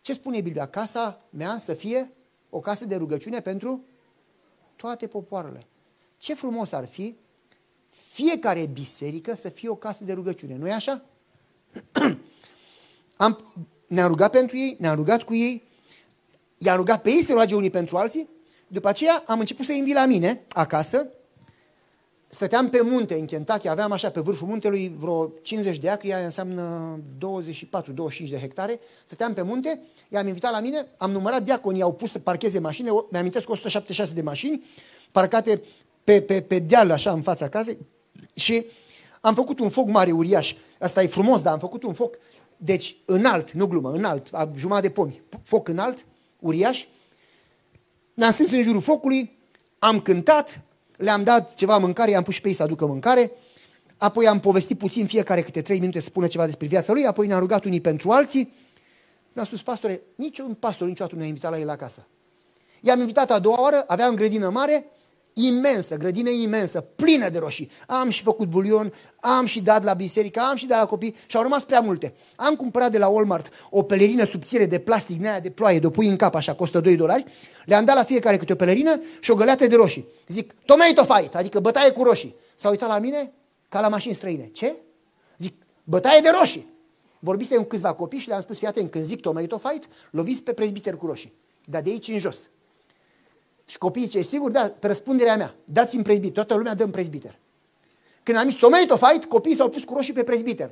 Ce 0.00 0.12
spune 0.12 0.40
Biblia? 0.40 0.66
Casa 0.66 1.20
mea 1.30 1.58
să 1.58 1.74
fie 1.74 2.12
o 2.50 2.60
casă 2.60 2.84
de 2.86 2.96
rugăciune 2.96 3.40
pentru 3.40 3.84
toate 4.76 5.06
popoarele. 5.06 5.66
Ce 6.24 6.34
frumos 6.34 6.72
ar 6.72 6.86
fi 6.86 7.16
fiecare 7.90 8.66
biserică 8.72 9.34
să 9.34 9.48
fie 9.48 9.68
o 9.68 9.74
casă 9.74 10.04
de 10.04 10.12
rugăciune, 10.12 10.56
nu-i 10.56 10.70
așa? 10.70 11.02
Am, 13.16 13.52
ne-am 13.86 14.08
rugat 14.08 14.30
pentru 14.30 14.56
ei, 14.56 14.76
ne-am 14.78 14.94
rugat 14.94 15.22
cu 15.22 15.34
ei, 15.34 15.62
i-am 16.58 16.76
rugat 16.76 17.02
pe 17.02 17.10
ei 17.10 17.22
să 17.22 17.32
roage 17.32 17.54
unii 17.54 17.70
pentru 17.70 17.96
alții, 17.96 18.28
după 18.66 18.88
aceea 18.88 19.22
am 19.26 19.38
început 19.38 19.64
să 19.64 19.72
invit 19.72 19.94
la 19.94 20.06
mine 20.06 20.44
acasă, 20.48 21.08
stăteam 22.28 22.70
pe 22.70 22.80
munte 22.82 23.14
în 23.14 23.26
Kentucky, 23.26 23.68
aveam 23.68 23.92
așa 23.92 24.10
pe 24.10 24.20
vârful 24.20 24.48
muntelui 24.48 24.94
vreo 24.98 25.32
50 25.42 25.78
de 25.78 25.88
acri, 25.88 26.12
aia 26.12 26.24
înseamnă 26.24 26.96
24-25 27.18 28.28
de 28.28 28.38
hectare, 28.38 28.80
stăteam 29.06 29.34
pe 29.34 29.42
munte, 29.42 29.80
i-am 30.08 30.26
invitat 30.26 30.52
la 30.52 30.60
mine, 30.60 30.86
am 30.96 31.10
numărat 31.10 31.42
diaconii, 31.42 31.82
au 31.82 31.92
pus 31.92 32.10
să 32.10 32.18
parcheze 32.18 32.58
mașini, 32.58 32.88
mi-amintesc 33.10 33.48
176 33.48 34.14
de 34.14 34.22
mașini, 34.22 34.64
parcate 35.10 35.62
pe, 36.04 36.22
pe, 36.22 36.40
pe 36.40 36.58
deal 36.58 36.90
așa 36.90 37.12
în 37.12 37.22
fața 37.22 37.48
casei 37.48 37.78
și 38.34 38.66
am 39.20 39.34
făcut 39.34 39.58
un 39.58 39.70
foc 39.70 39.88
mare, 39.88 40.10
uriaș. 40.10 40.54
Asta 40.78 41.02
e 41.02 41.06
frumos, 41.06 41.42
dar 41.42 41.52
am 41.52 41.58
făcut 41.58 41.82
un 41.82 41.92
foc, 41.92 42.18
deci 42.56 42.96
înalt, 43.04 43.50
nu 43.50 43.66
glumă, 43.66 43.92
înalt, 43.92 44.30
jumătate 44.56 44.86
de 44.86 44.92
pomi, 44.92 45.22
foc 45.42 45.68
înalt, 45.68 46.04
uriaș. 46.40 46.84
Ne-am 48.14 48.32
strâns 48.32 48.50
în 48.50 48.62
jurul 48.62 48.80
focului, 48.80 49.38
am 49.78 50.00
cântat, 50.00 50.60
le-am 50.96 51.22
dat 51.22 51.54
ceva 51.54 51.78
mâncare, 51.78 52.10
i-am 52.10 52.22
pus 52.22 52.34
și 52.34 52.40
pe 52.40 52.48
ei 52.48 52.54
să 52.54 52.62
aducă 52.62 52.86
mâncare, 52.86 53.32
apoi 53.96 54.26
am 54.26 54.40
povestit 54.40 54.78
puțin 54.78 55.06
fiecare 55.06 55.42
câte 55.42 55.62
trei 55.62 55.78
minute 55.78 56.00
să 56.00 56.06
spună 56.06 56.26
ceva 56.26 56.44
despre 56.44 56.66
viața 56.66 56.92
lui, 56.92 57.06
apoi 57.06 57.26
ne-am 57.26 57.40
rugat 57.40 57.64
unii 57.64 57.80
pentru 57.80 58.10
alții. 58.10 58.52
Mi-a 59.32 59.44
spus, 59.44 59.62
pastore, 59.62 60.00
niciun 60.14 60.54
pastor 60.54 60.88
niciodată 60.88 61.14
nu 61.14 61.20
ne-a 61.20 61.28
invitat 61.28 61.50
la 61.50 61.58
el 61.58 61.68
acasă. 61.68 62.06
I-am 62.80 63.00
invitat 63.00 63.30
a 63.30 63.38
doua 63.38 63.60
oară, 63.60 63.84
aveam 63.86 64.14
grădină 64.14 64.50
mare, 64.50 64.84
imensă, 65.34 65.96
grădină 65.96 66.30
imensă, 66.30 66.80
plină 66.80 67.28
de 67.28 67.38
roșii. 67.38 67.70
Am 67.86 68.10
și 68.10 68.22
făcut 68.22 68.48
bulion, 68.48 68.92
am 69.20 69.46
și 69.46 69.62
dat 69.62 69.84
la 69.84 69.92
biserică, 69.92 70.40
am 70.40 70.56
și 70.56 70.66
dat 70.66 70.78
la 70.78 70.86
copii 70.86 71.14
și 71.26 71.36
au 71.36 71.42
rămas 71.42 71.64
prea 71.64 71.80
multe. 71.80 72.14
Am 72.36 72.56
cumpărat 72.56 72.90
de 72.90 72.98
la 72.98 73.08
Walmart 73.08 73.48
o 73.70 73.82
pelerină 73.82 74.24
subțire 74.24 74.66
de 74.66 74.78
plastic, 74.78 75.20
nea 75.20 75.40
de 75.40 75.50
ploaie, 75.50 75.78
de 75.78 75.86
o 75.86 75.90
pui 75.90 76.08
în 76.08 76.16
cap, 76.16 76.34
așa, 76.34 76.54
costă 76.54 76.80
2 76.80 76.96
dolari. 76.96 77.24
Le-am 77.64 77.84
dat 77.84 77.96
la 77.96 78.04
fiecare 78.04 78.36
câte 78.36 78.52
o 78.52 78.56
pelerină 78.56 79.00
și 79.20 79.30
o 79.30 79.34
găleată 79.34 79.66
de 79.66 79.76
roșii. 79.76 80.06
Zic, 80.28 80.52
tomato 80.64 81.14
fight, 81.14 81.34
adică 81.34 81.60
bătaie 81.60 81.90
cu 81.90 82.02
roșii. 82.02 82.34
S-a 82.54 82.68
uitat 82.68 82.88
la 82.88 82.98
mine 82.98 83.32
ca 83.68 83.80
la 83.80 83.88
mașini 83.88 84.14
străine. 84.14 84.50
Ce? 84.52 84.74
Zic, 85.38 85.54
bătaie 85.84 86.20
de 86.20 86.30
roșii. 86.38 86.72
Vorbise 87.18 87.56
cu 87.56 87.62
câțiva 87.62 87.92
copii 87.92 88.18
și 88.18 88.28
le-am 88.28 88.40
spus, 88.40 88.58
fii 88.58 88.66
atent, 88.66 88.90
când 88.90 89.04
zic 89.04 89.20
tomato 89.20 89.58
fight, 89.58 89.88
loviți 90.10 90.42
pe 90.42 90.52
prezbiter 90.52 90.96
cu 90.96 91.06
roșii. 91.06 91.32
Dar 91.64 91.82
de 91.82 91.90
aici 91.90 92.08
în 92.08 92.18
jos. 92.18 92.36
Și 93.66 93.78
copiii 93.78 94.06
ce 94.06 94.22
sigur, 94.22 94.50
da, 94.50 94.74
pe 94.78 94.86
răspunderea 94.86 95.36
mea, 95.36 95.54
dați-mi 95.64 96.02
prezbiter, 96.02 96.32
toată 96.32 96.54
lumea 96.54 96.74
dă 96.74 96.84
în 96.84 96.90
prezbiter. 96.90 97.38
Când 98.22 98.38
am 98.38 98.48
zis 98.48 98.58
tomato 98.58 98.96
fight, 98.96 99.24
copiii 99.24 99.54
s-au 99.54 99.68
pus 99.68 99.84
cu 99.84 99.94
roșii 99.94 100.12
pe 100.12 100.24
prezbiter. 100.24 100.70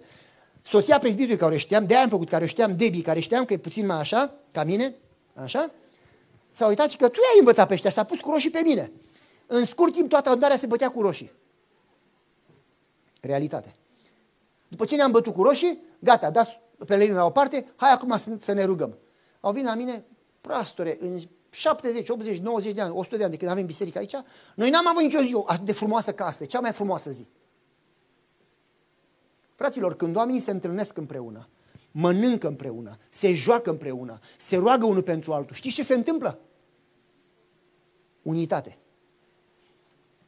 soția 0.63 0.99
prezbitului 0.99 1.37
care 1.37 1.55
o 1.55 1.59
știam, 1.59 1.87
de-aia 1.87 2.03
am 2.03 2.09
făcut, 2.09 2.29
care 2.29 2.45
o 2.45 2.47
știam, 2.47 2.77
Debbie, 2.77 3.03
care 3.03 3.21
știam 3.21 3.45
că 3.45 3.53
e 3.53 3.57
puțin 3.57 3.87
mai 3.87 3.97
așa, 3.99 4.35
ca 4.53 4.65
mine, 4.65 4.95
așa, 5.35 5.71
s-a 6.53 6.67
uitat 6.67 6.91
și 6.91 6.97
că 6.97 7.09
tu 7.09 7.19
i-ai 7.23 7.39
învățat 7.39 7.67
pe 7.67 7.75
ăștia, 7.75 7.91
s-a 7.91 8.05
pus 8.05 8.21
cu 8.21 8.31
roșii 8.31 8.51
pe 8.51 8.61
mine. 8.65 8.93
În 9.47 9.65
scurt 9.65 9.93
timp 9.93 10.09
toată 10.09 10.29
adunarea 10.29 10.57
se 10.57 10.67
bătea 10.67 10.91
cu 10.91 11.01
roșii. 11.01 11.33
Realitate. 13.21 13.75
După 14.69 14.85
ce 14.85 14.97
ne-am 14.97 15.11
bătut 15.11 15.35
cu 15.35 15.43
roșii, 15.43 15.83
gata, 15.99 16.31
dați 16.31 16.61
pelerinul 16.87 17.19
la 17.19 17.25
o 17.25 17.31
parte, 17.31 17.67
hai 17.77 17.93
acum 17.93 18.17
să, 18.17 18.31
să 18.39 18.53
ne 18.53 18.65
rugăm. 18.65 18.99
Au 19.41 19.53
venit 19.53 19.69
la 19.69 19.75
mine, 19.75 20.05
prastore, 20.41 20.97
în 21.01 21.21
70, 21.55 22.09
80, 22.09 22.39
90 22.39 22.75
de 22.75 22.81
ani, 22.81 22.93
100 22.95 23.17
de 23.17 23.23
ani 23.23 23.33
de 23.33 23.39
când 23.39 23.51
avem 23.51 23.67
biserică 23.67 23.99
aici, 23.99 24.15
noi 24.55 24.71
n-am 24.71 24.89
avut 24.89 25.03
nicio 25.03 25.21
zi 25.21 25.35
atât 25.47 25.65
de 25.65 25.73
frumoasă 25.73 26.13
ca 26.13 26.27
asta, 26.27 26.45
cea 26.45 26.61
mai 26.61 26.73
frumoasă 26.73 27.11
zi. 27.11 27.27
Fraților, 29.55 29.97
când 29.97 30.17
oamenii 30.17 30.41
se 30.41 30.51
întâlnesc 30.51 30.97
împreună, 30.97 31.49
mănâncă 31.91 32.49
împreună, 32.49 32.99
se 33.09 33.35
joacă 33.35 33.71
împreună, 33.71 34.19
se 34.39 34.57
roagă 34.57 34.87
unul 34.87 35.03
pentru 35.03 35.33
altul, 35.33 35.55
știți 35.55 35.75
ce 35.75 35.83
se 35.83 35.95
întâmplă? 35.95 36.39
Unitate. 38.23 38.79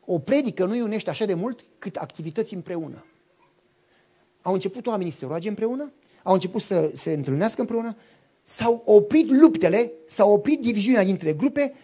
O 0.04 0.18
predică 0.18 0.64
nu 0.64 0.72
îi 0.72 0.80
unește 0.80 1.10
așa 1.10 1.24
de 1.24 1.34
mult 1.34 1.64
cât 1.78 1.96
activități 1.96 2.54
împreună. 2.54 3.04
Au 4.42 4.52
început 4.52 4.86
oamenii 4.86 5.12
să 5.12 5.18
se 5.18 5.26
roage 5.26 5.48
împreună, 5.48 5.92
au 6.22 6.32
început 6.32 6.62
să 6.62 6.90
se 6.94 7.12
întâlnească 7.12 7.60
împreună, 7.60 7.96
s-au 8.44 8.82
oprit 8.84 9.30
luptele, 9.30 9.92
s-au 10.06 10.32
oprit 10.32 10.60
diviziunea 10.60 11.04
dintre 11.04 11.32
grupe, 11.32 11.74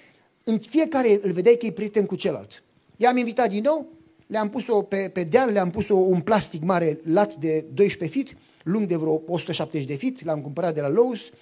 în 0.44 0.59
fiecare 0.59 1.20
îl 1.23 1.33
vedeai 1.33 1.55
că 1.55 1.66
e 1.66 1.73
prieten 1.73 2.07
cu 2.07 2.14
celălalt. 2.14 2.62
I-am 2.96 3.16
invitat 3.16 3.49
din 3.49 3.62
nou, 3.62 3.88
le-am 4.27 4.49
pus-o 4.49 4.83
pe, 4.83 5.11
pe 5.12 5.23
deal, 5.23 5.53
le-am 5.53 5.70
pus-o 5.70 5.94
un 5.94 6.20
plastic 6.20 6.62
mare 6.62 7.01
lat 7.05 7.35
de 7.35 7.64
12 7.75 8.18
feet, 8.18 8.37
lung 8.62 8.87
de 8.87 8.96
vreo 8.96 9.23
170 9.27 9.87
de 9.87 9.96
feet, 9.96 10.25
l-am 10.25 10.40
cumpărat 10.40 10.75
de 10.75 10.81
la 10.81 10.88
Lowe's, 10.88 11.35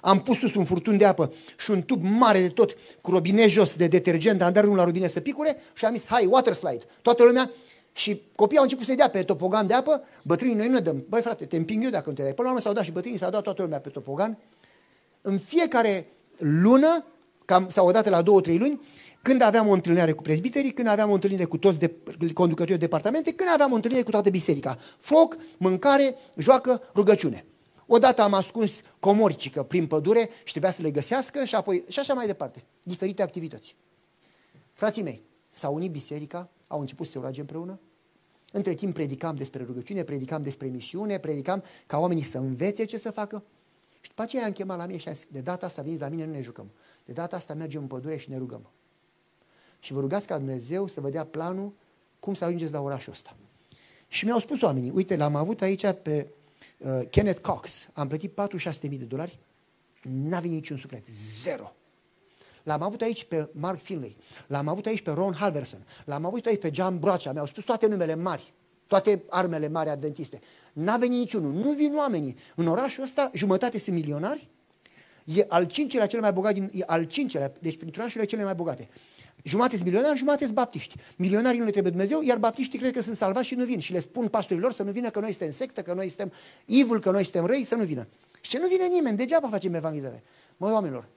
am 0.00 0.22
pus 0.22 0.38
sus 0.38 0.54
un 0.54 0.64
furtun 0.64 0.96
de 0.96 1.04
apă 1.04 1.32
și 1.58 1.70
un 1.70 1.82
tub 1.82 2.02
mare 2.02 2.40
de 2.40 2.48
tot 2.48 2.76
cu 3.00 3.10
robinet 3.10 3.48
jos 3.48 3.76
de 3.76 3.86
detergent, 3.86 4.42
am 4.42 4.52
dat 4.52 4.64
unul 4.64 4.76
la 4.76 4.84
robinet 4.84 5.10
să 5.10 5.20
picure 5.20 5.56
și 5.74 5.84
am 5.84 5.94
zis, 5.94 6.06
hai, 6.06 6.26
water 6.26 6.52
slide. 6.52 6.84
Toată 7.02 7.24
lumea 7.24 7.50
și 7.92 8.22
copiii 8.34 8.58
au 8.58 8.64
început 8.64 8.86
să 8.86 8.94
dea 8.94 9.10
pe 9.10 9.22
topogan 9.22 9.66
de 9.66 9.74
apă, 9.74 10.02
bătrânii 10.22 10.54
noi 10.54 10.66
nu 10.66 10.72
ne 10.72 10.80
dăm. 10.80 11.04
Băi 11.08 11.20
frate, 11.20 11.44
te 11.44 11.56
împing 11.56 11.84
eu 11.84 11.90
dacă 11.90 12.08
nu 12.08 12.14
te 12.14 12.22
dai. 12.22 12.34
Până 12.34 12.42
la 12.42 12.48
urmă 12.48 12.60
s-au 12.60 12.72
dat 12.72 12.84
și 12.84 12.92
bătrânii, 12.92 13.18
s-au 13.18 13.30
dat 13.30 13.42
toată 13.42 13.62
lumea 13.62 13.78
pe 13.78 13.88
topogan. 13.88 14.38
În 15.20 15.38
fiecare 15.38 16.06
lună, 16.36 17.04
cam, 17.44 17.68
sau 17.68 17.86
o 17.86 17.90
dată 17.90 18.10
la 18.10 18.22
două, 18.22 18.40
trei 18.40 18.58
luni, 18.58 18.80
când 19.22 19.42
aveam 19.42 19.68
o 19.68 19.72
întâlnire 19.72 20.12
cu 20.12 20.22
prezbiterii, 20.22 20.72
când 20.72 20.88
aveam 20.88 21.10
o 21.10 21.14
întâlnire 21.14 21.44
cu 21.44 21.58
toți 21.58 21.78
de, 21.78 21.94
conducătorii 22.34 22.78
de 22.78 22.84
departamente, 22.84 23.32
când 23.32 23.50
aveam 23.52 23.72
o 23.72 23.74
întâlnire 23.74 24.02
cu 24.02 24.10
toată 24.10 24.30
biserica. 24.30 24.78
Foc, 24.98 25.36
mâncare, 25.56 26.14
joacă, 26.36 26.82
rugăciune. 26.94 27.44
Odată 27.86 28.22
am 28.22 28.34
ascuns 28.34 28.80
comorcică 28.98 29.62
prin 29.62 29.86
pădure 29.86 30.28
și 30.44 30.50
trebuia 30.50 30.70
să 30.70 30.82
le 30.82 30.90
găsească 30.90 31.44
și 31.44 31.54
apoi 31.54 31.84
și 31.88 31.98
așa 31.98 32.14
mai 32.14 32.26
departe. 32.26 32.64
Diferite 32.82 33.22
activități. 33.22 33.76
Frații 34.72 35.02
mei, 35.02 35.22
s-a 35.50 35.68
unit 35.68 35.90
biserica, 35.90 36.50
au 36.66 36.80
început 36.80 37.06
să 37.06 37.12
se 37.12 37.18
roage 37.18 37.40
împreună. 37.40 37.80
Între 38.52 38.74
timp 38.74 38.94
predicam 38.94 39.36
despre 39.36 39.64
rugăciune, 39.66 40.02
predicam 40.02 40.42
despre 40.42 40.66
misiune, 40.66 41.18
predicam 41.18 41.62
ca 41.86 41.98
oamenii 41.98 42.22
să 42.22 42.38
învețe 42.38 42.84
ce 42.84 42.98
să 42.98 43.10
facă. 43.10 43.42
Și 44.00 44.08
după 44.08 44.22
aceea 44.22 44.44
am 44.44 44.52
chemat 44.52 44.76
la 44.76 44.86
mine 44.86 44.98
și 44.98 45.08
am 45.08 45.14
zis, 45.14 45.26
de 45.30 45.40
data 45.40 45.66
asta 45.66 45.82
veniți 45.82 46.00
la 46.00 46.08
mine, 46.08 46.24
nu 46.24 46.32
ne 46.32 46.42
jucăm. 46.42 46.70
De 47.04 47.12
data 47.12 47.36
asta 47.36 47.54
mergem 47.54 47.80
în 47.80 47.86
pădure 47.86 48.16
și 48.16 48.30
ne 48.30 48.36
rugăm. 48.36 48.70
Și 49.78 49.92
vă 49.92 50.00
rugați 50.00 50.26
ca 50.26 50.36
Dumnezeu 50.36 50.86
să 50.86 51.00
vă 51.00 51.10
dea 51.10 51.24
planul 51.24 51.72
cum 52.18 52.34
să 52.34 52.44
ajungeți 52.44 52.72
la 52.72 52.80
orașul 52.80 53.12
ăsta. 53.12 53.36
Și 54.08 54.24
mi-au 54.24 54.38
spus 54.38 54.62
oamenii, 54.62 54.90
uite, 54.90 55.16
l-am 55.16 55.34
avut 55.34 55.62
aici 55.62 55.86
pe 56.02 56.28
uh, 56.78 57.00
Kenneth 57.10 57.40
Cox, 57.40 57.88
am 57.92 58.08
plătit 58.08 58.30
46.000 58.30 58.80
de 58.80 58.96
dolari, 58.96 59.38
n-a 60.02 60.40
venit 60.40 60.56
niciun 60.56 60.76
suflet, 60.76 61.06
zero. 61.42 61.74
L-am 62.62 62.82
avut 62.82 63.00
aici 63.00 63.24
pe 63.24 63.48
Mark 63.52 63.80
Finley, 63.80 64.16
l-am 64.46 64.68
avut 64.68 64.86
aici 64.86 65.02
pe 65.02 65.10
Ron 65.10 65.32
Halverson, 65.32 65.86
l-am 66.04 66.24
avut 66.24 66.46
aici 66.46 66.60
pe 66.60 66.70
John 66.72 66.98
Brocea, 66.98 67.32
mi-au 67.32 67.46
spus 67.46 67.64
toate 67.64 67.86
numele 67.86 68.14
mari, 68.14 68.52
toate 68.86 69.22
armele 69.28 69.68
mari 69.68 69.88
adventiste. 69.88 70.40
N-a 70.72 70.96
venit 70.96 71.18
niciunul, 71.18 71.52
nu 71.52 71.72
vin 71.72 71.96
oamenii. 71.96 72.36
În 72.54 72.66
orașul 72.66 73.02
ăsta 73.02 73.30
jumătate 73.34 73.78
sunt 73.78 73.96
milionari, 73.96 74.48
e 75.24 75.46
al 75.48 75.64
cincelea 75.64 76.06
cel 76.06 76.20
mai 76.20 76.32
bogat 76.32 76.54
din, 76.54 76.70
e 76.72 76.82
al 76.86 77.04
cincelea, 77.04 77.52
deci 77.60 77.76
printre 77.76 78.00
orașurile 78.00 78.28
cele 78.30 78.44
mai 78.44 78.54
bogate. 78.54 78.88
Jumate 79.44 79.76
sunt 79.76 79.88
milionari, 79.88 80.18
jumate 80.18 80.44
sunt 80.44 80.54
baptiști. 80.54 80.96
Milionarii 81.16 81.58
nu 81.58 81.64
le 81.64 81.70
trebuie 81.70 81.92
Dumnezeu, 81.92 82.22
iar 82.22 82.38
baptiștii 82.38 82.78
cred 82.78 82.92
că 82.92 83.02
sunt 83.02 83.16
salvați 83.16 83.46
și 83.46 83.54
nu 83.54 83.64
vin. 83.64 83.80
Și 83.80 83.92
le 83.92 84.00
spun 84.00 84.28
pastorilor 84.28 84.72
să 84.72 84.82
nu 84.82 84.90
vină, 84.90 85.10
că 85.10 85.20
noi 85.20 85.30
suntem 85.30 85.50
sectă, 85.50 85.82
că 85.82 85.92
noi 85.92 86.08
suntem 86.08 86.32
evil, 86.66 87.00
că 87.00 87.10
noi 87.10 87.22
suntem 87.22 87.46
răi, 87.46 87.64
să 87.64 87.74
nu 87.74 87.84
vină. 87.84 88.08
Și 88.40 88.50
ce 88.50 88.58
nu 88.58 88.68
vine 88.68 88.86
nimeni, 88.86 89.16
degeaba 89.16 89.48
facem 89.48 89.74
evangelizare. 89.74 90.22
Măi, 90.56 90.72
oamenilor, 90.72 91.08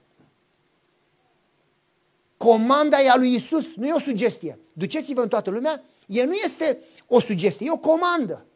comanda 2.36 3.00
e 3.02 3.10
a 3.10 3.16
lui 3.16 3.34
Isus, 3.34 3.74
nu 3.74 3.86
e 3.86 3.92
o 3.92 3.98
sugestie. 3.98 4.58
Duceți-vă 4.72 5.20
în 5.20 5.28
toată 5.28 5.50
lumea, 5.50 5.82
e 6.06 6.24
nu 6.24 6.32
este 6.32 6.78
o 7.06 7.20
sugestie, 7.20 7.66
e 7.66 7.72
o 7.72 7.78
comandă. 7.78 8.46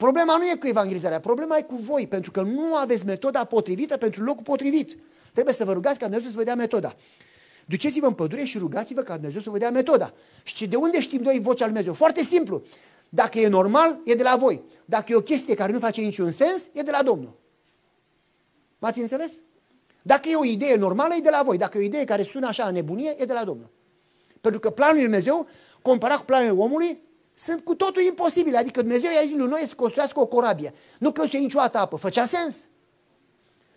Problema 0.00 0.36
nu 0.36 0.48
e 0.48 0.54
cu 0.54 0.66
evangelizarea, 0.66 1.20
problema 1.20 1.56
e 1.56 1.62
cu 1.62 1.74
voi, 1.74 2.06
pentru 2.06 2.30
că 2.30 2.42
nu 2.42 2.74
aveți 2.74 3.06
metoda 3.06 3.44
potrivită 3.44 3.96
pentru 3.96 4.22
locul 4.22 4.42
potrivit. 4.42 4.96
Trebuie 5.32 5.54
să 5.54 5.64
vă 5.64 5.72
rugați 5.72 5.98
ca 5.98 6.04
Dumnezeu 6.04 6.30
să 6.30 6.36
vă 6.36 6.42
dea 6.42 6.54
metoda. 6.54 6.96
Duceți-vă 7.66 8.06
în 8.06 8.12
pădure 8.12 8.44
și 8.44 8.58
rugați-vă 8.58 9.02
ca 9.02 9.14
Dumnezeu 9.14 9.40
să 9.40 9.50
vă 9.50 9.58
dea 9.58 9.70
metoda. 9.70 10.12
Și 10.42 10.68
de 10.68 10.76
unde 10.76 11.00
știm 11.00 11.20
noi 11.22 11.40
vocea 11.40 11.64
lui 11.64 11.72
Dumnezeu? 11.72 11.92
Foarte 11.92 12.22
simplu. 12.24 12.62
Dacă 13.08 13.38
e 13.38 13.48
normal, 13.48 14.00
e 14.04 14.14
de 14.14 14.22
la 14.22 14.36
voi. 14.36 14.62
Dacă 14.84 15.12
e 15.12 15.14
o 15.14 15.20
chestie 15.20 15.54
care 15.54 15.72
nu 15.72 15.78
face 15.78 16.00
niciun 16.00 16.30
sens, 16.30 16.68
e 16.72 16.82
de 16.82 16.90
la 16.90 17.02
Domnul. 17.02 17.32
M-ați 18.78 19.00
înțeles? 19.00 19.32
Dacă 20.02 20.28
e 20.28 20.36
o 20.36 20.44
idee 20.44 20.76
normală, 20.76 21.14
e 21.14 21.20
de 21.20 21.30
la 21.30 21.42
voi. 21.44 21.56
Dacă 21.56 21.78
e 21.78 21.80
o 21.80 21.84
idee 21.84 22.04
care 22.04 22.22
sună 22.22 22.46
așa 22.46 22.64
în 22.64 22.74
nebunie, 22.74 23.14
e 23.18 23.24
de 23.24 23.32
la 23.32 23.44
Domnul. 23.44 23.70
Pentru 24.40 24.60
că 24.60 24.70
planul 24.70 24.94
lui 24.94 25.04
Dumnezeu, 25.04 25.46
comparat 25.82 26.18
cu 26.18 26.24
planurile 26.24 26.60
omului, 26.60 27.08
sunt 27.40 27.64
cu 27.64 27.74
totul 27.74 28.02
imposibile. 28.02 28.56
Adică 28.56 28.80
Dumnezeu 28.80 29.10
i-a 29.10 29.20
zis 29.20 29.36
lui 29.36 29.46
Noe 29.46 29.66
să 29.66 29.74
construiască 29.74 30.20
o 30.20 30.26
corabie. 30.26 30.74
Nu 30.98 31.12
că 31.12 31.22
o 31.22 31.26
să 31.26 31.36
niciodată 31.36 31.78
apă. 31.78 31.96
Făcea 31.96 32.26
sens. 32.26 32.56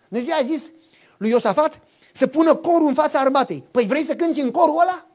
Dumnezeu 0.08 0.34
a 0.34 0.42
zis 0.42 0.70
lui 1.16 1.30
Iosafat 1.30 1.80
să 2.12 2.26
pună 2.26 2.54
corul 2.54 2.86
în 2.86 2.94
fața 2.94 3.20
armatei. 3.20 3.64
Păi 3.70 3.86
vrei 3.86 4.04
să 4.04 4.16
cânti 4.16 4.40
în 4.40 4.50
corul 4.50 4.80
ăla? 4.80 5.06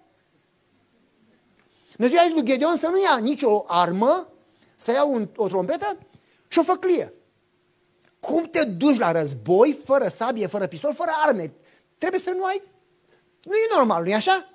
Dumnezeu 1.95 2.19
a 2.19 2.23
zis 2.23 2.33
lui 2.33 2.43
Gedeon 2.43 2.75
să 2.75 2.87
nu 2.87 3.01
ia 3.01 3.17
nicio 3.17 3.65
armă, 3.67 4.27
să 4.75 4.91
ia 4.91 5.03
un, 5.03 5.29
o 5.35 5.47
trompetă 5.47 5.97
și 6.47 6.59
o 6.59 6.63
făclie. 6.63 7.13
Cum 8.19 8.43
te 8.43 8.63
duci 8.63 8.97
la 8.97 9.11
război 9.11 9.79
fără 9.85 10.07
sabie, 10.07 10.47
fără 10.47 10.67
pistol, 10.67 10.93
fără 10.93 11.11
arme? 11.25 11.53
Trebuie 11.97 12.19
să 12.19 12.31
nu 12.31 12.43
ai... 12.43 12.61
Nu 13.43 13.53
e 13.53 13.75
normal, 13.75 14.03
nu 14.03 14.09
e 14.09 14.15
așa? 14.15 14.49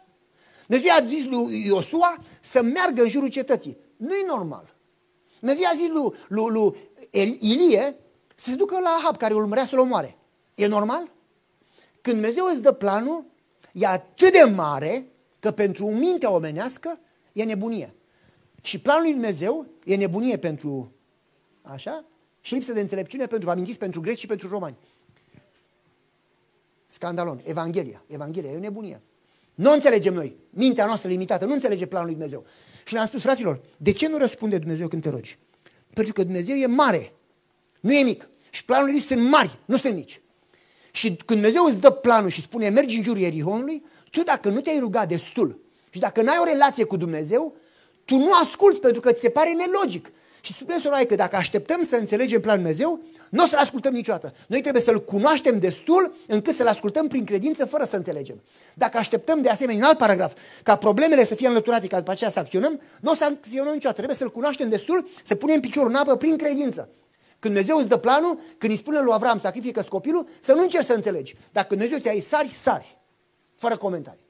Dumnezeu 0.66 0.94
a 0.98 1.07
zis 1.07 1.24
lui 1.24 1.66
Iosua 1.66 2.18
să 2.40 2.62
meargă 2.62 3.02
în 3.02 3.09
jurul 3.09 3.28
cetății. 3.28 3.83
Nu 3.96 4.14
e 4.14 4.24
normal. 4.26 4.74
Dumnezeu 5.38 5.64
a 5.66 5.74
zis 5.76 5.88
lui, 5.88 6.12
lui, 6.28 6.52
lui 6.52 7.38
Ilie 7.40 7.96
să 8.35 8.50
se 8.50 8.57
ducă 8.57 8.80
la 8.80 8.98
Ahab, 9.00 9.16
care 9.16 9.35
urmărea 9.35 9.66
să-l 9.66 9.78
omoare. 9.78 10.18
E 10.54 10.66
normal? 10.66 11.11
Când 12.00 12.16
Dumnezeu 12.16 12.44
îți 12.44 12.62
dă 12.62 12.72
planul, 12.72 13.24
e 13.72 13.87
atât 13.87 14.33
de 14.33 14.50
mare 14.54 15.07
că 15.40 15.50
pentru 15.50 15.90
mintea 15.90 16.30
omenească 16.30 16.98
e 17.33 17.44
nebunie. 17.44 17.94
Și 18.62 18.80
planul 18.80 19.02
lui 19.02 19.12
Dumnezeu 19.12 19.66
e 19.85 19.96
nebunie 19.96 20.37
pentru 20.38 20.92
așa 21.62 22.04
și 22.40 22.54
lipsă 22.54 22.72
de 22.72 22.80
înțelepciune 22.80 23.26
pentru 23.26 23.50
amintiți, 23.50 23.78
pentru 23.78 24.00
greci 24.00 24.18
și 24.18 24.26
pentru 24.26 24.48
romani. 24.48 24.76
Scandalon. 26.87 27.40
Evanghelia. 27.44 28.04
Evanghelia 28.07 28.50
e 28.50 28.57
o 28.57 28.61
nebunie. 28.61 29.02
Nu 29.54 29.72
înțelegem 29.72 30.14
noi. 30.14 30.37
Mintea 30.50 30.87
noastră 30.87 31.09
limitată 31.09 31.44
nu 31.44 31.52
înțelege 31.52 31.87
planul 31.87 32.07
lui 32.07 32.16
Dumnezeu. 32.16 32.44
Și 32.85 32.92
le-am 32.92 33.07
spus, 33.07 33.23
fraților, 33.23 33.61
de 33.77 33.92
ce 33.92 34.09
nu 34.09 34.16
răspunde 34.18 34.59
Dumnezeu 34.59 34.88
când 34.88 35.03
te 35.03 35.09
rogi? 35.09 35.38
Pentru 35.92 36.12
că 36.12 36.23
Dumnezeu 36.23 36.57
e 36.57 36.66
mare, 36.66 37.12
nu 37.81 37.92
e 37.92 38.03
mic. 38.03 38.29
Și 38.51 38.64
planurile 38.64 38.97
lui 38.97 39.07
sunt 39.07 39.29
mari, 39.29 39.59
nu 39.64 39.77
sunt 39.77 39.94
mici. 39.94 40.20
Și 40.90 41.07
când 41.09 41.40
Dumnezeu 41.40 41.64
îți 41.64 41.81
dă 41.81 41.90
planul 41.90 42.31
și 42.31 42.40
spune 42.40 42.68
mergi 42.68 42.97
în 42.97 43.03
jurul 43.03 43.23
Erihonului, 43.23 43.85
tu 44.11 44.23
dacă 44.23 44.49
nu 44.49 44.61
te-ai 44.61 44.79
rugat 44.79 45.09
destul 45.09 45.61
și 45.90 45.98
dacă 45.98 46.23
n-ai 46.23 46.37
o 46.40 46.44
relație 46.44 46.85
cu 46.85 46.96
Dumnezeu, 46.96 47.56
tu 48.04 48.17
nu 48.17 48.33
asculți 48.42 48.81
pentru 48.81 49.00
că 49.00 49.13
ți 49.13 49.21
se 49.21 49.29
pare 49.29 49.52
nelogic. 49.52 50.13
Și 50.45 50.53
spune 50.53 50.79
sora 50.79 50.97
că 50.97 51.15
dacă 51.15 51.37
așteptăm 51.37 51.83
să 51.83 51.97
înțelegem 51.97 52.40
planul 52.40 52.61
Dumnezeu, 52.61 53.01
nu 53.31 53.42
o 53.42 53.47
să-L 53.47 53.59
ascultăm 53.59 53.92
niciodată. 53.92 54.35
Noi 54.47 54.61
trebuie 54.61 54.83
să-L 54.83 55.05
cunoaștem 55.05 55.59
destul 55.59 56.15
încât 56.27 56.55
să-L 56.55 56.67
ascultăm 56.67 57.09
prin 57.09 57.25
credință 57.25 57.65
fără 57.65 57.85
să 57.85 57.97
înțelegem. 57.97 58.42
Dacă 58.75 58.99
așteptăm 58.99 59.42
de 59.42 59.49
asemenea 59.49 59.81
în 59.81 59.88
alt 59.88 59.99
paragraf 59.99 60.37
ca 60.63 60.77
problemele 60.77 61.25
să 61.25 61.35
fie 61.35 61.47
înlăturate 61.47 61.87
ca 61.87 61.97
după 61.97 62.11
aceea 62.11 62.31
să 62.31 62.38
acționăm, 62.38 62.81
nu 63.01 63.11
o 63.11 63.15
să 63.15 63.25
acționăm 63.25 63.73
niciodată. 63.73 63.95
Trebuie 63.95 64.17
să-L 64.17 64.31
cunoaștem 64.31 64.69
destul, 64.69 65.09
să 65.23 65.35
punem 65.35 65.61
piciorul 65.61 65.88
în 65.88 65.95
apă 65.95 66.17
prin 66.17 66.37
credință. 66.37 66.88
Când 67.38 67.55
Dumnezeu 67.55 67.77
îți 67.77 67.88
dă 67.88 67.97
planul, 67.97 68.40
când 68.59 68.73
îi 68.73 68.79
spune 68.79 69.01
lui 69.01 69.13
Avram 69.13 69.38
sacrifică 69.38 69.83
copilul, 69.88 70.29
să 70.40 70.53
nu 70.53 70.63
încerci 70.63 70.87
să 70.87 70.92
înțelegi. 70.92 71.37
Dacă 71.53 71.67
Dumnezeu 71.69 71.99
ți-a 71.99 72.21
sari, 72.21 72.51
sari. 72.55 72.99
Fără 73.57 73.77
comentarii. 73.77 74.27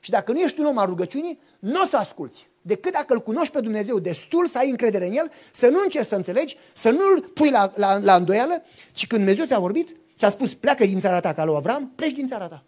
Și 0.00 0.10
dacă 0.10 0.32
nu 0.32 0.38
ești 0.38 0.60
un 0.60 0.66
om 0.66 0.78
al 0.78 0.86
rugăciunii, 0.86 1.40
nu 1.58 1.82
o 1.82 1.86
să 1.86 1.96
asculți. 1.96 2.48
Decât 2.68 2.92
dacă 2.92 3.14
îl 3.14 3.20
cunoști 3.20 3.52
pe 3.52 3.60
Dumnezeu 3.60 3.98
destul 3.98 4.46
să 4.46 4.58
ai 4.58 4.70
încredere 4.70 5.06
în 5.06 5.12
El, 5.12 5.30
să 5.52 5.68
nu 5.68 5.78
încerci 5.82 6.06
să 6.06 6.14
înțelegi, 6.14 6.56
să 6.74 6.90
nu-l 6.90 7.30
pui 7.34 7.50
la, 7.50 7.72
la, 7.74 7.98
la 7.98 8.14
îndoială, 8.14 8.62
ci 8.92 9.06
când 9.06 9.20
Dumnezeu 9.20 9.46
ți-a 9.46 9.58
vorbit, 9.58 9.96
ți-a 10.16 10.28
spus 10.30 10.54
pleacă 10.54 10.84
din 10.84 11.00
țara 11.00 11.20
ta 11.20 11.32
ca 11.32 11.44
lui 11.44 11.54
Avram, 11.56 11.92
pleci 11.94 12.12
din 12.12 12.26
țara 12.26 12.46
ta. 12.46 12.62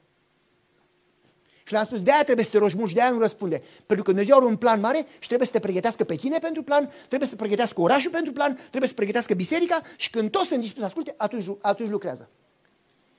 Și 1.64 1.72
le-am 1.72 1.84
spus, 1.84 2.02
de-aia 2.02 2.22
trebuie 2.22 2.44
să 2.44 2.50
te 2.50 2.58
rogi 2.58 2.76
mult 2.76 2.88
și 2.88 2.94
de-aia 2.94 3.10
nu 3.10 3.18
răspunde. 3.18 3.62
Pentru 3.86 4.04
că 4.04 4.10
Dumnezeu 4.10 4.36
are 4.36 4.46
un 4.46 4.56
plan 4.56 4.80
mare 4.80 5.06
și 5.18 5.26
trebuie 5.26 5.46
să 5.46 5.52
te 5.52 5.58
pregătească 5.58 6.04
pe 6.04 6.14
tine 6.14 6.38
pentru 6.38 6.62
plan, 6.62 6.92
trebuie 7.08 7.28
să 7.28 7.36
pregătească 7.36 7.80
orașul 7.80 8.10
pentru 8.10 8.32
plan, 8.32 8.54
trebuie 8.68 8.88
să 8.88 8.94
pregătească 8.94 9.34
biserica 9.34 9.82
și 9.96 10.10
când 10.10 10.30
toți 10.30 10.46
sunt 10.46 10.60
dispuși 10.60 10.80
să 10.80 10.86
asculte, 10.86 11.14
atunci, 11.16 11.44
atunci 11.60 11.90
lucrează. 11.90 12.28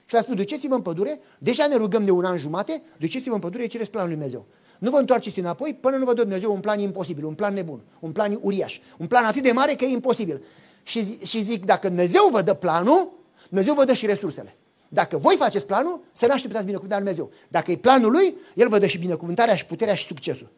Și 0.06 0.12
le-am 0.12 0.24
spus, 0.24 0.36
duceți-vă 0.36 0.76
în 0.76 0.82
pădure, 0.82 1.20
deja 1.38 1.68
ne 1.68 1.76
rugăm 1.76 2.06
de 2.06 2.12
un 2.12 2.26
an 2.26 2.38
jumate, 2.38 2.82
duceți-vă 2.98 3.34
în 3.34 3.40
pădure, 3.40 3.66
cereți 3.66 3.90
planul 3.90 4.10
lui 4.10 4.18
Dumnezeu. 4.18 4.46
Nu 4.82 4.90
vă 4.90 4.98
întoarceți 4.98 5.40
înapoi 5.40 5.78
până 5.80 5.98
nu 5.98 6.06
vă 6.06 6.14
dă 6.14 6.22
Dumnezeu 6.22 6.54
un 6.54 6.60
plan 6.60 6.80
imposibil, 6.80 7.26
un 7.26 7.34
plan 7.34 7.54
nebun, 7.54 7.82
un 8.00 8.12
plan 8.12 8.40
uriaș, 8.42 8.80
un 8.98 9.08
plan 9.08 9.26
atât 9.26 9.44
de 9.44 9.52
mare 9.52 9.74
că 9.74 9.86
e 9.86 9.88
imposibil. 9.88 10.42
Și, 10.84 11.04
zi, 11.04 11.26
și 11.26 11.42
zic, 11.42 11.66
dacă 11.66 11.88
Dumnezeu 11.88 12.30
vă 12.32 12.42
dă 12.42 12.54
planul, 12.54 13.12
Dumnezeu 13.48 13.74
vă 13.74 13.86
dă 13.86 13.94
și 13.94 14.06
resursele. 14.06 14.56
Dacă 14.90 15.18
voi 15.18 15.36
faceți 15.38 15.66
planul, 15.66 16.04
să 16.12 16.26
nu 16.26 16.34
așteptați 16.34 16.66
binecuvântarea 16.66 17.06
lui 17.06 17.14
Dumnezeu. 17.14 17.40
Dacă 17.48 17.72
e 17.72 17.78
planul 17.78 18.12
lui, 18.12 18.36
El 18.56 18.68
vă 18.68 18.78
dă 18.80 18.88
și 18.88 18.98
binecuvântarea 18.98 19.56
și 19.56 19.66
puterea 19.66 19.94
și 19.94 20.06
succesul. 20.06 20.50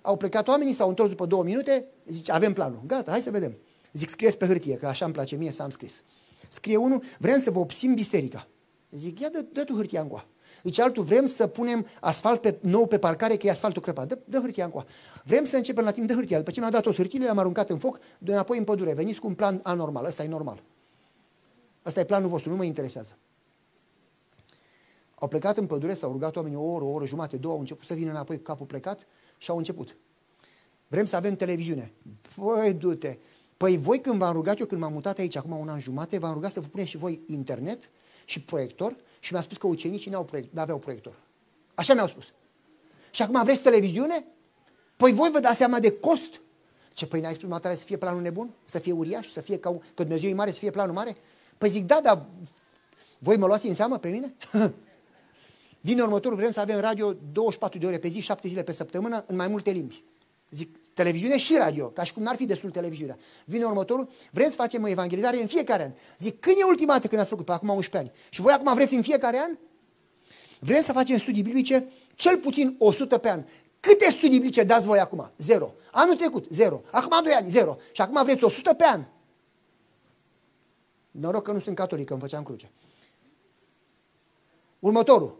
Au 0.00 0.16
plecat 0.16 0.48
oamenii, 0.48 0.72
s-au 0.72 0.88
întors 0.88 1.08
după 1.08 1.26
două 1.26 1.42
minute, 1.42 1.86
zice, 2.06 2.32
avem 2.32 2.52
planul. 2.52 2.82
Gata, 2.86 3.10
hai 3.10 3.20
să 3.20 3.30
vedem. 3.30 3.56
Zic, 3.92 4.08
scrieți 4.08 4.36
pe 4.38 4.46
hârtie, 4.46 4.76
că 4.76 4.86
așa 4.86 5.04
îmi 5.04 5.14
place 5.14 5.36
mie 5.36 5.52
să 5.52 5.62
am 5.62 5.70
scris. 5.70 6.02
Scrie 6.48 6.76
unul, 6.76 7.02
vrem 7.18 7.38
să 7.38 7.50
vă 7.50 7.58
opsim 7.58 7.94
biserica. 7.94 8.48
Zic, 8.90 9.20
ia 9.20 9.28
dă, 9.28 9.44
dă 9.52 9.64
tu 9.64 9.74
hârtia 9.74 10.00
încoa. 10.00 10.26
Zice 10.62 10.82
altul, 10.82 11.04
vrem 11.04 11.26
să 11.26 11.46
punem 11.46 11.86
asfalt 12.00 12.40
pe, 12.40 12.58
nou 12.60 12.86
pe 12.86 12.98
parcare, 12.98 13.36
că 13.36 13.46
e 13.46 13.50
asfaltul 13.50 13.82
crăpat. 13.82 14.08
Dă, 14.08 14.18
dă 14.24 14.38
hârtia 14.38 14.64
încoa. 14.64 14.84
Vrem 15.24 15.44
să 15.44 15.56
începem 15.56 15.84
la 15.84 15.90
timp, 15.90 16.06
de 16.06 16.14
hârtia. 16.14 16.38
După 16.38 16.50
ce 16.50 16.60
mi-a 16.60 16.70
dat 16.70 16.86
o 16.86 16.92
hârtile, 16.92 17.24
le-am 17.24 17.38
aruncat 17.38 17.70
în 17.70 17.78
foc, 17.78 17.98
de 18.18 18.32
înapoi 18.32 18.58
în 18.58 18.64
pădure. 18.64 18.94
Veniți 18.94 19.20
cu 19.20 19.26
un 19.26 19.34
plan 19.34 19.60
anormal. 19.62 20.04
Ăsta 20.04 20.22
e 20.22 20.28
normal. 20.28 20.62
Asta 21.82 22.00
e 22.00 22.04
planul 22.04 22.28
vostru, 22.28 22.50
nu 22.50 22.56
mă 22.56 22.64
interesează. 22.64 23.16
Au 25.14 25.28
plecat 25.28 25.56
în 25.56 25.66
pădure, 25.66 25.94
s-au 25.94 26.12
rugat 26.12 26.36
oamenii 26.36 26.58
o 26.58 26.62
oră, 26.62 26.84
o 26.84 26.88
oră 26.88 27.06
jumate, 27.06 27.36
două, 27.36 27.54
au 27.54 27.60
început 27.60 27.86
să 27.86 27.94
vină 27.94 28.10
înapoi 28.10 28.36
cu 28.36 28.42
capul 28.42 28.66
plecat 28.66 29.06
și 29.38 29.50
au 29.50 29.56
început. 29.56 29.96
Vrem 30.88 31.04
să 31.04 31.16
avem 31.16 31.36
televiziune. 31.36 31.92
Păi, 32.36 32.72
du-te. 32.72 33.18
Păi 33.56 33.76
voi 33.76 34.00
când 34.00 34.18
v-am 34.18 34.32
rugat 34.32 34.58
eu, 34.58 34.66
când 34.66 34.80
m-am 34.80 34.92
mutat 34.92 35.18
aici, 35.18 35.36
acum 35.36 35.58
un 35.58 35.68
an 35.68 35.80
jumate, 35.80 36.18
v-am 36.18 36.32
rugat 36.32 36.52
să 36.52 36.60
vă 36.60 36.66
puneți 36.66 36.88
și 36.88 36.96
voi 36.96 37.20
internet 37.26 37.90
și 38.24 38.40
proiector 38.40 38.96
și 39.22 39.32
mi-a 39.32 39.42
spus 39.42 39.56
că 39.56 39.66
ucenicii 39.66 40.10
n-au 40.10 40.24
proiect, 40.24 40.54
n-aveau 40.54 40.78
proiector. 40.78 41.14
Așa 41.74 41.94
mi-au 41.94 42.06
spus. 42.06 42.32
Și 43.10 43.22
acum 43.22 43.42
vreți 43.44 43.60
televiziune? 43.60 44.24
Păi 44.96 45.12
voi 45.12 45.30
vă 45.32 45.40
dați 45.40 45.56
seama 45.56 45.80
de 45.80 45.92
cost. 45.92 46.40
Ce, 46.92 47.06
păi 47.06 47.20
n-ai 47.20 47.34
spus 47.34 47.48
matare 47.48 47.74
să 47.74 47.84
fie 47.84 47.96
planul 47.96 48.22
nebun? 48.22 48.50
Să 48.64 48.78
fie 48.78 48.92
uriaș? 48.92 49.28
Să 49.28 49.40
fie 49.40 49.58
ca, 49.58 49.70
că 49.94 50.02
Dumnezeu 50.02 50.30
e 50.30 50.34
mare, 50.34 50.50
să 50.50 50.58
fie 50.58 50.70
planul 50.70 50.94
mare? 50.94 51.16
Păi 51.58 51.68
zic, 51.68 51.86
da, 51.86 52.00
dar 52.00 52.26
voi 53.18 53.36
mă 53.36 53.46
luați 53.46 53.66
în 53.66 53.74
seamă 53.74 53.98
pe 53.98 54.08
mine? 54.08 54.34
Vine 55.80 56.02
următorul, 56.02 56.36
vrem 56.36 56.50
să 56.50 56.60
avem 56.60 56.80
radio 56.80 57.12
24 57.32 57.78
de 57.78 57.86
ore 57.86 57.98
pe 57.98 58.08
zi, 58.08 58.20
7 58.20 58.48
zile 58.48 58.62
pe 58.62 58.72
săptămână, 58.72 59.24
în 59.26 59.36
mai 59.36 59.48
multe 59.48 59.70
limbi. 59.70 60.04
Zic, 60.52 60.76
televiziune 60.94 61.38
și 61.38 61.56
radio, 61.56 61.88
ca 61.88 62.02
și 62.02 62.12
cum 62.12 62.22
n-ar 62.22 62.36
fi 62.36 62.44
destul 62.44 62.70
televiziunea. 62.70 63.18
Vine 63.44 63.64
următorul, 63.64 64.08
vrem 64.30 64.48
să 64.48 64.54
facem 64.54 64.82
o 64.82 64.88
evangelizare 64.88 65.40
în 65.40 65.46
fiecare 65.46 65.82
an. 65.82 65.92
Zic, 66.18 66.40
când 66.40 66.56
e 66.58 66.64
ultima 66.64 66.92
dată 66.92 67.06
când 67.06 67.20
ați 67.20 67.30
făcut? 67.30 67.44
Pe 67.44 67.52
acum 67.52 67.68
11 67.68 68.10
ani. 68.10 68.20
Și 68.30 68.40
voi 68.40 68.52
acum 68.52 68.74
vreți 68.74 68.94
în 68.94 69.02
fiecare 69.02 69.38
an? 69.38 69.58
Vrem 70.60 70.80
să 70.80 70.92
facem 70.92 71.16
studii 71.16 71.42
biblice 71.42 71.88
cel 72.14 72.38
puțin 72.38 72.76
100 72.78 73.18
pe 73.18 73.30
an. 73.30 73.44
Câte 73.80 74.10
studii 74.10 74.38
biblice 74.38 74.62
dați 74.62 74.86
voi 74.86 74.98
acum? 74.98 75.30
Zero. 75.36 75.74
Anul 75.92 76.14
trecut, 76.14 76.46
zero. 76.50 76.82
Acum 76.90 77.22
2 77.22 77.32
ani, 77.32 77.50
zero. 77.50 77.76
Și 77.92 78.00
acum 78.00 78.24
vreți 78.24 78.44
100 78.44 78.74
pe 78.74 78.84
an. 78.84 79.04
Noroc 81.10 81.42
că 81.42 81.52
nu 81.52 81.58
sunt 81.58 81.76
catolic, 81.76 82.06
că 82.06 82.12
îmi 82.12 82.22
făceam 82.22 82.42
cruce. 82.42 82.70
Următorul. 84.78 85.38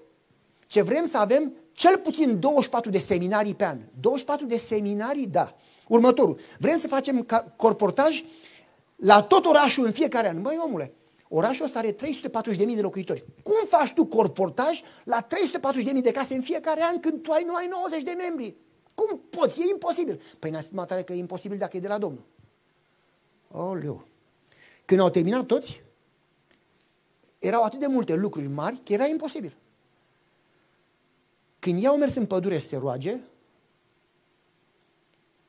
Ce 0.72 0.82
vrem 0.82 1.04
să 1.04 1.18
avem 1.18 1.56
cel 1.72 1.98
puțin 1.98 2.40
24 2.40 2.90
de 2.90 2.98
seminarii 2.98 3.54
pe 3.54 3.64
an. 3.64 3.78
24 4.00 4.46
de 4.46 4.56
seminarii, 4.56 5.26
da. 5.26 5.56
Următorul. 5.88 6.38
Vrem 6.58 6.76
să 6.76 6.88
facem 6.88 7.26
corportaj 7.56 8.24
la 8.96 9.22
tot 9.22 9.44
orașul 9.44 9.84
în 9.84 9.92
fiecare 9.92 10.28
an. 10.28 10.42
Băi, 10.42 10.60
omule, 10.64 10.94
orașul 11.28 11.64
ăsta 11.64 11.78
are 11.78 11.92
340.000 11.92 12.56
de 12.56 12.80
locuitori. 12.80 13.24
Cum 13.42 13.66
faci 13.68 13.92
tu 13.92 14.04
corportaj 14.04 14.82
la 15.04 15.26
340.000 15.26 16.02
de 16.02 16.10
case 16.10 16.34
în 16.34 16.42
fiecare 16.42 16.82
an 16.82 17.00
când 17.00 17.22
tu 17.22 17.32
ai 17.32 17.44
numai 17.46 17.68
90 17.70 18.02
de 18.02 18.14
membri? 18.16 18.56
Cum 18.94 19.20
poți? 19.30 19.60
E 19.60 19.68
imposibil. 19.70 20.20
Păi 20.38 20.50
ne-a 20.50 20.60
spus 20.60 20.86
tare 20.86 21.02
că 21.02 21.12
e 21.12 21.16
imposibil 21.16 21.58
dacă 21.58 21.76
e 21.76 21.80
de 21.80 21.88
la 21.88 21.98
Domnul. 21.98 22.24
Oleu. 23.50 24.06
Când 24.84 25.00
au 25.00 25.10
terminat 25.10 25.46
toți, 25.46 25.82
erau 27.38 27.62
atât 27.62 27.78
de 27.78 27.86
multe 27.86 28.14
lucruri 28.14 28.46
mari 28.46 28.80
că 28.84 28.92
era 28.92 29.06
imposibil. 29.06 29.56
Când 31.62 31.78
ei 31.78 31.86
au 31.86 31.96
mers 31.96 32.14
în 32.14 32.26
pădure 32.26 32.58
să 32.58 32.68
se 32.68 32.76
roage, 32.76 33.20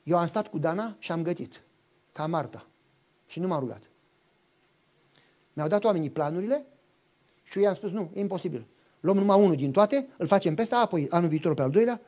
eu 0.03 0.17
am 0.17 0.25
stat 0.25 0.47
cu 0.47 0.57
Dana 0.57 0.95
și 0.99 1.11
am 1.11 1.23
gătit, 1.23 1.63
ca 2.11 2.27
Marta. 2.27 2.67
Și 3.25 3.39
nu 3.39 3.47
m-am 3.47 3.59
rugat. 3.59 3.81
Mi-au 5.53 5.67
dat 5.67 5.83
oamenii 5.83 6.09
planurile 6.09 6.65
și 7.43 7.57
eu 7.57 7.63
i-am 7.63 7.73
spus, 7.73 7.91
nu, 7.91 8.11
e 8.13 8.19
imposibil. 8.19 8.65
Luăm 8.99 9.17
numai 9.17 9.39
unul 9.39 9.55
din 9.55 9.71
toate, 9.71 10.07
îl 10.17 10.27
facem 10.27 10.55
pe 10.55 10.61
ăsta, 10.61 10.77
apoi 10.77 11.07
anul 11.09 11.29
viitor 11.29 11.53
pe 11.53 11.61
al 11.61 11.69
doilea. 11.69 12.01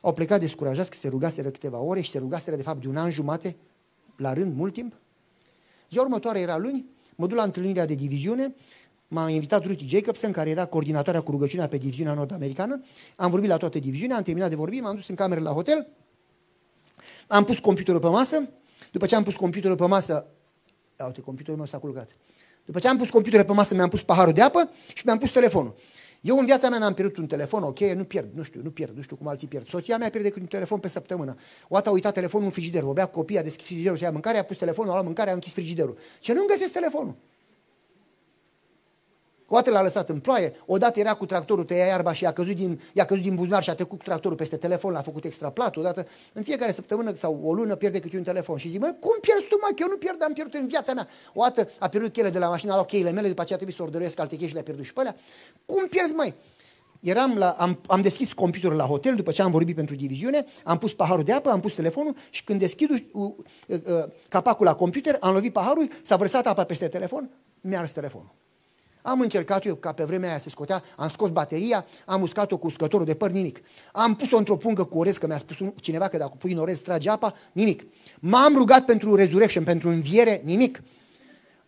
Au 0.00 0.14
plecat 0.14 0.40
descurajați 0.40 0.90
că 0.90 0.96
se 0.96 1.08
rugaseră 1.08 1.50
câteva 1.50 1.78
ore 1.78 2.00
și 2.00 2.10
se 2.10 2.18
rugaseră 2.18 2.56
de 2.56 2.62
fapt 2.62 2.80
de 2.80 2.88
un 2.88 2.96
an 2.96 3.10
jumate, 3.10 3.56
la 4.16 4.32
rând, 4.32 4.56
mult 4.56 4.72
timp. 4.72 4.94
Ziua 5.90 6.04
următoare 6.04 6.40
era 6.40 6.56
luni, 6.56 6.86
mă 7.14 7.26
duc 7.26 7.36
la 7.36 7.42
întâlnirea 7.42 7.86
de 7.86 7.94
diviziune, 7.94 8.54
m-a 9.12 9.30
invitat 9.30 9.64
Ruti 9.66 9.86
Jacobson, 9.86 10.32
care 10.32 10.50
era 10.50 10.66
coordonatoarea 10.66 11.20
cu 11.20 11.30
rugăciunea 11.30 11.68
pe 11.68 11.76
diviziunea 11.76 12.14
nord-americană. 12.14 12.82
Am 13.16 13.30
vorbit 13.30 13.48
la 13.48 13.56
toată 13.56 13.78
diviziunea, 13.78 14.16
am 14.16 14.22
terminat 14.22 14.48
de 14.48 14.54
vorbit, 14.54 14.82
m-am 14.82 14.94
dus 14.94 15.08
în 15.08 15.14
cameră 15.14 15.40
la 15.40 15.50
hotel, 15.50 15.88
am 17.26 17.44
pus 17.44 17.58
computerul 17.58 18.00
pe 18.00 18.08
masă, 18.08 18.48
după 18.92 19.06
ce 19.06 19.14
am 19.14 19.22
pus 19.22 19.36
computerul 19.36 19.76
pe 19.76 19.86
masă, 19.86 20.26
da, 20.96 21.04
uite, 21.04 21.20
computerul 21.20 21.56
meu 21.56 21.66
s-a 21.66 21.78
culcat. 21.78 22.08
După 22.64 22.78
ce 22.78 22.88
am 22.88 22.96
pus 22.96 23.10
computerul 23.10 23.44
pe 23.44 23.52
masă, 23.52 23.74
mi-am 23.74 23.88
pus 23.88 24.02
paharul 24.02 24.32
de 24.32 24.42
apă 24.42 24.70
și 24.94 25.02
mi-am 25.04 25.18
pus 25.18 25.30
telefonul. 25.30 25.74
Eu 26.20 26.38
în 26.38 26.44
viața 26.44 26.68
mea 26.68 26.78
n-am 26.78 26.94
pierdut 26.94 27.16
un 27.16 27.26
telefon, 27.26 27.62
ok, 27.62 27.78
nu 27.78 28.04
pierd, 28.04 28.30
nu 28.34 28.42
știu, 28.42 28.60
nu 28.62 28.70
pierd, 28.70 28.96
nu 28.96 29.02
știu 29.02 29.16
cum 29.16 29.28
alții 29.28 29.48
pierd. 29.48 29.68
Soția 29.68 29.96
mea 29.96 30.10
pierde 30.10 30.32
un 30.40 30.46
telefon 30.46 30.78
pe 30.78 30.88
săptămână. 30.88 31.34
O 31.68 31.74
dată 31.74 31.88
a 31.88 31.92
uitat 31.92 32.14
telefonul 32.14 32.46
în 32.46 32.52
frigider, 32.52 32.82
vorbea 32.82 33.06
cu 33.06 33.18
copii, 33.18 33.38
a 33.38 33.42
deschis 33.42 33.66
frigiderul, 33.66 33.96
să 33.96 34.04
ia 34.04 34.10
mâncare, 34.10 34.38
a 34.38 34.44
pus 34.44 34.56
telefonul, 34.56 34.90
a 34.90 34.92
luat 34.92 35.04
mâncare, 35.04 35.30
a 35.30 35.32
închis 35.32 35.52
frigiderul. 35.52 35.98
Ce 36.20 36.32
nu 36.32 36.44
găsesc 36.44 36.72
telefonul? 36.72 37.14
O 39.52 39.56
dată 39.56 39.70
l-a 39.70 39.82
lăsat 39.82 40.08
în 40.08 40.20
ploaie, 40.20 40.52
odată 40.66 41.00
era 41.00 41.14
cu 41.14 41.26
tractorul, 41.26 41.64
tăia 41.64 41.86
iarba 41.86 42.12
și 42.12 42.22
i-a 42.22 42.32
căzut, 42.32 42.54
din, 42.54 42.80
i-a 42.92 43.04
căzut 43.04 43.22
din 43.22 43.34
buzunar 43.34 43.62
și 43.62 43.70
a 43.70 43.74
trecut 43.74 43.98
cu 43.98 44.04
tractorul 44.04 44.36
peste 44.36 44.56
telefon, 44.56 44.92
l-a 44.92 45.02
făcut 45.02 45.24
extra 45.24 45.50
plat, 45.50 45.76
odată 45.76 46.06
în 46.32 46.42
fiecare 46.42 46.72
săptămână 46.72 47.14
sau 47.14 47.40
o 47.42 47.52
lună 47.52 47.74
pierde 47.74 47.98
câte 47.98 48.16
un 48.16 48.22
telefon 48.22 48.56
și 48.56 48.68
zic, 48.68 48.80
mă, 48.80 48.94
cum 49.00 49.18
pierzi 49.20 49.46
tu, 49.48 49.58
mă, 49.60 49.68
că 49.68 49.82
eu 49.82 49.88
nu 49.88 49.96
pierd, 49.96 50.22
am 50.22 50.32
pierdut 50.32 50.54
în 50.54 50.66
viața 50.66 50.92
mea. 50.92 51.08
O 51.34 51.42
dată 51.42 51.68
a 51.78 51.88
pierdut 51.88 52.12
cheile 52.12 52.30
de 52.30 52.38
la 52.38 52.48
mașină, 52.48 52.72
a 52.72 52.74
luat 52.74 52.86
cheile 52.86 53.10
mele, 53.10 53.28
după 53.28 53.40
aceea 53.40 53.56
trebuie 53.56 53.78
să 53.78 53.82
ordăruiesc 53.82 54.20
alte 54.20 54.36
cheie 54.36 54.48
și 54.48 54.54
le-a 54.54 54.62
pierdut 54.62 54.84
și 54.84 54.92
pe 54.92 55.00
alea. 55.00 55.16
Cum 55.64 55.86
pierzi, 55.86 56.12
mai? 56.12 56.34
Eram 57.00 57.38
la, 57.38 57.50
am, 57.50 57.80
am 57.86 58.02
deschis 58.02 58.32
computerul 58.32 58.76
la 58.76 58.84
hotel 58.84 59.14
după 59.14 59.30
ce 59.30 59.42
am 59.42 59.50
vorbit 59.50 59.74
pentru 59.74 59.94
diviziune, 59.94 60.44
am 60.64 60.78
pus 60.78 60.94
paharul 60.94 61.24
de 61.24 61.32
apă, 61.32 61.50
am 61.50 61.60
pus 61.60 61.74
telefonul 61.74 62.14
și 62.30 62.44
când 62.44 62.60
deschid 62.60 62.90
uh, 62.90 63.00
uh, 63.12 63.78
uh, 63.86 64.04
capacul 64.28 64.66
la 64.66 64.74
computer, 64.74 65.16
am 65.20 65.34
lovit 65.34 65.52
paharul, 65.52 65.88
s-a 66.02 66.16
vărsat 66.16 66.46
apa 66.46 66.64
peste 66.64 66.88
telefon, 66.88 67.30
mi-a 67.60 67.78
ars 67.78 67.92
telefonul. 67.92 68.32
Am 69.02 69.20
încercat 69.20 69.64
eu, 69.64 69.74
ca 69.74 69.92
pe 69.92 70.04
vremea 70.04 70.28
aia 70.28 70.38
se 70.38 70.50
scotea, 70.50 70.82
am 70.96 71.08
scos 71.08 71.30
bateria, 71.30 71.84
am 72.06 72.22
uscat-o 72.22 72.56
cu 72.56 72.66
uscătorul 72.66 73.06
de 73.06 73.14
păr, 73.14 73.30
nimic. 73.30 73.60
Am 73.92 74.14
pus-o 74.14 74.36
într-o 74.36 74.56
pungă 74.56 74.84
cu 74.84 74.98
orez, 74.98 75.16
că 75.16 75.26
mi-a 75.26 75.38
spus 75.38 75.56
cineva 75.80 76.08
că 76.08 76.16
dacă 76.16 76.32
pui 76.38 76.52
în 76.52 76.58
orez 76.58 76.78
trage 76.78 77.10
apa, 77.10 77.34
nimic. 77.52 77.82
M-am 78.20 78.56
rugat 78.56 78.84
pentru 78.84 79.14
resurrection, 79.14 79.64
pentru 79.64 79.88
înviere, 79.88 80.40
nimic. 80.44 80.82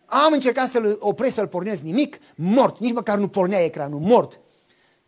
Am 0.05 0.33
încercat 0.33 0.67
să-l 0.67 0.97
opresc, 0.99 1.33
să-l 1.33 1.47
pornesc, 1.47 1.81
nimic, 1.81 2.17
mort, 2.35 2.79
nici 2.79 2.93
măcar 2.93 3.17
nu 3.17 3.27
pornea 3.27 3.63
ecranul, 3.63 3.99
mort. 3.99 4.39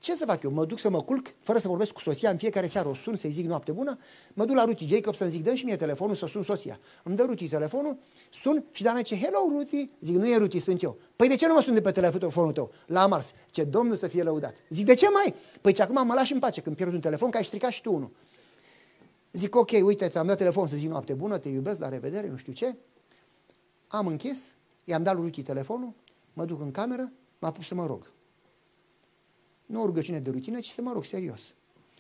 Ce 0.06 0.16
să 0.16 0.26
fac 0.26 0.43
eu? 0.43 0.51
Mă 0.51 0.66
duc 0.66 0.80
să 0.80 0.89
mă 0.89 1.01
culc, 1.01 1.34
fără 1.39 1.60
să 1.60 1.68
vorbesc 1.68 1.91
cu 1.91 1.99
soția, 1.99 2.30
în 2.30 2.38
fiecare 2.38 2.68
seară 2.68 2.88
o 2.88 2.93
sun 2.93 3.16
să-i 3.16 3.32
zic 3.32 3.45
noapte 3.45 3.72
bună, 3.72 3.97
mă 4.34 4.45
duc 4.45 4.56
la 4.56 4.64
Ruti 4.64 4.86
Jacob 4.86 5.16
să-mi 5.16 5.30
zic, 5.30 5.43
dă 5.43 5.53
și 5.53 5.66
mie 5.66 5.76
telefonul 5.76 6.16
să 6.16 6.26
sun 6.26 6.43
soția. 6.43 6.80
Îmi 7.03 7.16
dă 7.16 7.24
Ruti 7.24 7.47
telefonul, 7.47 7.97
sun 8.32 8.66
și 8.72 8.84
Dana 8.84 9.01
ce, 9.01 9.16
hello 9.16 9.38
Ruti, 9.49 9.89
zic, 9.99 10.16
nu 10.16 10.28
e 10.28 10.38
Ruti, 10.38 10.60
sunt 10.60 10.84
eu. 10.84 10.97
Păi 11.16 11.28
de 11.28 11.36
ce 11.36 11.47
nu 11.47 11.53
mă 11.53 11.62
sun 11.62 11.74
de 11.74 11.82
pe 11.82 11.91
telefonul 11.91 12.51
tău? 12.51 12.72
La 12.86 13.08
Mars. 13.08 13.34
Ce 13.49 13.64
Domnul 13.64 13.95
să 13.95 14.08
fie 14.08 14.24
lăudat. 14.24 14.56
Zic, 14.70 14.86
de 14.86 14.93
ce 14.93 15.10
mai? 15.10 15.34
Păi 15.62 15.74
ce 15.74 15.82
acum 15.82 16.06
mă 16.06 16.14
lași 16.14 16.34
în 16.34 16.39
pace 16.39 16.62
când 16.62 16.76
pierd 16.76 16.93
un 16.93 16.99
telefon, 16.99 17.30
că 17.30 17.38
ai 17.38 17.43
stricat 17.43 17.72
și 17.72 17.82
tu 17.82 17.93
unul. 17.93 18.12
Zic, 19.34 19.56
ok, 19.56 19.72
uite, 19.72 20.08
ți-am 20.08 20.28
dat 20.28 20.38
telefon 20.38 20.68
să 20.68 20.76
zic 20.76 20.89
noapte 20.89 21.14
bună, 21.14 21.38
te 21.38 21.49
iubesc, 21.49 21.80
la 21.80 21.89
revedere, 21.89 22.28
nu 22.28 22.38
știu 22.38 22.53
ce. 22.53 22.76
Am 23.88 24.08
închis, 24.08 24.53
i-am 24.84 25.03
dat 25.03 25.16
lui 25.16 25.24
Ruti 25.24 25.43
telefonul, 25.43 25.93
mă 26.34 26.45
duc 26.45 26.62
în 26.62 26.72
cameră, 26.72 27.12
m-a 27.39 27.51
pus 27.51 27.68
să 27.68 27.76
mă 27.76 27.86
rog. 27.86 28.14
Nu 29.66 29.82
o 29.82 29.86
rugăciune 29.86 30.20
de 30.20 30.30
rutină, 30.30 30.59
ci 30.59 30.70
să 30.70 30.82
mă 30.82 30.91
rog 30.93 31.05
serios. 31.05 31.41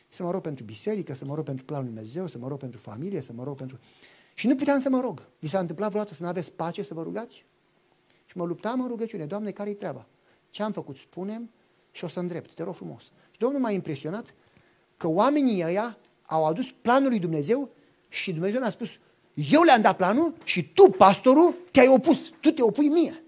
Să 0.07 0.23
mă 0.23 0.31
rog 0.31 0.41
pentru 0.41 0.63
biserică, 0.63 1.13
să 1.13 1.25
mă 1.25 1.35
rog 1.35 1.45
pentru 1.45 1.65
planul 1.65 1.85
Dumnezeu, 1.85 2.27
să 2.27 2.37
mă 2.37 2.47
rog 2.47 2.59
pentru 2.59 2.79
familie, 2.79 3.21
să 3.21 3.33
mă 3.33 3.43
rog 3.43 3.57
pentru... 3.57 3.79
Și 4.33 4.47
nu 4.47 4.55
puteam 4.55 4.79
să 4.79 4.89
mă 4.89 4.99
rog. 4.99 5.27
Vi 5.39 5.47
s-a 5.47 5.59
întâmplat 5.59 5.89
vreodată 5.89 6.13
să 6.13 6.23
nu 6.23 6.29
aveți 6.29 6.51
pace 6.51 6.83
să 6.83 6.93
vă 6.93 7.01
rugați? 7.01 7.45
Și 8.25 8.37
mă 8.37 8.45
luptam 8.45 8.81
în 8.81 8.87
rugăciune. 8.87 9.25
Doamne, 9.25 9.51
care-i 9.51 9.73
treaba? 9.73 10.07
Ce 10.49 10.63
am 10.63 10.71
făcut? 10.71 10.97
Spunem 10.97 11.49
și 11.91 12.03
o 12.03 12.07
să 12.07 12.19
îndrept. 12.19 12.53
Te 12.53 12.63
rog 12.63 12.75
frumos. 12.75 13.03
Și 13.31 13.39
Domnul 13.39 13.59
m-a 13.61 13.71
impresionat 13.71 14.33
că 14.97 15.07
oamenii 15.07 15.63
ăia 15.63 15.97
au 16.25 16.45
adus 16.45 16.71
planul 16.71 17.09
lui 17.09 17.19
Dumnezeu 17.19 17.69
și 18.07 18.31
Dumnezeu 18.31 18.59
mi-a 18.59 18.69
spus, 18.69 18.99
eu 19.33 19.61
le-am 19.61 19.81
dat 19.81 19.95
planul 19.95 20.33
și 20.43 20.73
tu, 20.73 20.89
pastorul, 20.89 21.55
te-ai 21.71 21.87
opus. 21.87 22.31
Tu 22.39 22.51
te 22.51 22.61
opui 22.61 22.87
mie. 22.87 23.23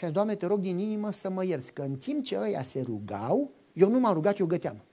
Și 0.00 0.06
am 0.06 0.12
Doamne, 0.12 0.34
te 0.34 0.46
rog 0.46 0.60
din 0.60 0.78
inimă 0.78 1.10
să 1.10 1.30
mă 1.30 1.44
ierți, 1.44 1.72
că 1.72 1.82
în 1.82 1.96
timp 1.96 2.24
ce 2.24 2.38
ăia 2.38 2.62
se 2.62 2.82
rugau, 2.82 3.50
eu 3.72 3.90
nu 3.90 3.98
m-am 3.98 4.14
rugat, 4.14 4.38
eu 4.38 4.46
găteam. 4.46 4.84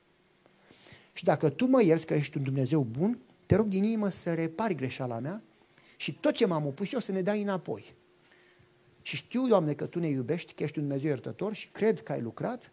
Și 1.13 1.23
dacă 1.23 1.49
tu 1.49 1.65
mă 1.65 1.83
ierți 1.83 2.05
că 2.05 2.13
ești 2.13 2.37
un 2.37 2.43
Dumnezeu 2.43 2.81
bun, 2.81 3.19
te 3.45 3.55
rog 3.55 3.67
din 3.67 3.83
inimă 3.83 4.09
să 4.09 4.33
repari 4.33 4.75
greșeala 4.75 5.19
mea 5.19 5.43
și 5.95 6.19
tot 6.19 6.33
ce 6.33 6.45
m-am 6.45 6.65
opus 6.65 6.91
eu 6.91 6.99
să 6.99 7.11
ne 7.11 7.21
dai 7.21 7.41
înapoi. 7.41 7.93
Și 9.01 9.15
știu, 9.15 9.47
Doamne, 9.47 9.73
că 9.73 9.85
Tu 9.85 9.99
ne 9.99 10.07
iubești, 10.07 10.53
că 10.53 10.63
ești 10.63 10.77
un 10.77 10.83
Dumnezeu 10.83 11.09
iertător 11.09 11.53
și 11.53 11.69
cred 11.69 12.03
că 12.03 12.11
ai 12.11 12.21
lucrat 12.21 12.71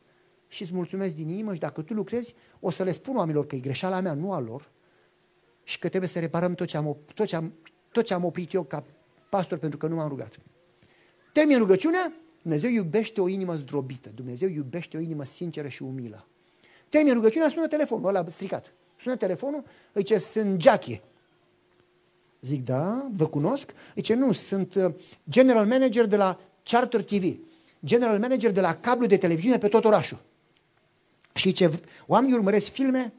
și 0.48 0.62
îți 0.62 0.74
mulțumesc 0.74 1.14
din 1.14 1.28
inimă 1.28 1.54
și 1.54 1.60
dacă 1.60 1.82
Tu 1.82 1.94
lucrezi, 1.94 2.34
o 2.60 2.70
să 2.70 2.82
le 2.82 2.92
spun 2.92 3.16
oamenilor 3.16 3.46
că 3.46 3.56
e 3.56 3.58
greșeala 3.58 4.00
mea, 4.00 4.12
nu 4.12 4.32
a 4.32 4.38
lor 4.38 4.70
și 5.62 5.78
că 5.78 5.88
trebuie 5.88 6.10
să 6.10 6.18
reparăm 6.18 6.54
tot 6.54 6.66
ce 6.66 6.76
am, 6.76 6.96
tot 7.14 7.26
ce 7.26 7.36
am, 7.36 7.54
tot 7.92 8.04
ce 8.04 8.14
am 8.14 8.24
oprit 8.24 8.52
eu 8.52 8.62
ca 8.62 8.84
pastor 9.30 9.58
pentru 9.58 9.78
că 9.78 9.86
nu 9.86 9.94
m-am 9.94 10.08
rugat. 10.08 10.38
Termin 11.32 11.58
rugăciunea, 11.58 12.12
Dumnezeu 12.44 12.70
iubește 12.70 13.20
o 13.20 13.28
inimă 13.28 13.54
zdrobită, 13.54 14.10
Dumnezeu 14.14 14.48
iubește 14.48 14.96
o 14.96 15.00
inimă 15.00 15.24
sinceră 15.24 15.68
și 15.68 15.82
umilă. 15.82 16.26
Termin 16.88 17.12
rugăciunea, 17.12 17.48
sună 17.48 17.66
telefonul, 17.66 18.08
ăla 18.08 18.24
stricat. 18.28 18.72
Sună 19.00 19.16
telefonul, 19.16 19.64
îi 19.92 20.02
ce 20.02 20.18
sunt 20.18 20.62
Jackie. 20.62 21.02
Zic, 22.40 22.64
da, 22.64 23.10
vă 23.14 23.26
cunosc? 23.26 23.74
Zice, 23.94 24.14
nu, 24.14 24.32
sunt 24.32 24.74
uh, 24.74 24.94
general 25.30 25.66
manager 25.66 26.06
de 26.06 26.16
la 26.16 26.40
Charter 26.62 27.02
TV, 27.02 27.38
general 27.84 28.18
manager 28.18 28.50
de 28.50 28.60
la 28.60 28.76
cablu 28.76 29.06
de 29.06 29.16
televiziune 29.16 29.58
pe 29.58 29.68
tot 29.68 29.84
orașul. 29.84 30.22
Și 31.34 31.52
ce 31.52 31.80
oamenii 32.06 32.36
urmăresc 32.36 32.70
filme, 32.70 33.12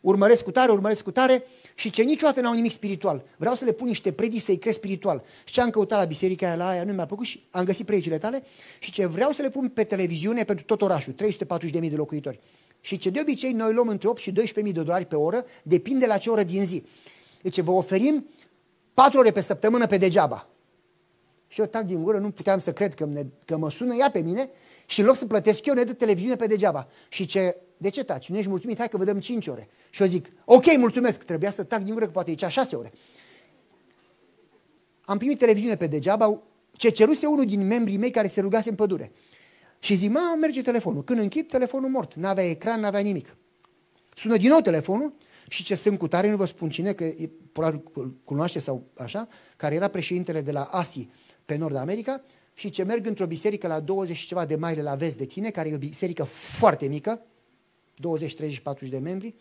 urmăresc 0.00 0.42
cu 0.42 0.50
tare, 0.50 0.72
urmăresc 0.72 1.02
cu 1.02 1.10
tare 1.10 1.44
și 1.74 1.90
ce 1.90 2.02
niciodată 2.02 2.40
n-au 2.40 2.54
nimic 2.54 2.72
spiritual. 2.72 3.24
Vreau 3.36 3.54
să 3.54 3.64
le 3.64 3.72
pun 3.72 3.86
niște 3.86 4.12
predici 4.12 4.42
să-i 4.42 4.58
cresc 4.58 4.76
spiritual. 4.76 5.24
Și 5.44 5.52
ce 5.52 5.60
am 5.60 5.70
căutat 5.70 5.98
la 5.98 6.04
biserica 6.04 6.46
aia, 6.46 6.56
la 6.56 6.68
aia, 6.68 6.84
nu 6.84 6.92
mi-a 6.92 7.06
plăcut 7.06 7.26
și 7.26 7.46
am 7.50 7.64
găsit 7.64 7.86
predicile 7.86 8.18
tale 8.18 8.42
și 8.78 8.90
ce 8.90 9.06
vreau 9.06 9.30
să 9.30 9.42
le 9.42 9.50
pun 9.50 9.68
pe 9.68 9.84
televiziune 9.84 10.44
pentru 10.44 10.64
tot 10.64 10.82
orașul, 10.82 11.12
340.000 11.12 11.70
de 11.70 11.96
locuitori. 11.96 12.40
Și 12.80 12.96
ce 12.96 13.10
de 13.10 13.20
obicei 13.20 13.52
noi 13.52 13.72
luăm 13.72 13.88
între 13.88 14.08
8 14.08 14.20
și 14.20 14.32
12.000 14.32 14.36
de 14.54 14.70
dolari 14.70 15.06
pe 15.06 15.16
oră, 15.16 15.44
depinde 15.62 16.06
la 16.06 16.16
ce 16.16 16.30
oră 16.30 16.42
din 16.42 16.64
zi. 16.64 16.84
Deci 17.42 17.60
vă 17.60 17.70
oferim 17.70 18.26
4 18.94 19.18
ore 19.18 19.30
pe 19.30 19.40
săptămână 19.40 19.86
pe 19.86 19.96
degeaba. 19.96 20.48
Și 21.48 21.60
eu 21.60 21.66
tac 21.66 21.84
din 21.84 22.02
gură, 22.02 22.18
nu 22.18 22.30
puteam 22.30 22.58
să 22.58 22.72
cred 22.72 22.94
că, 22.94 23.04
ne, 23.04 23.26
că 23.44 23.56
mă 23.56 23.70
sună 23.70 23.94
ea 23.94 24.10
pe 24.10 24.18
mine 24.18 24.50
și 24.86 25.00
în 25.00 25.06
loc 25.06 25.16
să 25.16 25.26
plătesc 25.26 25.66
eu, 25.66 25.74
ne 25.74 25.82
dă 25.82 25.92
televiziune 25.92 26.36
pe 26.36 26.46
degeaba. 26.46 26.88
Și 27.08 27.26
ce, 27.26 27.56
de 27.80 27.88
ce 27.88 28.04
taci? 28.04 28.28
Nu 28.28 28.36
ești 28.36 28.48
mulțumit? 28.48 28.78
Hai 28.78 28.88
că 28.88 28.96
vă 28.96 29.04
dăm 29.04 29.20
5 29.20 29.46
ore. 29.46 29.68
Și 29.90 30.02
eu 30.02 30.08
zic, 30.08 30.32
ok, 30.44 30.76
mulțumesc, 30.76 31.22
trebuia 31.22 31.50
să 31.50 31.62
tac 31.62 31.82
din 31.82 31.92
gură, 31.92 32.04
că 32.04 32.10
poate 32.10 32.30
e 32.30 32.34
cea 32.34 32.48
6 32.48 32.76
ore. 32.76 32.92
Am 35.00 35.18
primit 35.18 35.38
televiziune 35.38 35.76
pe 35.76 35.86
degeaba, 35.86 36.42
ce 36.72 36.88
ceruse 36.88 37.26
unul 37.26 37.44
din 37.44 37.66
membrii 37.66 37.96
mei 37.96 38.10
care 38.10 38.28
se 38.28 38.40
rugase 38.40 38.68
în 38.68 38.74
pădure. 38.74 39.12
Și 39.78 39.94
zic, 39.94 40.10
mă, 40.10 40.36
merge 40.40 40.62
telefonul. 40.62 41.04
Când 41.04 41.20
închid, 41.20 41.48
telefonul 41.48 41.90
mort. 41.90 42.14
N-avea 42.14 42.44
ecran, 42.44 42.80
n-avea 42.80 43.00
nimic. 43.00 43.36
Sună 44.14 44.36
din 44.36 44.48
nou 44.48 44.60
telefonul 44.60 45.14
și 45.48 45.64
ce 45.64 45.74
sunt 45.74 45.98
cu 45.98 46.08
tare, 46.08 46.30
nu 46.30 46.36
vă 46.36 46.44
spun 46.44 46.70
cine, 46.70 46.92
că 46.92 47.04
e, 47.04 47.30
probabil 47.52 47.82
cunoaște 48.24 48.58
sau 48.58 48.84
așa, 48.96 49.28
care 49.56 49.74
era 49.74 49.88
președintele 49.88 50.40
de 50.40 50.52
la 50.52 50.62
ASI 50.62 51.08
pe 51.44 51.56
Nord 51.56 51.76
America 51.76 52.24
și 52.54 52.70
ce 52.70 52.82
merg 52.82 53.06
într-o 53.06 53.26
biserică 53.26 53.66
la 53.66 53.80
20 53.80 54.16
și 54.16 54.26
ceva 54.26 54.44
de 54.44 54.56
maile 54.56 54.82
la 54.82 54.94
vest 54.94 55.16
de 55.16 55.24
tine, 55.24 55.50
care 55.50 55.68
e 55.68 55.74
o 55.74 55.78
biserică 55.78 56.24
foarte 56.24 56.86
mică, 56.86 57.22
20, 58.00 58.34
30, 58.34 58.58
40 58.58 58.92
de 58.92 58.98
membri, 58.98 59.34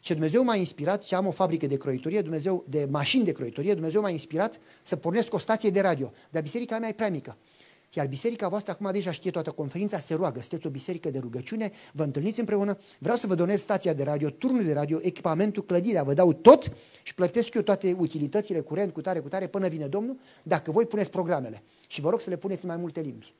și 0.00 0.12
Dumnezeu 0.12 0.44
m-a 0.44 0.54
inspirat, 0.54 1.02
și 1.02 1.14
am 1.14 1.26
o 1.26 1.30
fabrică 1.30 1.66
de 1.66 1.76
croitorie, 1.76 2.20
Dumnezeu, 2.20 2.64
de 2.68 2.86
mașini 2.90 3.24
de 3.24 3.32
croitorie, 3.32 3.72
Dumnezeu 3.72 4.00
m-a 4.00 4.10
inspirat 4.10 4.58
să 4.82 4.96
pornesc 4.96 5.34
o 5.34 5.38
stație 5.38 5.70
de 5.70 5.80
radio, 5.80 6.12
dar 6.30 6.42
biserica 6.42 6.78
mea 6.78 6.88
e 6.88 6.92
prea 6.92 7.10
mică. 7.10 7.36
Iar 7.92 8.06
biserica 8.06 8.48
voastră 8.48 8.72
acum 8.72 8.92
deja 8.92 9.10
știe 9.10 9.30
toată 9.30 9.50
conferința, 9.50 9.98
se 9.98 10.14
roagă, 10.14 10.40
sunteți 10.40 10.66
o 10.66 10.70
biserică 10.70 11.10
de 11.10 11.18
rugăciune, 11.18 11.70
vă 11.92 12.02
întâlniți 12.02 12.40
împreună, 12.40 12.78
vreau 12.98 13.16
să 13.16 13.26
vă 13.26 13.34
donez 13.34 13.60
stația 13.60 13.92
de 13.92 14.02
radio, 14.02 14.30
turnul 14.30 14.64
de 14.64 14.72
radio, 14.72 14.98
echipamentul, 15.02 15.64
clădirea, 15.64 16.02
vă 16.02 16.12
dau 16.12 16.32
tot 16.32 16.72
și 17.02 17.14
plătesc 17.14 17.54
eu 17.54 17.62
toate 17.62 17.96
utilitățile, 17.98 18.60
curent, 18.60 18.92
cu 18.92 19.00
tare, 19.00 19.18
cu 19.18 19.28
tare, 19.28 19.46
până 19.46 19.68
vine 19.68 19.86
Domnul, 19.86 20.18
dacă 20.42 20.70
voi 20.70 20.86
puneți 20.86 21.10
programele. 21.10 21.62
Și 21.86 22.00
vă 22.00 22.10
rog 22.10 22.20
să 22.20 22.30
le 22.30 22.36
puneți 22.36 22.62
în 22.64 22.68
mai 22.68 22.78
multe 22.78 23.00
limbi. 23.00 23.34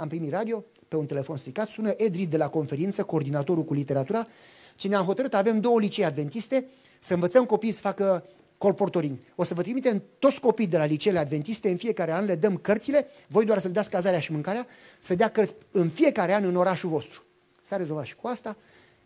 Am 0.00 0.08
primit 0.08 0.30
radio, 0.30 0.64
pe 0.88 0.96
un 0.96 1.06
telefon 1.06 1.36
stricat, 1.36 1.68
sună 1.68 1.94
Edri 1.96 2.24
de 2.24 2.36
la 2.36 2.48
conferință, 2.48 3.02
coordinatorul 3.02 3.64
cu 3.64 3.74
literatura, 3.74 4.26
ce 4.76 4.88
ne-am 4.88 5.04
hotărât, 5.04 5.34
avem 5.34 5.60
două 5.60 5.80
licee 5.80 6.04
adventiste, 6.04 6.64
să 6.98 7.14
învățăm 7.14 7.44
copiii 7.44 7.72
să 7.72 7.80
facă 7.80 8.24
colportoring. 8.58 9.18
O 9.34 9.44
să 9.44 9.54
vă 9.54 9.62
trimitem 9.62 10.02
toți 10.18 10.40
copiii 10.40 10.68
de 10.68 10.76
la 10.76 10.84
liceele 10.84 11.18
adventiste, 11.18 11.70
în 11.70 11.76
fiecare 11.76 12.12
an 12.12 12.24
le 12.24 12.34
dăm 12.34 12.56
cărțile, 12.56 13.06
voi 13.26 13.44
doar 13.44 13.58
să 13.58 13.66
le 13.66 13.72
dați 13.72 13.90
cazarea 13.90 14.20
și 14.20 14.32
mâncarea, 14.32 14.66
să 14.98 15.14
dea 15.14 15.28
cărți 15.30 15.54
în 15.70 15.88
fiecare 15.88 16.34
an 16.34 16.44
în 16.44 16.56
orașul 16.56 16.90
vostru. 16.90 17.22
S-a 17.62 17.76
rezolvat 17.76 18.04
și 18.04 18.16
cu 18.16 18.26
asta 18.26 18.56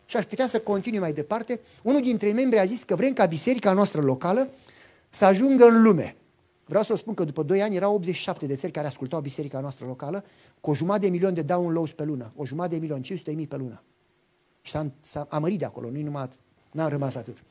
și 0.07 0.16
aș 0.16 0.24
putea 0.24 0.47
să 0.47 0.61
continui 0.61 0.99
mai 0.99 1.12
departe. 1.12 1.61
Unul 1.82 2.01
dintre 2.01 2.32
membri 2.32 2.59
a 2.59 2.64
zis 2.64 2.82
că 2.82 2.97
vrem 2.97 3.12
ca 3.12 3.26
biserica 3.26 3.72
noastră 3.72 4.01
locală 4.01 4.49
să 5.09 5.24
ajungă 5.24 5.64
în 5.64 5.82
lume. 5.82 6.16
Vreau 6.65 6.83
să 6.83 6.93
vă 6.93 6.99
spun 6.99 7.15
că 7.15 7.25
după 7.25 7.43
2 7.43 7.62
ani 7.62 7.77
erau 7.77 7.95
87 7.95 8.47
de 8.47 8.55
țări 8.55 8.73
care 8.73 8.87
ascultau 8.87 9.21
biserica 9.21 9.61
noastră 9.61 9.87
locală, 9.87 10.25
cu 10.61 10.71
o 10.71 10.75
jumătate 10.75 11.05
de 11.05 11.11
milion 11.11 11.35
de 11.35 11.43
downloads 11.43 11.93
pe 11.93 12.05
lună, 12.05 12.33
o 12.37 12.47
jumătate 12.47 12.75
de 12.75 12.81
milion, 12.81 13.03
500 13.03 13.31
de 13.31 13.37
mii 13.37 13.47
pe 13.47 13.57
lună. 13.57 13.83
Și 14.62 14.71
s-a, 14.73 14.91
s-a 15.01 15.27
amărit 15.31 15.59
de 15.59 15.65
acolo, 15.65 15.91
nu 15.91 16.01
numai 16.01 16.29
n-am 16.73 16.89
rămas 16.89 17.15
atât. 17.15 17.45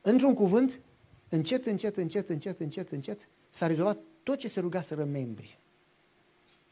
Într-un 0.00 0.34
cuvânt, 0.34 0.80
încet, 1.28 1.66
încet, 1.66 1.96
încet, 1.96 2.28
încet, 2.28 2.60
încet, 2.60 2.90
încet, 2.90 3.28
s-a 3.48 3.66
rezolvat 3.66 3.98
tot 4.22 4.38
ce 4.38 4.48
se 4.48 4.60
ruga 4.60 4.80
să 4.80 5.04
membri. 5.04 5.58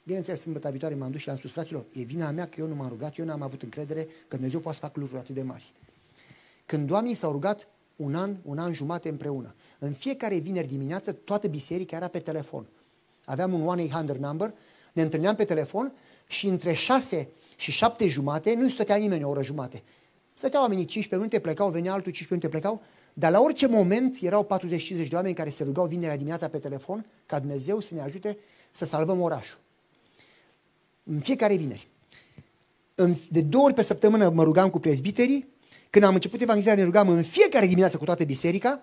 Bineînțeles, 0.03 0.41
sâmbătă 0.41 0.71
viitoare 0.71 0.95
m-am 0.95 1.11
dus 1.11 1.21
și 1.21 1.27
le-am 1.27 1.39
spus, 1.39 1.51
fraților, 1.51 1.87
e 1.93 2.03
vina 2.03 2.31
mea 2.31 2.49
că 2.49 2.61
eu 2.61 2.67
nu 2.67 2.75
m-am 2.75 2.89
rugat, 2.89 3.19
eu 3.19 3.25
n-am 3.25 3.43
avut 3.43 3.63
încredere 3.63 4.03
că 4.05 4.37
Dumnezeu 4.37 4.61
poate 4.61 4.79
să 4.79 4.85
facă 4.85 5.01
lucruri 5.01 5.21
atât 5.21 5.35
de 5.35 5.43
mari. 5.43 5.73
Când 6.67 6.91
oamenii 6.91 7.15
s-au 7.15 7.33
rugat 7.33 7.69
un 7.97 8.15
an, 8.15 8.37
un 8.43 8.59
an 8.59 8.73
jumate 8.73 9.09
împreună, 9.09 9.55
în 9.79 9.93
fiecare 9.93 10.37
vineri 10.37 10.69
dimineață, 10.69 11.13
toată 11.13 11.49
biserica 11.49 11.97
era 11.97 12.09
pe 12.09 12.19
telefon. 12.19 12.67
Aveam 13.25 13.53
un 13.53 13.89
1-800 13.89 14.17
number, 14.19 14.53
ne 14.93 15.03
întâlneam 15.03 15.35
pe 15.35 15.45
telefon 15.45 15.93
și 16.27 16.47
între 16.47 16.73
6 16.73 17.29
și 17.57 17.71
7 17.71 18.09
jumate 18.09 18.55
nu 18.55 18.69
stătea 18.69 18.97
nimeni 18.97 19.25
o 19.25 19.29
oră 19.29 19.43
jumate. 19.43 19.83
Stăteau 20.35 20.63
oamenii 20.63 20.85
15 20.85 21.29
minute, 21.29 21.49
plecau, 21.49 21.71
venea 21.71 21.93
altul 21.93 22.13
15 22.13 22.47
minute, 22.47 22.49
plecau 22.49 22.83
dar 23.17 23.31
la 23.31 23.41
orice 23.41 23.67
moment 23.67 24.17
erau 24.21 24.47
40-50 24.47 25.09
de 25.09 25.15
oameni 25.15 25.35
care 25.35 25.51
se 25.51 25.65
rugau 25.65 25.87
vinerea 25.87 26.17
dimineața 26.17 26.49
pe 26.49 26.59
telefon 26.59 27.07
ca 27.27 27.39
Dumnezeu 27.39 27.81
să 27.81 27.95
ne 27.95 28.01
ajute 28.01 28.39
să 28.71 28.85
salvăm 28.85 29.21
orașul. 29.21 29.59
În 31.03 31.19
fiecare 31.21 31.57
vineri. 31.57 31.89
De 33.29 33.41
două 33.41 33.65
ori 33.65 33.75
pe 33.75 33.83
săptămână 33.83 34.29
mă 34.29 34.43
rugam 34.43 34.71
cu 34.71 34.79
prezbiterii. 34.79 35.49
Când 35.91 36.05
am 36.05 36.15
început 36.15 36.41
evangelizarea 36.41 36.83
ne 36.83 36.91
rugam 36.91 37.09
în 37.09 37.23
fiecare 37.23 37.67
dimineață 37.67 37.97
cu 37.97 38.05
toată 38.05 38.25
biserica. 38.25 38.83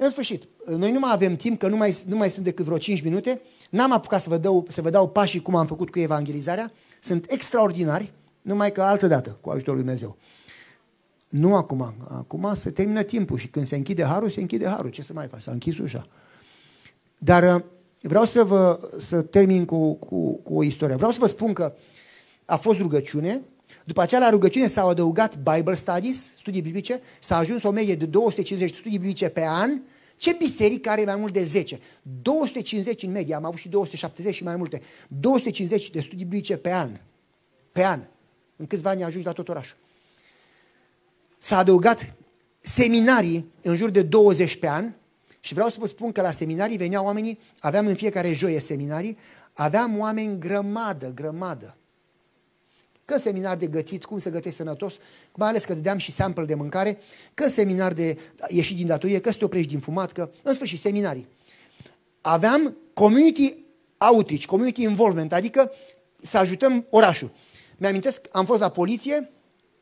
În 0.00 0.10
sfârșit, 0.10 0.44
noi 0.66 0.92
nu 0.92 0.98
mai 0.98 1.12
avem 1.12 1.36
timp, 1.36 1.58
că 1.58 1.68
nu 1.68 1.76
mai, 1.76 1.96
nu 2.06 2.16
mai 2.16 2.30
sunt 2.30 2.44
decât 2.44 2.64
vreo 2.64 2.78
5 2.78 3.02
minute. 3.02 3.40
N-am 3.70 3.92
apucat 3.92 4.22
să 4.22 4.28
vă, 4.28 4.36
dau, 4.36 4.66
să 4.68 4.82
vă 4.82 4.90
dau 4.90 5.08
pașii 5.08 5.42
cum 5.42 5.54
am 5.54 5.66
făcut 5.66 5.90
cu 5.90 5.98
evangelizarea. 5.98 6.72
Sunt 7.00 7.30
extraordinari, 7.30 8.12
numai 8.42 8.72
că 8.72 8.82
altă 8.82 9.06
dată, 9.06 9.38
cu 9.40 9.50
ajutorul 9.50 9.74
Lui 9.74 9.84
Dumnezeu. 9.84 10.16
Nu 11.28 11.54
acum. 11.54 11.94
Acum 12.08 12.54
se 12.54 12.70
termină 12.70 13.02
timpul 13.02 13.38
și 13.38 13.48
când 13.48 13.66
se 13.66 13.76
închide 13.76 14.04
harul, 14.04 14.30
se 14.30 14.40
închide 14.40 14.68
harul. 14.68 14.90
Ce 14.90 15.02
să 15.02 15.12
mai 15.12 15.26
faci? 15.26 15.40
S-a 15.40 15.50
închis 15.50 15.78
ușa. 15.78 16.08
Dar 17.18 17.54
uh, 17.54 17.62
vreau 18.00 18.24
să 18.24 18.44
vă 18.44 18.80
să 18.98 19.22
termin 19.22 19.64
cu, 19.64 19.94
cu, 19.94 20.32
cu 20.32 20.54
o 20.54 20.62
istorie. 20.62 20.94
Vreau 20.94 21.10
să 21.10 21.18
vă 21.20 21.26
spun 21.26 21.52
că 21.52 21.74
a 22.44 22.56
fost 22.56 22.78
rugăciune, 22.78 23.42
după 23.88 24.00
aceea 24.00 24.20
la 24.20 24.30
rugăciune 24.30 24.66
s-au 24.66 24.88
adăugat 24.88 25.36
Bible 25.36 25.74
Studies, 25.74 26.32
studii 26.38 26.60
biblice, 26.60 27.00
s-a 27.20 27.36
ajuns 27.36 27.62
o 27.62 27.70
medie 27.70 27.94
de 27.94 28.06
250 28.06 28.74
studii 28.74 28.98
biblice 28.98 29.28
pe 29.28 29.44
an. 29.46 29.80
Ce 30.16 30.36
biserică 30.38 30.90
are 30.90 31.04
mai 31.04 31.16
mult 31.16 31.32
de 31.32 31.44
10? 31.44 31.80
250 32.22 33.02
în 33.02 33.10
medie, 33.10 33.34
am 33.34 33.44
avut 33.44 33.58
și 33.58 33.68
270 33.68 34.34
și 34.34 34.42
mai 34.42 34.56
multe. 34.56 34.82
250 35.08 35.90
de 35.90 36.00
studii 36.00 36.24
biblice 36.24 36.56
pe 36.56 36.72
an. 36.72 36.90
Pe 37.72 37.84
an. 37.84 38.00
În 38.56 38.66
câțiva 38.66 38.90
ani 38.90 39.04
ajungi 39.04 39.26
la 39.26 39.32
tot 39.32 39.48
orașul 39.48 39.76
s-a 41.38 41.58
adăugat 41.58 42.12
seminarii 42.60 43.52
în 43.62 43.76
jur 43.76 43.90
de 43.90 44.02
20 44.02 44.56
pe 44.56 44.68
an 44.68 44.92
și 45.40 45.54
vreau 45.54 45.68
să 45.68 45.76
vă 45.80 45.86
spun 45.86 46.12
că 46.12 46.20
la 46.20 46.30
seminarii 46.30 46.76
veneau 46.76 47.04
oamenii, 47.04 47.38
aveam 47.58 47.86
în 47.86 47.94
fiecare 47.94 48.32
joie 48.32 48.60
seminarii, 48.60 49.18
aveam 49.52 49.98
oameni 49.98 50.38
grămadă, 50.38 51.12
grămadă. 51.14 51.76
Că 53.08 53.18
seminar 53.18 53.56
de 53.56 53.66
gătit, 53.66 54.04
cum 54.04 54.18
să 54.18 54.30
gătești 54.30 54.56
sănătos, 54.56 54.94
mai 55.34 55.48
ales 55.48 55.64
că 55.64 55.74
dădeam 55.74 55.98
și 55.98 56.12
sample 56.12 56.44
de 56.44 56.54
mâncare, 56.54 56.98
că 57.34 57.48
seminar 57.48 57.92
de 57.92 58.18
ieșit 58.48 58.76
din 58.76 58.86
datorie, 58.86 59.20
că 59.20 59.30
să 59.30 59.38
te 59.38 59.44
oprești 59.44 59.68
din 59.68 59.80
fumat, 59.80 60.12
că 60.12 60.30
în 60.42 60.54
sfârșit 60.54 60.80
seminarii. 60.80 61.26
Aveam 62.20 62.76
community 62.94 63.56
outreach, 63.98 64.44
community 64.44 64.82
involvement, 64.82 65.32
adică 65.32 65.72
să 66.22 66.38
ajutăm 66.38 66.86
orașul. 66.90 67.30
Mi-amintesc, 67.76 68.26
am 68.32 68.44
fost 68.44 68.60
la 68.60 68.68
poliție 68.68 69.30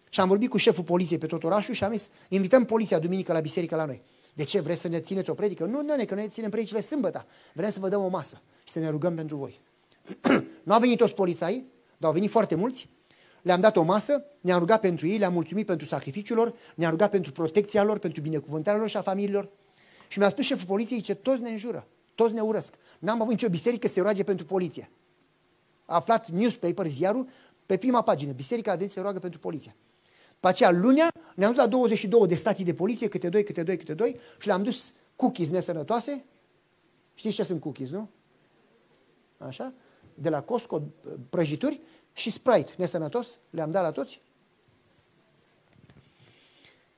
și 0.08 0.20
am 0.20 0.28
vorbit 0.28 0.50
cu 0.50 0.56
șeful 0.56 0.84
poliției 0.84 1.18
pe 1.18 1.26
tot 1.26 1.44
orașul 1.44 1.74
și 1.74 1.84
am 1.84 1.92
zis, 1.92 2.08
invităm 2.28 2.64
poliția 2.64 2.98
duminică 2.98 3.32
la 3.32 3.40
biserică 3.40 3.76
la 3.76 3.84
noi. 3.84 4.02
De 4.34 4.44
ce? 4.44 4.60
Vreți 4.60 4.80
să 4.80 4.88
ne 4.88 5.00
țineți 5.00 5.30
o 5.30 5.34
predică? 5.34 5.64
Nu, 5.64 5.82
nu, 5.82 6.04
că 6.04 6.14
noi 6.14 6.28
ținem 6.28 6.50
predicile 6.50 6.80
sâmbătă. 6.80 7.26
Vrem 7.54 7.70
să 7.70 7.80
vă 7.80 7.88
dăm 7.88 8.04
o 8.04 8.08
masă 8.08 8.42
și 8.64 8.72
să 8.72 8.78
ne 8.78 8.88
rugăm 8.88 9.14
pentru 9.14 9.36
voi. 9.36 9.60
nu 10.66 10.72
au 10.72 10.80
venit 10.80 10.98
toți 10.98 11.14
polițai, 11.14 11.64
dar 11.96 12.08
au 12.08 12.12
venit 12.12 12.30
foarte 12.30 12.54
mulți. 12.54 12.88
Le-am 13.46 13.60
dat 13.60 13.76
o 13.76 13.82
masă, 13.82 14.24
ne-am 14.40 14.58
rugat 14.58 14.80
pentru 14.80 15.06
ei, 15.06 15.18
le-am 15.18 15.32
mulțumit 15.32 15.66
pentru 15.66 15.86
sacrificiul 15.86 16.36
lor, 16.36 16.54
ne-am 16.74 16.90
rugat 16.90 17.10
pentru 17.10 17.32
protecția 17.32 17.84
lor, 17.84 17.98
pentru 17.98 18.20
binecuvântarea 18.20 18.80
lor 18.80 18.88
și 18.88 18.96
a 18.96 19.00
familiilor. 19.00 19.48
Și 20.08 20.18
mi-a 20.18 20.28
spus 20.28 20.44
șeful 20.44 20.66
poliției 20.66 21.00
ce 21.00 21.14
toți 21.14 21.42
ne 21.42 21.50
înjură, 21.50 21.86
toți 22.14 22.34
ne 22.34 22.40
urăsc. 22.40 22.74
N-am 22.98 23.20
avut 23.20 23.32
nicio 23.32 23.48
biserică 23.48 23.86
să 23.86 23.92
se 23.92 24.00
roage 24.00 24.22
pentru 24.22 24.46
poliție. 24.46 24.90
A 25.84 25.94
aflat 25.94 26.28
newspaper, 26.28 26.86
ziarul, 26.86 27.28
pe 27.66 27.76
prima 27.76 28.02
pagină. 28.02 28.32
Biserica 28.32 28.72
a 28.72 28.74
venit 28.74 28.90
să 28.90 28.96
se 28.96 29.02
roagă 29.02 29.18
pentru 29.18 29.40
poliție. 29.40 29.76
Pe 30.40 30.48
aceea 30.48 30.70
lunea 30.70 31.08
ne-am 31.34 31.52
dus 31.52 31.60
la 31.60 31.66
22 31.66 32.26
de 32.26 32.34
stații 32.34 32.64
de 32.64 32.74
poliție, 32.74 33.08
câte 33.08 33.28
doi, 33.28 33.44
câte 33.44 33.62
doi, 33.62 33.76
câte 33.76 33.94
doi, 33.94 34.16
și 34.38 34.46
le-am 34.46 34.62
dus 34.62 34.92
cookies 35.16 35.50
nesănătoase. 35.50 36.24
Știți 37.14 37.34
ce 37.34 37.42
sunt 37.42 37.60
cookies, 37.60 37.90
nu? 37.90 38.08
Așa? 39.38 39.72
De 40.14 40.28
la 40.28 40.42
Costco, 40.42 40.82
prăjituri 41.30 41.80
și 42.16 42.30
Sprite 42.30 42.72
nesănătos, 42.76 43.38
le-am 43.50 43.70
dat 43.70 43.82
la 43.82 43.90
toți. 43.90 44.20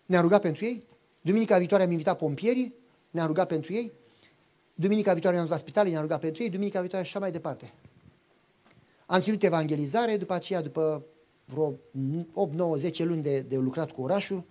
Ne-am 0.06 0.22
rugat 0.22 0.40
pentru 0.40 0.64
ei. 0.64 0.86
Duminica 1.20 1.58
viitoare 1.58 1.82
am 1.82 1.90
invitat 1.90 2.18
pompierii, 2.18 2.74
ne-am 3.10 3.26
rugat 3.26 3.48
pentru 3.48 3.72
ei. 3.72 3.92
Duminica 4.74 5.12
viitoare 5.12 5.36
ne-am 5.36 5.48
dus 5.48 5.56
la 5.56 5.62
spital, 5.62 5.88
ne-am 5.88 6.02
rugat 6.02 6.20
pentru 6.20 6.42
ei. 6.42 6.50
Duminica 6.50 6.80
viitoare 6.80 7.04
și 7.04 7.10
așa 7.10 7.20
mai 7.20 7.32
departe. 7.32 7.74
Am 9.06 9.20
ținut 9.20 9.42
evangelizare, 9.42 10.16
după 10.16 10.34
aceea, 10.34 10.62
după 10.62 11.04
vreo 11.44 11.74
8, 12.32 12.54
9, 12.54 12.76
10 12.76 13.04
luni 13.04 13.22
de, 13.22 13.40
de 13.40 13.56
lucrat 13.56 13.90
cu 13.90 14.02
orașul. 14.02 14.44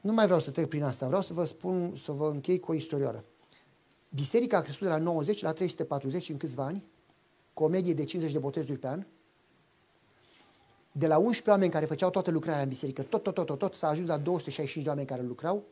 Nu 0.00 0.12
mai 0.12 0.24
vreau 0.24 0.40
să 0.40 0.50
trec 0.50 0.68
prin 0.68 0.82
asta, 0.82 1.06
vreau 1.06 1.22
să 1.22 1.32
vă 1.32 1.44
spun, 1.44 1.96
să 2.02 2.12
vă 2.12 2.28
închei 2.28 2.60
cu 2.60 2.70
o 2.70 2.74
istorioară. 2.74 3.24
Biserica 4.08 4.56
a 4.56 4.60
crescut 4.60 4.86
de 4.86 4.92
la 4.92 4.98
90 4.98 5.42
la 5.42 5.52
340 5.52 6.28
în 6.28 6.36
câțiva 6.36 6.64
ani, 6.64 6.84
cu 7.60 7.66
o 7.66 7.68
medie 7.68 7.94
de 7.94 8.04
50 8.04 8.32
de 8.32 8.38
botezuri 8.38 8.78
pe 8.78 8.86
an. 8.86 9.06
De 10.92 11.06
la 11.06 11.16
11 11.16 11.50
oameni 11.50 11.70
care 11.70 11.86
făceau 11.86 12.10
toată 12.10 12.30
lucrarea 12.30 12.62
în 12.62 12.68
biserică, 12.68 13.02
tot, 13.02 13.22
tot, 13.22 13.34
tot, 13.34 13.46
tot, 13.46 13.58
tot 13.58 13.74
s-a 13.74 13.88
ajuns 13.88 14.08
la 14.08 14.16
265 14.16 14.84
de 14.84 14.88
oameni 14.88 15.06
care 15.06 15.22
lucrau. 15.22 15.64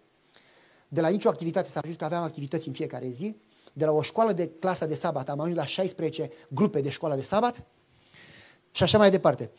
De 0.88 1.00
la 1.00 1.08
nicio 1.08 1.28
activitate 1.28 1.68
s-a 1.68 1.80
ajuns 1.82 1.98
că 1.98 2.04
aveam 2.04 2.22
activități 2.22 2.68
în 2.68 2.74
fiecare 2.74 3.08
zi. 3.08 3.36
De 3.72 3.84
la 3.84 3.92
o 3.92 4.02
școală 4.02 4.32
de 4.32 4.50
clasa 4.58 4.86
de 4.86 4.94
sabat 4.94 5.28
am 5.28 5.40
ajuns 5.40 5.56
la 5.56 5.64
16 5.64 6.30
grupe 6.48 6.80
de 6.80 6.90
școală 6.90 7.14
de 7.14 7.22
sabat 7.22 7.62
și 8.70 8.82
așa 8.82 8.98
mai 8.98 9.10
departe. 9.10 9.50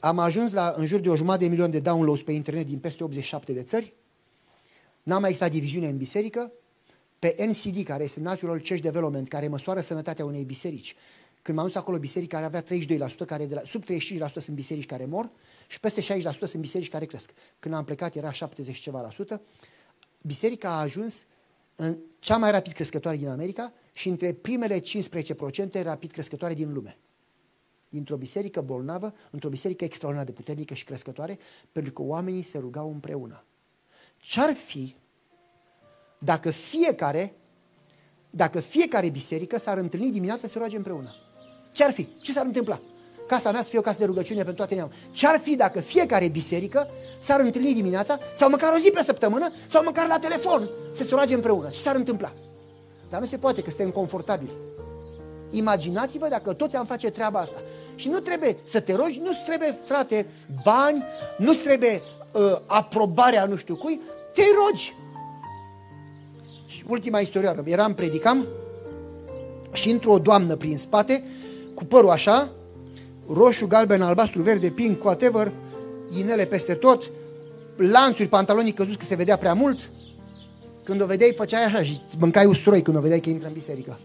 Am 0.00 0.18
ajuns 0.18 0.52
la 0.52 0.74
în 0.76 0.86
jur 0.86 1.00
de 1.00 1.08
o 1.08 1.16
jumătate 1.16 1.44
de 1.44 1.50
milion 1.50 1.70
de 1.70 1.80
downloads 1.80 2.22
pe 2.22 2.32
internet 2.32 2.66
din 2.66 2.78
peste 2.78 3.04
87 3.04 3.52
de 3.52 3.62
țări. 3.62 3.94
N-a 5.02 5.18
mai 5.18 5.28
existat 5.28 5.52
diviziune 5.52 5.88
în 5.88 5.96
biserică. 5.96 6.52
Pe 7.18 7.34
NCD, 7.38 7.84
care 7.84 8.04
este 8.04 8.20
Natural 8.20 8.58
Church 8.58 8.82
Development, 8.82 9.28
care 9.28 9.48
măsoară 9.48 9.80
sănătatea 9.80 10.24
unei 10.24 10.44
biserici, 10.44 10.96
când 11.42 11.56
m-am 11.56 11.66
dus 11.66 11.76
acolo, 11.76 11.98
biserica 11.98 12.36
care 12.36 12.46
avea 12.46 12.62
32%, 12.62 13.26
care 13.26 13.46
de 13.46 13.54
la, 13.54 13.60
sub 13.64 13.84
35% 13.84 13.86
sunt 14.32 14.56
biserici 14.56 14.86
care 14.86 15.04
mor 15.04 15.30
și 15.66 15.80
peste 15.80 16.00
60% 16.00 16.20
sunt 16.30 16.56
biserici 16.56 16.88
care 16.88 17.04
cresc. 17.04 17.30
Când 17.58 17.74
am 17.74 17.84
plecat 17.84 18.14
era 18.14 18.32
70 18.32 18.78
ceva 18.78 19.00
la 19.00 19.10
sută. 19.10 19.42
Biserica 20.22 20.68
a 20.68 20.80
ajuns 20.80 21.24
în 21.74 21.98
cea 22.18 22.36
mai 22.36 22.50
rapid 22.50 22.72
crescătoare 22.72 23.16
din 23.16 23.28
America 23.28 23.72
și 23.92 24.08
între 24.08 24.32
primele 24.32 24.80
15% 24.80 25.82
rapid 25.82 26.10
crescătoare 26.10 26.54
din 26.54 26.72
lume. 26.72 26.98
Dintr-o 27.88 28.16
biserică 28.16 28.60
bolnavă, 28.60 29.14
într-o 29.30 29.48
biserică 29.48 29.84
extraordinar 29.84 30.26
de 30.26 30.32
puternică 30.32 30.74
și 30.74 30.84
crescătoare, 30.84 31.38
pentru 31.72 31.92
că 31.92 32.02
oamenii 32.02 32.42
se 32.42 32.58
rugau 32.58 32.90
împreună. 32.90 33.44
Ce-ar 34.16 34.54
fi 34.54 34.96
dacă 36.18 36.50
fiecare, 36.50 37.34
dacă 38.30 38.60
fiecare 38.60 39.08
biserică 39.08 39.58
s-ar 39.58 39.78
întâlni 39.78 40.10
dimineața 40.10 40.40
să 40.40 40.52
se 40.52 40.58
roage 40.58 40.76
împreună? 40.76 41.21
Ce-ar 41.72 41.92
fi? 41.92 42.08
Ce 42.22 42.32
s-ar 42.32 42.44
întâmpla? 42.44 42.80
Casa 43.26 43.50
mea 43.50 43.62
să 43.62 43.68
fie 43.68 43.78
o 43.78 43.82
casă 43.82 43.98
de 43.98 44.04
rugăciune 44.04 44.38
pentru 44.38 44.54
toate 44.54 44.74
neamurile. 44.74 45.02
Ce-ar 45.10 45.38
fi 45.38 45.56
dacă 45.56 45.80
fiecare 45.80 46.28
biserică 46.28 46.88
s-ar 47.18 47.40
întâlni 47.40 47.74
dimineața, 47.74 48.18
sau 48.34 48.50
măcar 48.50 48.72
o 48.72 48.78
zi 48.78 48.90
pe 48.90 49.02
săptămână, 49.02 49.52
sau 49.66 49.82
măcar 49.84 50.06
la 50.06 50.18
telefon, 50.18 50.68
să 50.96 51.04
se 51.04 51.10
roage 51.10 51.34
împreună? 51.34 51.68
Ce 51.68 51.80
s-ar 51.80 51.94
întâmpla? 51.94 52.32
Dar 53.10 53.20
nu 53.20 53.26
se 53.26 53.36
poate, 53.36 53.62
că 53.62 53.70
suntem 53.70 53.90
confortabili. 53.90 54.50
Imaginați-vă 55.50 56.28
dacă 56.28 56.52
toți 56.52 56.76
am 56.76 56.86
face 56.86 57.10
treaba 57.10 57.40
asta. 57.40 57.62
Și 57.94 58.08
nu 58.08 58.18
trebuie 58.18 58.56
să 58.64 58.80
te 58.80 58.94
rogi, 58.94 59.20
nu 59.20 59.30
trebuie, 59.46 59.78
frate, 59.86 60.26
bani, 60.64 61.04
nu 61.38 61.52
trebuie 61.52 62.00
uh, 62.32 62.58
aprobarea 62.66 63.44
nu 63.44 63.56
știu 63.56 63.76
cui, 63.76 64.00
te 64.34 64.42
rogi. 64.64 64.94
Și 66.66 66.84
ultima 66.88 67.20
istorie, 67.20 67.62
eram, 67.64 67.94
predicam 67.94 68.46
și 69.72 69.90
într-o 69.90 70.18
doamnă 70.18 70.56
prin 70.56 70.78
spate, 70.78 71.24
cu 71.74 71.84
părul 71.84 72.10
așa, 72.10 72.50
roșu, 73.32 73.66
galben, 73.66 74.02
albastru, 74.02 74.42
verde, 74.42 74.70
pink, 74.70 75.04
whatever, 75.04 75.52
inele 76.18 76.44
peste 76.44 76.74
tot, 76.74 77.10
lanțuri, 77.76 78.28
pantaloni 78.28 78.72
căzuți 78.72 78.98
că 78.98 79.04
se 79.04 79.14
vedea 79.14 79.36
prea 79.36 79.54
mult. 79.54 79.90
Când 80.84 81.00
o 81.00 81.06
vedeai, 81.06 81.34
făceai 81.36 81.64
așa 81.64 81.82
și 81.82 82.00
mâncai 82.18 82.46
ustroi 82.46 82.82
când 82.82 82.96
o 82.96 83.00
vedeai 83.00 83.20
că 83.20 83.28
intră 83.28 83.46
în 83.46 83.52
biserică. 83.52 83.98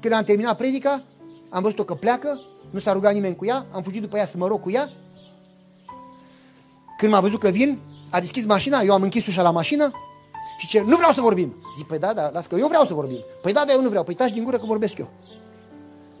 Când 0.00 0.14
am 0.14 0.22
terminat 0.22 0.56
predica, 0.56 1.02
am 1.48 1.62
văzut-o 1.62 1.84
că 1.84 1.94
pleacă, 1.94 2.40
nu 2.70 2.78
s-a 2.78 2.92
rugat 2.92 3.12
nimeni 3.12 3.36
cu 3.36 3.44
ea, 3.44 3.66
am 3.70 3.82
fugit 3.82 4.02
după 4.02 4.16
ea 4.16 4.26
să 4.26 4.36
mă 4.36 4.46
rog 4.46 4.60
cu 4.60 4.70
ea. 4.70 4.90
Când 6.98 7.12
m-a 7.12 7.20
văzut 7.20 7.40
că 7.40 7.48
vin, 7.48 7.78
a 8.10 8.20
deschis 8.20 8.46
mașina, 8.46 8.80
eu 8.80 8.92
am 8.92 9.02
închis 9.02 9.26
ușa 9.26 9.42
la 9.42 9.50
mașină 9.50 9.90
și 10.58 10.66
ce, 10.66 10.80
nu 10.80 10.96
vreau 10.96 11.12
să 11.12 11.20
vorbim. 11.20 11.54
Zic, 11.76 11.86
păi 11.86 11.98
da, 11.98 12.12
da, 12.12 12.30
las 12.32 12.46
că 12.46 12.56
eu 12.58 12.66
vreau 12.66 12.84
să 12.84 12.94
vorbim. 12.94 13.24
Păi 13.42 13.52
da, 13.52 13.64
da, 13.64 13.72
eu 13.72 13.82
nu 13.82 13.88
vreau. 13.88 14.04
Păi 14.04 14.14
taci 14.14 14.32
din 14.32 14.44
gură 14.44 14.56
că 14.56 14.66
vorbesc 14.66 14.98
eu. 14.98 15.08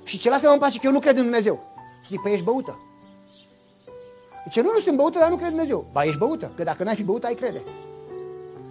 Și 0.04 0.18
ce 0.18 0.28
lasă-mă 0.28 0.52
în 0.52 0.58
pace 0.58 0.78
că 0.78 0.86
eu 0.86 0.92
nu 0.92 0.98
cred 0.98 1.16
în 1.16 1.22
Dumnezeu. 1.22 1.64
Și 2.02 2.08
zic, 2.08 2.20
păi 2.20 2.32
ești 2.32 2.44
băută. 2.44 2.78
Zice, 4.44 4.60
nu, 4.60 4.70
nu 4.74 4.80
sunt 4.80 4.96
băută, 4.96 5.18
dar 5.18 5.28
nu 5.28 5.34
cred 5.34 5.48
în 5.48 5.54
Dumnezeu. 5.54 5.86
Ba, 5.92 6.02
ești 6.02 6.18
băută, 6.18 6.52
că 6.56 6.62
dacă 6.62 6.82
n-ai 6.82 6.94
fi 6.94 7.02
băută, 7.02 7.26
ai 7.26 7.34
crede. 7.34 7.62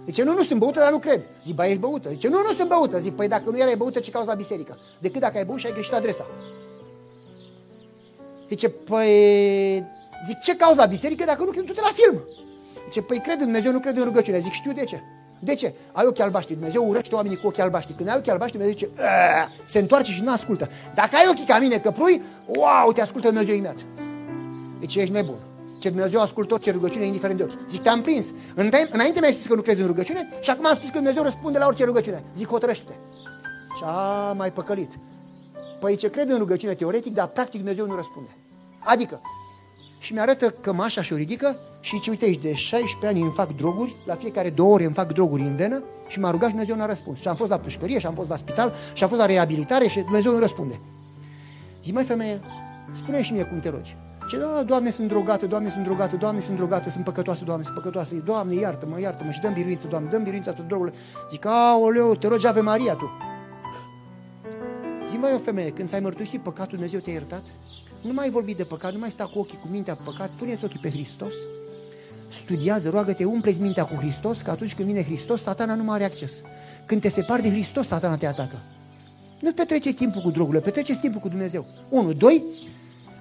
Zice, 0.06 0.22
nu, 0.22 0.32
nu 0.32 0.42
sunt 0.42 0.58
băută, 0.58 0.78
dar 0.78 0.90
nu 0.90 0.98
cred. 0.98 1.26
Zic, 1.44 1.54
ba, 1.54 1.66
ești 1.66 1.78
băută. 1.78 2.08
Zice, 2.08 2.28
nu, 2.28 2.38
nu 2.38 2.52
sunt 2.56 2.68
băută. 2.68 2.98
Zic, 2.98 3.14
păi 3.14 3.28
dacă 3.28 3.50
nu 3.50 3.58
erai 3.58 3.76
băută, 3.76 3.98
ce 3.98 4.10
cauza 4.10 4.30
la 4.30 4.36
biserică? 4.36 4.78
Decât 4.98 5.20
dacă 5.20 5.38
ai 5.38 5.44
băut 5.44 5.58
și 5.58 5.66
ai 5.66 5.72
greșit 5.72 5.92
adresa. 5.92 6.26
Zice, 8.48 8.68
păi, 8.68 9.84
zic, 10.26 10.38
ce 10.42 10.56
cauza 10.56 10.80
la 10.80 10.86
biserică 10.86 11.24
dacă 11.24 11.44
nu 11.44 11.50
cred? 11.50 11.64
Du-te 11.64 11.80
la 11.80 11.92
film. 11.94 12.20
Zice, 12.84 13.02
păi 13.02 13.18
cred 13.18 13.38
în 13.38 13.44
Dumnezeu, 13.44 13.72
nu 13.72 13.80
cred 13.80 13.96
în 13.96 14.04
rugăciune. 14.04 14.38
Zic, 14.38 14.52
știu 14.52 14.72
de 14.72 14.84
ce. 14.84 15.02
De 15.40 15.54
ce? 15.54 15.74
Ai 15.92 16.04
ochi 16.06 16.20
albaștri. 16.20 16.54
Dumnezeu 16.54 16.88
urăște 16.88 17.14
oamenii 17.14 17.36
cu 17.36 17.46
ochi 17.46 17.58
albaștri. 17.58 17.94
Când 17.94 18.08
ai 18.08 18.16
ochi 18.16 18.28
albaștri, 18.28 18.58
Dumnezeu 18.58 18.78
zice, 18.78 19.02
se 19.64 19.78
întoarce 19.78 20.12
și 20.12 20.22
nu 20.22 20.32
ascultă. 20.32 20.68
Dacă 20.94 21.16
ai 21.16 21.26
ochii 21.30 21.44
ca 21.44 21.58
mine 21.58 21.78
căprui, 21.78 22.22
wow, 22.46 22.92
te 22.92 23.00
ascultă 23.00 23.26
Dumnezeu 23.26 23.54
imediat. 23.54 23.84
Deci 24.80 24.94
ești 24.94 25.12
nebun. 25.12 25.38
Ce 25.78 25.88
Dumnezeu 25.88 26.20
ascultă 26.20 26.54
orice 26.54 26.70
rugăciune, 26.70 27.04
indiferent 27.04 27.38
de 27.38 27.44
ochi. 27.44 27.68
Zic, 27.68 27.82
te-am 27.82 28.02
prins. 28.02 28.26
Înainte 28.54 29.20
mi-ai 29.20 29.32
spus 29.32 29.46
că 29.46 29.54
nu 29.54 29.62
crezi 29.62 29.80
în 29.80 29.86
rugăciune 29.86 30.28
și 30.40 30.50
acum 30.50 30.66
am 30.66 30.74
spus 30.74 30.88
că 30.88 30.96
Dumnezeu 30.96 31.22
răspunde 31.22 31.58
la 31.58 31.66
orice 31.66 31.84
rugăciune. 31.84 32.24
Zic, 32.36 32.48
hotărăște-te. 32.48 32.92
Și 33.76 33.82
a 33.84 34.32
mai 34.32 34.52
păcălit. 34.52 34.90
Păi 35.80 35.96
ce 35.96 36.10
cred 36.10 36.30
în 36.30 36.38
rugăciune 36.38 36.74
teoretic, 36.74 37.14
dar 37.14 37.26
practic 37.26 37.60
Dumnezeu 37.60 37.86
nu 37.86 37.94
răspunde. 37.94 38.36
Adică, 38.78 39.20
și 39.98 40.12
mi-arătă 40.12 40.50
cămașa 40.50 41.02
și 41.02 41.12
o 41.12 41.16
ridică 41.16 41.56
și 41.80 42.00
ce 42.00 42.10
uite 42.10 42.24
aici, 42.24 42.42
de 42.42 42.54
16 42.54 43.06
ani 43.06 43.20
îmi 43.20 43.32
fac 43.34 43.56
droguri, 43.56 43.96
la 44.06 44.14
fiecare 44.14 44.50
două 44.50 44.72
ore 44.72 44.84
îmi 44.84 44.94
fac 44.94 45.12
droguri 45.12 45.42
în 45.42 45.56
venă 45.56 45.82
și 46.06 46.20
m-a 46.20 46.30
rugat 46.30 46.48
și 46.48 46.54
Dumnezeu 46.54 46.76
n-a 46.76 46.86
răspuns. 46.86 47.20
Și 47.20 47.28
am 47.28 47.36
fost 47.36 47.50
la 47.50 47.58
pușcărie, 47.58 47.98
și 47.98 48.06
am 48.06 48.14
fost 48.14 48.28
la 48.28 48.36
spital, 48.36 48.74
și 48.92 49.02
am 49.02 49.08
fost 49.08 49.20
la 49.20 49.26
reabilitare 49.26 49.88
și 49.88 50.00
Dumnezeu 50.00 50.32
nu 50.32 50.38
răspunde. 50.38 50.80
Zic, 51.82 51.94
mai 51.94 52.04
femeie, 52.04 52.40
spune 52.92 53.22
și 53.22 53.32
mie 53.32 53.44
cum 53.44 53.60
te 53.60 53.68
rogi. 53.68 53.96
Ce, 54.28 54.38
da, 54.38 54.62
Doamne, 54.62 54.90
sunt 54.90 55.08
drogată, 55.08 55.46
Doamne, 55.46 55.70
sunt 55.70 55.84
drogată, 55.84 56.16
Doamne, 56.16 56.40
sunt 56.40 56.56
drogată, 56.56 56.90
sunt 56.90 57.04
păcătoasă, 57.04 57.44
Doamne, 57.44 57.64
sunt 57.64 57.76
păcătoasă. 57.76 58.14
Doamne, 58.14 58.54
iartă-mă, 58.54 59.00
iartă-mă 59.00 59.30
și 59.30 59.40
dăm 59.40 59.52
biruință, 59.52 59.86
Doamne, 59.86 60.08
dăm 60.08 60.22
biruința 60.22 60.52
tu 60.52 60.62
drogul. 60.62 60.92
Zic, 61.30 61.46
aoleu, 61.46 62.14
te 62.14 62.28
rogi 62.28 62.46
Ave 62.46 62.60
Maria 62.60 62.94
tu. 62.94 63.10
Zi 65.08 65.16
mai 65.16 65.34
o 65.34 65.38
femeie, 65.38 65.70
când 65.70 65.88
ți-ai 65.88 66.00
mărturisit 66.00 66.40
păcatul, 66.40 66.70
Dumnezeu 66.70 67.00
te-a 67.00 67.12
iertat? 67.12 67.42
Nu 68.00 68.12
mai 68.12 68.30
vorbi 68.30 68.54
de 68.54 68.64
păcat, 68.64 68.92
nu 68.92 68.98
mai 68.98 69.10
sta 69.10 69.24
cu 69.24 69.38
ochii 69.38 69.58
cu 69.58 69.68
mintea 69.70 69.94
pe 69.94 70.02
păcat, 70.04 70.30
puneți 70.30 70.64
ochii 70.64 70.80
pe 70.82 70.90
Hristos, 70.90 71.32
studiază, 72.32 72.88
roagă-te, 72.88 73.24
umpleți 73.24 73.60
mintea 73.60 73.84
cu 73.84 73.94
Hristos, 73.94 74.40
că 74.40 74.50
atunci 74.50 74.74
când 74.74 74.88
vine 74.88 75.04
Hristos, 75.04 75.42
satana 75.42 75.74
nu 75.74 75.82
mai 75.82 75.94
are 75.94 76.04
acces. 76.04 76.32
Când 76.86 77.00
te 77.00 77.08
separi 77.08 77.42
de 77.42 77.50
Hristos, 77.50 77.86
satana 77.86 78.16
te 78.16 78.26
atacă. 78.26 78.60
Nu 79.40 79.52
petrece 79.52 79.92
timpul 79.92 80.22
cu 80.22 80.30
drogurile, 80.30 80.62
petreceți 80.62 81.00
timpul 81.00 81.20
cu 81.20 81.28
Dumnezeu. 81.28 81.66
Unu, 81.88 82.12
doi, 82.12 82.42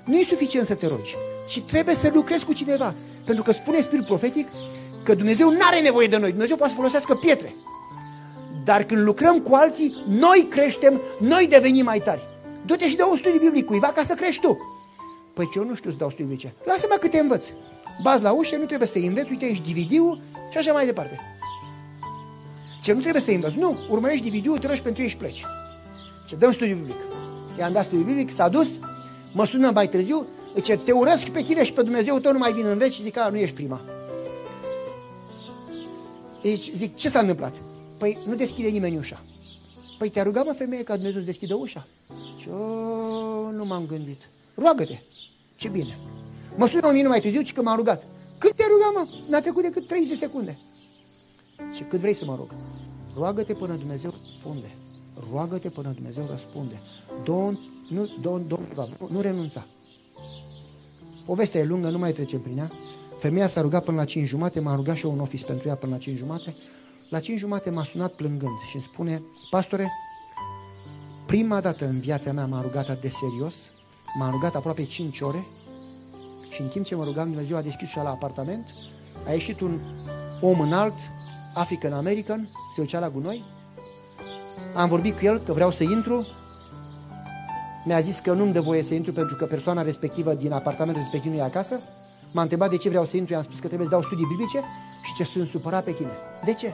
nu 0.03 0.17
e 0.17 0.23
suficient 0.23 0.65
să 0.65 0.75
te 0.75 0.88
rogi, 0.88 1.15
ci 1.47 1.61
trebuie 1.61 1.95
să 1.95 2.11
lucrezi 2.13 2.45
cu 2.45 2.53
cineva. 2.53 2.95
Pentru 3.25 3.43
că 3.43 3.51
spune 3.51 3.82
Spiritul 3.82 4.07
Profetic 4.07 4.47
că 5.03 5.15
Dumnezeu 5.15 5.51
nu 5.51 5.59
are 5.61 5.82
nevoie 5.82 6.07
de 6.07 6.17
noi, 6.17 6.30
Dumnezeu 6.30 6.55
poate 6.55 6.71
să 6.71 6.78
folosească 6.78 7.15
pietre. 7.15 7.55
Dar 8.63 8.84
când 8.84 9.01
lucrăm 9.01 9.39
cu 9.39 9.55
alții, 9.55 10.03
noi 10.07 10.47
creștem, 10.49 11.01
noi 11.19 11.47
devenim 11.49 11.86
mai 11.86 11.99
tari. 11.99 12.21
Du-te 12.68 12.89
și 12.89 12.95
dă 12.95 13.05
un 13.05 13.18
studiu 13.18 13.39
biblic 13.39 13.65
cuiva 13.65 13.88
ca 13.88 14.03
să 14.03 14.13
crești 14.13 14.41
tu. 14.41 14.57
Păi 15.34 15.49
ce 15.51 15.59
eu 15.59 15.65
nu 15.65 15.76
știu 15.76 15.91
să 15.91 15.97
dau 15.97 16.09
studiu 16.09 16.28
biblice. 16.28 16.53
Lasă-mă 16.65 16.97
cât 16.99 17.11
te 17.11 17.20
învăț. 17.20 17.45
Bazi 18.03 18.24
la 18.24 18.32
ușă, 18.32 18.55
nu 18.55 18.65
trebuie 18.65 18.88
să 18.88 18.97
înveți, 18.97 19.30
uite, 19.30 19.45
ești 19.45 19.74
DVD-ul 19.74 20.22
și 20.51 20.57
așa 20.57 20.72
mai 20.72 20.86
departe. 20.86 21.20
Ce 22.84 22.93
nu 22.93 22.99
trebuie 22.99 23.22
să 23.22 23.32
învăți. 23.32 23.57
Nu, 23.57 23.78
urmărești 23.89 24.30
DVD-ul, 24.30 24.57
te 24.57 24.68
rogi 24.68 24.82
pentru 24.82 25.01
ei 25.01 25.09
și 25.09 25.18
pleci. 25.18 25.45
Ce 26.28 26.36
dăm 26.36 26.51
studiu 26.51 26.76
biblic. 26.76 26.99
I-am 27.57 27.72
dat 27.72 27.86
studiu 27.86 28.05
biblic, 28.05 28.32
s-a 28.32 28.47
dus, 28.47 28.80
mă 29.34 29.45
sună 29.45 29.72
mai 29.72 29.89
târziu, 29.89 30.28
zice, 30.55 30.78
te 30.78 30.91
urăsc 30.91 31.24
și 31.24 31.32
pe 31.32 31.41
tine 31.41 31.63
și 31.63 31.74
pe 31.74 31.82
Dumnezeu 31.82 32.20
tău 32.20 32.32
nu 32.32 32.38
mai 32.38 32.53
vin 32.53 32.65
în 32.65 32.78
veci, 32.78 33.01
zic, 33.01 33.18
a, 33.18 33.30
nu 33.30 33.38
ești 33.38 33.55
prima. 33.55 33.82
Deci, 36.41 36.72
zic, 36.76 36.95
ce 36.95 37.09
s-a 37.09 37.20
întâmplat? 37.20 37.55
Păi 37.97 38.18
nu 38.26 38.36
deschide 38.36 38.68
nimeni 38.68 38.97
ușa. 38.97 39.24
Păi 39.98 40.10
te-a 40.10 40.24
rugat, 40.24 40.45
mă, 40.45 40.52
femeie, 40.52 40.84
ca 40.84 40.93
Dumnezeu 40.93 41.20
să 41.20 41.26
deschidă 41.26 41.56
ușa? 41.56 41.88
Și, 42.38 42.50
o, 42.50 43.52
nu 43.52 43.66
m-am 43.66 43.86
gândit. 43.86 44.30
Roagă-te. 44.56 45.00
Ce 45.56 45.70
bine. 45.70 45.98
Mă 46.56 46.68
sună 46.68 46.88
un 46.88 47.08
mai 47.08 47.20
târziu, 47.20 47.41
ci 47.41 47.54
că 47.54 47.62
m-a 47.62 47.76
rugat. 47.76 48.06
Cât 48.38 48.56
te-a 48.56 48.66
rugat, 48.70 48.93
mă? 48.93 49.18
N-a 49.30 49.39
trecut 49.39 49.64
decât 49.64 49.88
30 49.88 50.18
secunde. 50.18 50.60
Și 51.74 51.84
cât 51.84 52.00
vrei 52.00 52.14
să 52.14 52.26
mă 52.26 52.36
rog? 52.36 52.56
Roagă-te 53.16 53.54
până 53.54 53.76
Dumnezeu 53.76 54.12
răspunde. 54.12 54.76
Roagă-te 55.32 55.70
până 55.70 55.91
Dumnezeu 55.91 56.28
răspunde. 56.30 56.82
Don't, 57.24 57.58
nu, 57.89 58.06
don't, 58.06 58.48
don't 58.48 58.70
give 58.70 58.82
up. 58.82 59.00
Nu, 59.00 59.08
nu 59.12 59.22
renunța. 59.22 59.68
Povestea 61.26 61.60
e 61.60 61.64
lungă, 61.64 61.89
nu 61.89 61.98
mai 61.98 62.12
trecem 62.12 62.41
prin 62.41 62.58
ea. 62.58 62.72
Femeia 63.20 63.48
s-a 63.48 63.62
rugat 63.62 63.84
până 63.84 63.98
la 63.98 64.06
5 64.06 64.28
jumate, 64.28 64.60
m-a 64.60 64.76
rugat 64.76 64.95
și 64.95 65.06
eu 65.06 65.12
un 65.12 65.20
office 65.20 65.45
pentru 65.45 65.68
ea 65.68 65.76
până 65.76 65.91
la 65.91 65.98
5 65.98 66.18
jumate. 66.18 66.56
La 67.10 67.20
5 67.20 67.39
jumate 67.39 67.70
m-a 67.70 67.84
sunat 67.84 68.14
plângând 68.14 68.60
și 68.70 68.76
îmi 68.76 68.84
spune, 68.84 69.24
pastore, 69.49 69.91
prima 71.26 71.60
dată 71.60 71.86
în 71.86 71.99
viața 71.99 72.32
mea 72.32 72.45
m-a 72.45 72.62
rugat 72.62 73.01
de 73.01 73.10
serios, 73.10 73.55
m-a 74.20 74.30
rugat 74.30 74.55
aproape 74.55 74.86
5 74.86 75.22
ore 75.22 75.47
și 76.49 76.62
în 76.62 76.68
timp 76.68 76.86
ce 76.86 76.95
mă 76.95 77.03
rugam, 77.03 77.26
Dumnezeu 77.26 77.58
a 77.58 77.62
deschis 77.62 77.89
și 77.89 77.97
la 77.97 78.10
apartament, 78.10 78.70
a 79.28 79.32
ieșit 79.32 79.60
un 79.60 79.80
om 80.41 80.60
înalt, 80.60 80.93
African 81.53 81.93
American, 81.93 82.49
se 82.76 82.82
ducea 82.82 82.99
la 82.99 83.10
gunoi, 83.10 83.43
am 84.76 84.89
vorbit 84.89 85.18
cu 85.18 85.26
el 85.26 85.39
că 85.39 85.53
vreau 85.53 85.72
să 85.72 85.84
intru, 85.84 86.28
mi-a 87.86 87.99
zis 87.99 88.20
că 88.20 88.34
nu-mi 88.34 88.53
dă 88.53 88.62
voie 88.62 88.84
să 88.84 88.93
intru 88.93 89.12
pentru 89.12 89.36
că 89.36 89.45
persoana 89.45 89.82
respectivă 89.82 90.34
din 90.34 90.51
apartamentul 90.51 91.01
respectiv 91.01 91.32
nu 91.32 91.38
e 91.38 91.41
acasă, 91.41 91.82
m-a 92.34 92.41
întrebat 92.41 92.70
de 92.70 92.78
ce 92.78 92.89
vreau 92.89 93.05
să 93.05 93.18
intru, 93.18 93.34
i-am 93.34 93.41
spus 93.41 93.60
că 93.60 93.68
trebuie 93.68 93.88
să 93.88 93.93
dau 93.93 94.03
studii 94.03 94.26
biblice 94.30 94.64
și 95.08 95.14
ce 95.14 95.24
sunt 95.24 95.47
supărat 95.47 95.84
pe 95.84 95.91
tine. 95.91 96.12
De 96.45 96.53
ce? 96.53 96.74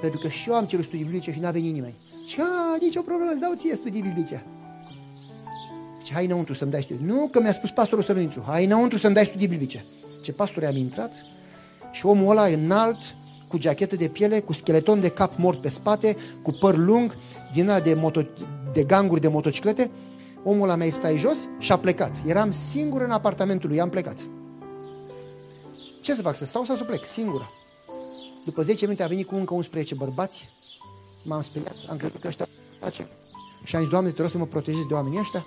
Pentru 0.00 0.18
că 0.20 0.28
și 0.28 0.48
eu 0.48 0.54
am 0.54 0.64
cerut 0.64 0.84
studii 0.84 1.04
biblice 1.04 1.32
și 1.32 1.38
n-a 1.38 1.50
venit 1.50 1.72
nimeni. 1.72 1.94
Și 2.26 2.40
a, 2.40 2.76
nicio 2.80 3.00
problemă, 3.00 3.30
îți 3.30 3.40
dau 3.40 3.52
ție 3.56 3.74
studii 3.74 4.02
biblice. 4.02 4.46
Și 6.04 6.12
hai 6.12 6.24
înăuntru 6.24 6.54
să-mi 6.54 6.70
dai 6.70 6.82
studii. 6.82 7.06
Nu, 7.06 7.28
că 7.30 7.40
mi-a 7.40 7.52
spus 7.52 7.70
pastorul 7.70 8.04
să 8.04 8.12
nu 8.12 8.20
intru. 8.20 8.42
Hai 8.46 8.64
înăuntru 8.64 8.98
să-mi 8.98 9.14
dai 9.14 9.24
studii 9.24 9.48
biblice. 9.48 9.84
Ce 10.22 10.32
pastor 10.32 10.64
am 10.64 10.76
intrat 10.76 11.14
și 11.90 12.06
omul 12.06 12.30
ăla 12.30 12.44
înalt, 12.44 13.14
cu 13.48 13.58
jachetă 13.58 13.96
de 13.96 14.08
piele, 14.08 14.40
cu 14.40 14.52
scheleton 14.52 15.00
de 15.00 15.08
cap 15.08 15.32
mort 15.36 15.60
pe 15.60 15.68
spate, 15.68 16.16
cu 16.42 16.52
păr 16.60 16.76
lung, 16.76 17.16
din 17.52 17.70
de, 17.82 17.94
moto, 17.94 18.22
de 18.72 18.84
ganguri 18.84 19.20
de 19.20 19.28
motociclete, 19.28 19.90
omul 20.44 20.62
ăla 20.62 20.76
mi-a 20.76 20.90
stai 20.90 21.16
jos 21.16 21.38
și 21.58 21.72
a 21.72 21.78
plecat. 21.78 22.16
Eram 22.26 22.50
singur 22.50 23.02
în 23.02 23.10
apartamentul 23.10 23.68
lui, 23.68 23.80
am 23.80 23.88
plecat. 23.88 24.16
Ce 26.00 26.14
să 26.14 26.22
fac, 26.22 26.36
să 26.36 26.44
stau 26.44 26.64
sau 26.64 26.76
să 26.76 26.84
plec? 26.84 27.04
Singură. 27.04 27.50
După 28.44 28.62
10 28.62 28.84
minute 28.84 29.02
a 29.02 29.06
venit 29.06 29.26
cu 29.26 29.34
încă 29.34 29.54
11 29.54 29.94
bărbați, 29.94 30.48
m-am 31.22 31.42
speriat, 31.42 31.74
am 31.88 31.96
crezut 31.96 32.20
că 32.20 32.28
ăștia 32.28 32.48
face. 32.80 33.08
Și 33.64 33.76
am 33.76 33.82
zis, 33.82 33.90
Doamne, 33.90 34.10
te 34.10 34.20
rog 34.20 34.30
să 34.30 34.38
mă 34.38 34.46
protejezi 34.46 34.88
de 34.88 34.94
oamenii 34.94 35.18
ăștia? 35.18 35.46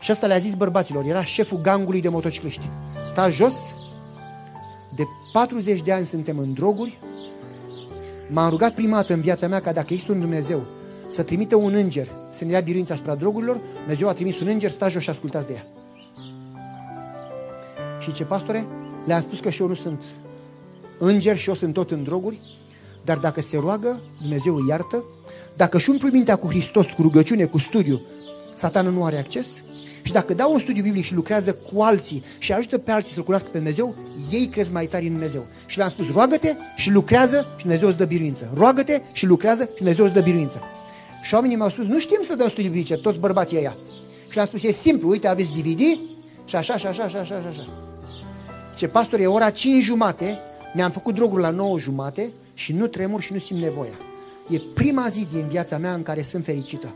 Și 0.00 0.10
asta 0.10 0.26
le-a 0.26 0.38
zis 0.38 0.54
bărbaților, 0.54 1.04
era 1.04 1.24
șeful 1.24 1.60
gangului 1.60 2.00
de 2.00 2.08
motocicliști. 2.08 2.70
Sta 3.04 3.30
jos, 3.30 3.74
de 4.94 5.04
40 5.32 5.82
de 5.82 5.92
ani 5.92 6.06
suntem 6.06 6.38
în 6.38 6.52
droguri, 6.52 6.98
m-am 8.30 8.50
rugat 8.50 8.74
prima 8.74 8.96
dată 8.96 9.12
în 9.12 9.20
viața 9.20 9.48
mea 9.48 9.60
ca 9.60 9.72
dacă 9.72 9.86
există 9.90 10.12
un 10.12 10.20
Dumnezeu 10.20 10.66
să 11.06 11.22
trimite 11.22 11.54
un 11.54 11.74
înger 11.74 12.08
să 12.30 12.44
ne 12.44 12.50
dea 12.50 12.60
biruința 12.60 12.94
asupra 12.94 13.14
drogurilor, 13.14 13.60
Dumnezeu 13.78 14.08
a 14.08 14.12
trimis 14.12 14.40
un 14.40 14.46
înger, 14.46 14.70
stați 14.70 14.92
jos 14.92 15.02
și 15.02 15.10
ascultați 15.10 15.46
de 15.46 15.52
ea. 15.52 15.66
Și 18.00 18.12
ce, 18.12 18.24
pastore? 18.24 18.66
Le-am 19.06 19.20
spus 19.20 19.40
că 19.40 19.50
și 19.50 19.62
eu 19.62 19.68
nu 19.68 19.74
sunt 19.74 20.04
înger 20.98 21.38
și 21.38 21.48
eu 21.48 21.54
sunt 21.54 21.72
tot 21.72 21.90
în 21.90 22.02
droguri, 22.02 22.40
dar 23.04 23.18
dacă 23.18 23.40
se 23.40 23.58
roagă, 23.58 24.00
Dumnezeu 24.20 24.54
îi 24.54 24.68
iartă. 24.68 25.04
Dacă 25.56 25.78
și 25.78 25.90
umplu 25.90 26.08
mintea 26.10 26.36
cu 26.36 26.48
Hristos, 26.48 26.86
cu 26.86 27.02
rugăciune, 27.02 27.44
cu 27.44 27.58
studiu, 27.58 28.00
satanul 28.52 28.92
nu 28.92 29.04
are 29.04 29.18
acces. 29.18 29.46
Și 30.02 30.12
dacă 30.12 30.34
dau 30.34 30.52
un 30.52 30.58
studiu 30.58 30.82
biblic 30.82 31.04
și 31.04 31.14
lucrează 31.14 31.52
cu 31.52 31.82
alții 31.82 32.24
și 32.38 32.52
ajută 32.52 32.78
pe 32.78 32.90
alții 32.90 33.12
să-L 33.12 33.22
cunoască 33.22 33.48
pe 33.52 33.56
Dumnezeu, 33.56 33.94
ei 34.30 34.46
cresc 34.46 34.72
mai 34.72 34.86
tari 34.86 35.06
în 35.06 35.12
Dumnezeu. 35.12 35.46
Și 35.66 35.76
le-am 35.76 35.88
spus, 35.88 36.10
roagă-te 36.10 36.54
și 36.76 36.90
lucrează 36.90 37.46
și 37.56 37.62
Dumnezeu 37.62 37.88
îți 37.88 37.96
dă 37.96 38.04
biruință. 38.04 38.50
Roagă-te 38.54 39.00
și 39.12 39.26
lucrează 39.26 39.64
și 39.64 39.76
Dumnezeu 39.76 40.04
îți 40.04 40.14
dă 40.14 40.20
biruință. 40.20 40.62
Și 41.22 41.34
oamenii 41.34 41.56
mi-au 41.56 41.68
spus, 41.68 41.86
nu 41.86 41.98
știm 41.98 42.20
să 42.22 42.34
dăm 42.34 42.48
studii 42.48 42.70
biblice, 42.70 42.96
toți 42.96 43.18
bărbații 43.18 43.56
ăia. 43.56 43.76
Și 44.28 44.34
le-am 44.34 44.46
spus, 44.46 44.62
e 44.62 44.72
simplu, 44.72 45.08
uite, 45.08 45.28
aveți 45.28 45.50
DVD 45.50 45.80
și 46.44 46.56
așa, 46.56 46.76
și 46.76 46.86
așa, 46.86 47.08
și 47.08 47.16
așa, 47.16 47.24
și 47.24 47.46
așa. 47.48 47.68
Ce 48.76 48.88
pastor, 48.88 49.20
e 49.20 49.26
ora 49.26 49.50
5 49.50 49.82
jumate, 49.82 50.38
mi-am 50.78 50.90
făcut 50.90 51.14
drogul 51.14 51.40
la 51.40 51.50
9 51.50 51.78
jumate 51.78 52.32
și 52.54 52.72
nu 52.72 52.86
tremur 52.86 53.20
și 53.20 53.32
nu 53.32 53.38
simt 53.38 53.60
nevoia. 53.60 53.98
E 54.48 54.60
prima 54.74 55.08
zi 55.08 55.26
din 55.32 55.46
viața 55.48 55.78
mea 55.78 55.94
în 55.94 56.02
care 56.02 56.22
sunt 56.22 56.44
fericită. 56.44 56.94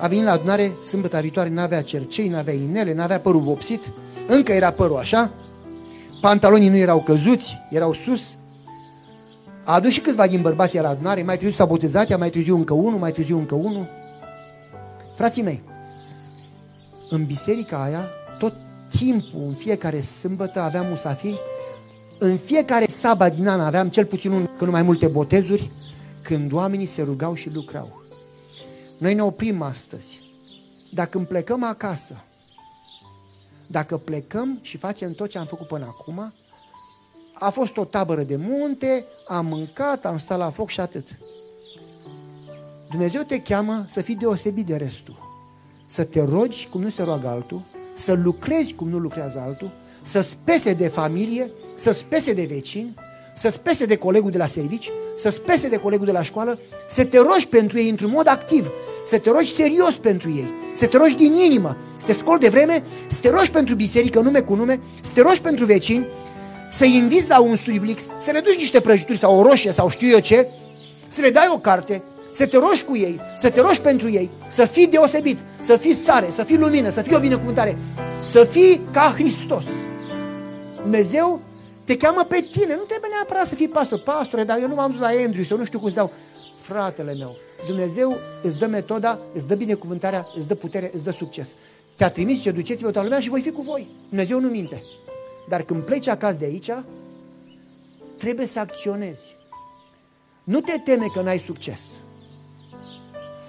A 0.00 0.06
venit 0.06 0.24
la 0.24 0.30
adunare 0.30 0.72
sâmbătă 0.82 1.18
viitoare, 1.20 1.48
n-avea 1.48 1.82
cercei, 1.82 2.28
n-avea 2.28 2.52
inele, 2.52 2.94
n-avea 2.94 3.20
părul 3.20 3.40
vopsit, 3.40 3.92
încă 4.28 4.52
era 4.52 4.70
părul 4.70 4.96
așa, 4.96 5.32
pantalonii 6.20 6.68
nu 6.68 6.76
erau 6.76 7.02
căzuți, 7.02 7.58
erau 7.70 7.92
sus. 7.94 8.34
A 9.64 9.74
adus 9.74 9.90
și 9.92 10.00
câțiva 10.00 10.26
din 10.26 10.40
bărbații 10.40 10.80
la 10.80 10.88
adunare, 10.88 11.22
mai 11.22 11.36
târziu 11.36 11.56
s-a 11.56 11.64
botezat, 11.64 12.18
mai 12.18 12.30
târziu 12.30 12.56
încă 12.56 12.74
unul, 12.74 12.98
mai 12.98 13.12
târziu 13.12 13.38
încă 13.38 13.54
unul. 13.54 13.88
Frații 15.16 15.42
mei, 15.42 15.62
în 17.10 17.24
biserica 17.24 17.82
aia, 17.82 18.00
tot 18.00 18.19
timpul, 18.98 19.40
în 19.40 19.54
fiecare 19.54 20.00
sâmbătă 20.00 20.60
aveam 20.60 20.86
musafiri, 20.86 21.38
în 22.18 22.36
fiecare 22.36 22.86
sabat 22.88 23.34
din 23.34 23.48
an 23.48 23.60
aveam 23.60 23.88
cel 23.88 24.04
puțin 24.04 24.30
un, 24.30 24.46
că 24.56 24.64
nu 24.64 24.70
mai 24.70 24.82
multe 24.82 25.06
botezuri, 25.06 25.70
când 26.22 26.52
oamenii 26.52 26.86
se 26.86 27.02
rugau 27.02 27.34
și 27.34 27.54
lucrau. 27.54 28.02
Noi 28.98 29.14
ne 29.14 29.22
oprim 29.22 29.62
astăzi. 29.62 30.22
Dacă 30.92 31.18
îmi 31.18 31.26
plecăm 31.26 31.64
acasă, 31.64 32.24
dacă 33.66 33.96
plecăm 33.96 34.58
și 34.62 34.76
facem 34.76 35.12
tot 35.12 35.28
ce 35.28 35.38
am 35.38 35.46
făcut 35.46 35.66
până 35.66 35.84
acum, 35.84 36.32
a 37.32 37.50
fost 37.50 37.76
o 37.76 37.84
tabără 37.84 38.22
de 38.22 38.36
munte, 38.36 39.04
am 39.28 39.46
mâncat, 39.46 40.06
am 40.06 40.18
stat 40.18 40.38
la 40.38 40.50
foc 40.50 40.68
și 40.68 40.80
atât. 40.80 41.18
Dumnezeu 42.90 43.22
te 43.22 43.40
cheamă 43.40 43.84
să 43.88 44.00
fii 44.00 44.14
deosebit 44.14 44.66
de 44.66 44.76
restul. 44.76 45.28
Să 45.86 46.04
te 46.04 46.24
rogi 46.24 46.68
cum 46.68 46.80
nu 46.80 46.90
se 46.90 47.02
roagă 47.02 47.28
altul, 47.28 47.62
să 48.00 48.18
lucrezi 48.22 48.74
cum 48.74 48.88
nu 48.88 48.98
lucrează 48.98 49.42
altul, 49.46 49.70
să 50.02 50.20
spese 50.20 50.72
de 50.72 50.88
familie, 50.88 51.50
să 51.74 51.92
spese 51.92 52.32
de 52.32 52.46
vecini, 52.50 52.94
să 53.36 53.50
spese 53.50 53.84
de 53.84 53.96
colegul 53.96 54.30
de 54.30 54.38
la 54.38 54.46
servici, 54.46 54.90
să 55.18 55.30
spese 55.30 55.68
de 55.68 55.76
colegul 55.76 56.06
de 56.06 56.12
la 56.12 56.22
școală, 56.22 56.58
să 56.88 57.04
te 57.04 57.18
rogi 57.18 57.48
pentru 57.48 57.78
ei 57.78 57.88
într-un 57.88 58.10
mod 58.10 58.26
activ, 58.26 58.70
să 59.04 59.18
te 59.18 59.30
rogi 59.30 59.54
serios 59.54 59.94
pentru 59.94 60.30
ei, 60.30 60.54
să 60.74 60.86
te 60.86 60.96
rogi 60.96 61.16
din 61.16 61.32
inimă, 61.32 61.76
să 61.96 62.06
te 62.06 62.12
scoli 62.12 62.40
de 62.40 62.48
vreme, 62.48 62.82
să 63.06 63.18
te 63.20 63.30
rogi 63.30 63.50
pentru 63.50 63.74
biserică 63.74 64.20
nume 64.20 64.40
cu 64.40 64.54
nume, 64.54 64.80
să 65.00 65.10
te 65.14 65.20
rogi 65.22 65.40
pentru 65.40 65.64
vecini, 65.64 66.06
să-i 66.70 66.94
inviți 66.96 67.28
la 67.28 67.40
un 67.40 67.56
studiu 67.56 67.80
biblic, 67.80 68.00
să 68.00 68.30
le 68.30 68.40
duci 68.40 68.58
niște 68.58 68.80
prăjituri 68.80 69.18
sau 69.18 69.38
o 69.38 69.42
roșie 69.42 69.72
sau 69.72 69.88
știu 69.88 70.08
eu 70.08 70.18
ce, 70.18 70.48
să 71.08 71.20
le 71.20 71.30
dai 71.30 71.50
o 71.54 71.58
carte, 71.58 72.02
să 72.30 72.46
te 72.46 72.58
rogi 72.58 72.84
cu 72.84 72.96
ei, 72.96 73.20
să 73.36 73.50
te 73.50 73.60
rogi 73.60 73.80
pentru 73.80 74.10
ei, 74.10 74.30
să 74.48 74.66
fii 74.66 74.86
deosebit, 74.86 75.38
să 75.58 75.76
fii 75.76 75.94
sare, 75.94 76.30
să 76.30 76.44
fii 76.44 76.58
lumină, 76.58 76.88
să 76.88 77.02
fii 77.02 77.16
o 77.16 77.20
binecuvântare, 77.20 77.78
să 78.20 78.44
fii 78.44 78.80
ca 78.92 79.12
Hristos. 79.16 79.64
Dumnezeu 80.80 81.40
te 81.84 81.96
cheamă 81.96 82.24
pe 82.28 82.48
tine, 82.50 82.74
nu 82.74 82.82
trebuie 82.82 83.10
neapărat 83.10 83.46
să 83.46 83.54
fii 83.54 83.68
pastor. 83.68 84.00
Pastore, 84.00 84.44
dar 84.44 84.58
eu 84.60 84.68
nu 84.68 84.74
m-am 84.74 84.90
dus 84.90 85.00
la 85.00 85.06
Andrew, 85.06 85.44
eu 85.50 85.56
nu 85.56 85.64
știu 85.64 85.78
cum 85.78 85.88
să 85.88 85.94
dau. 85.94 86.12
Fratele 86.60 87.14
meu, 87.18 87.36
Dumnezeu 87.66 88.16
îți 88.42 88.58
dă 88.58 88.66
metoda, 88.66 89.18
îți 89.34 89.46
dă 89.46 89.54
binecuvântarea, 89.54 90.26
îți 90.34 90.46
dă 90.46 90.54
putere, 90.54 90.90
îți 90.94 91.04
dă 91.04 91.10
succes. 91.10 91.54
Te-a 91.96 92.10
trimis 92.10 92.40
ce 92.40 92.50
duceți 92.50 92.82
pe 92.82 92.90
toată 92.90 93.02
lumea 93.02 93.20
și 93.20 93.28
voi 93.28 93.40
fi 93.40 93.50
cu 93.50 93.62
voi. 93.62 93.88
Dumnezeu 94.08 94.40
nu 94.40 94.48
minte. 94.48 94.82
Dar 95.48 95.62
când 95.62 95.82
pleci 95.82 96.08
acasă 96.08 96.36
de 96.38 96.44
aici, 96.44 96.70
trebuie 98.16 98.46
să 98.46 98.58
acționezi. 98.58 99.36
Nu 100.44 100.60
te 100.60 100.78
teme 100.84 101.06
că 101.14 101.20
n-ai 101.20 101.38
succes. 101.38 101.80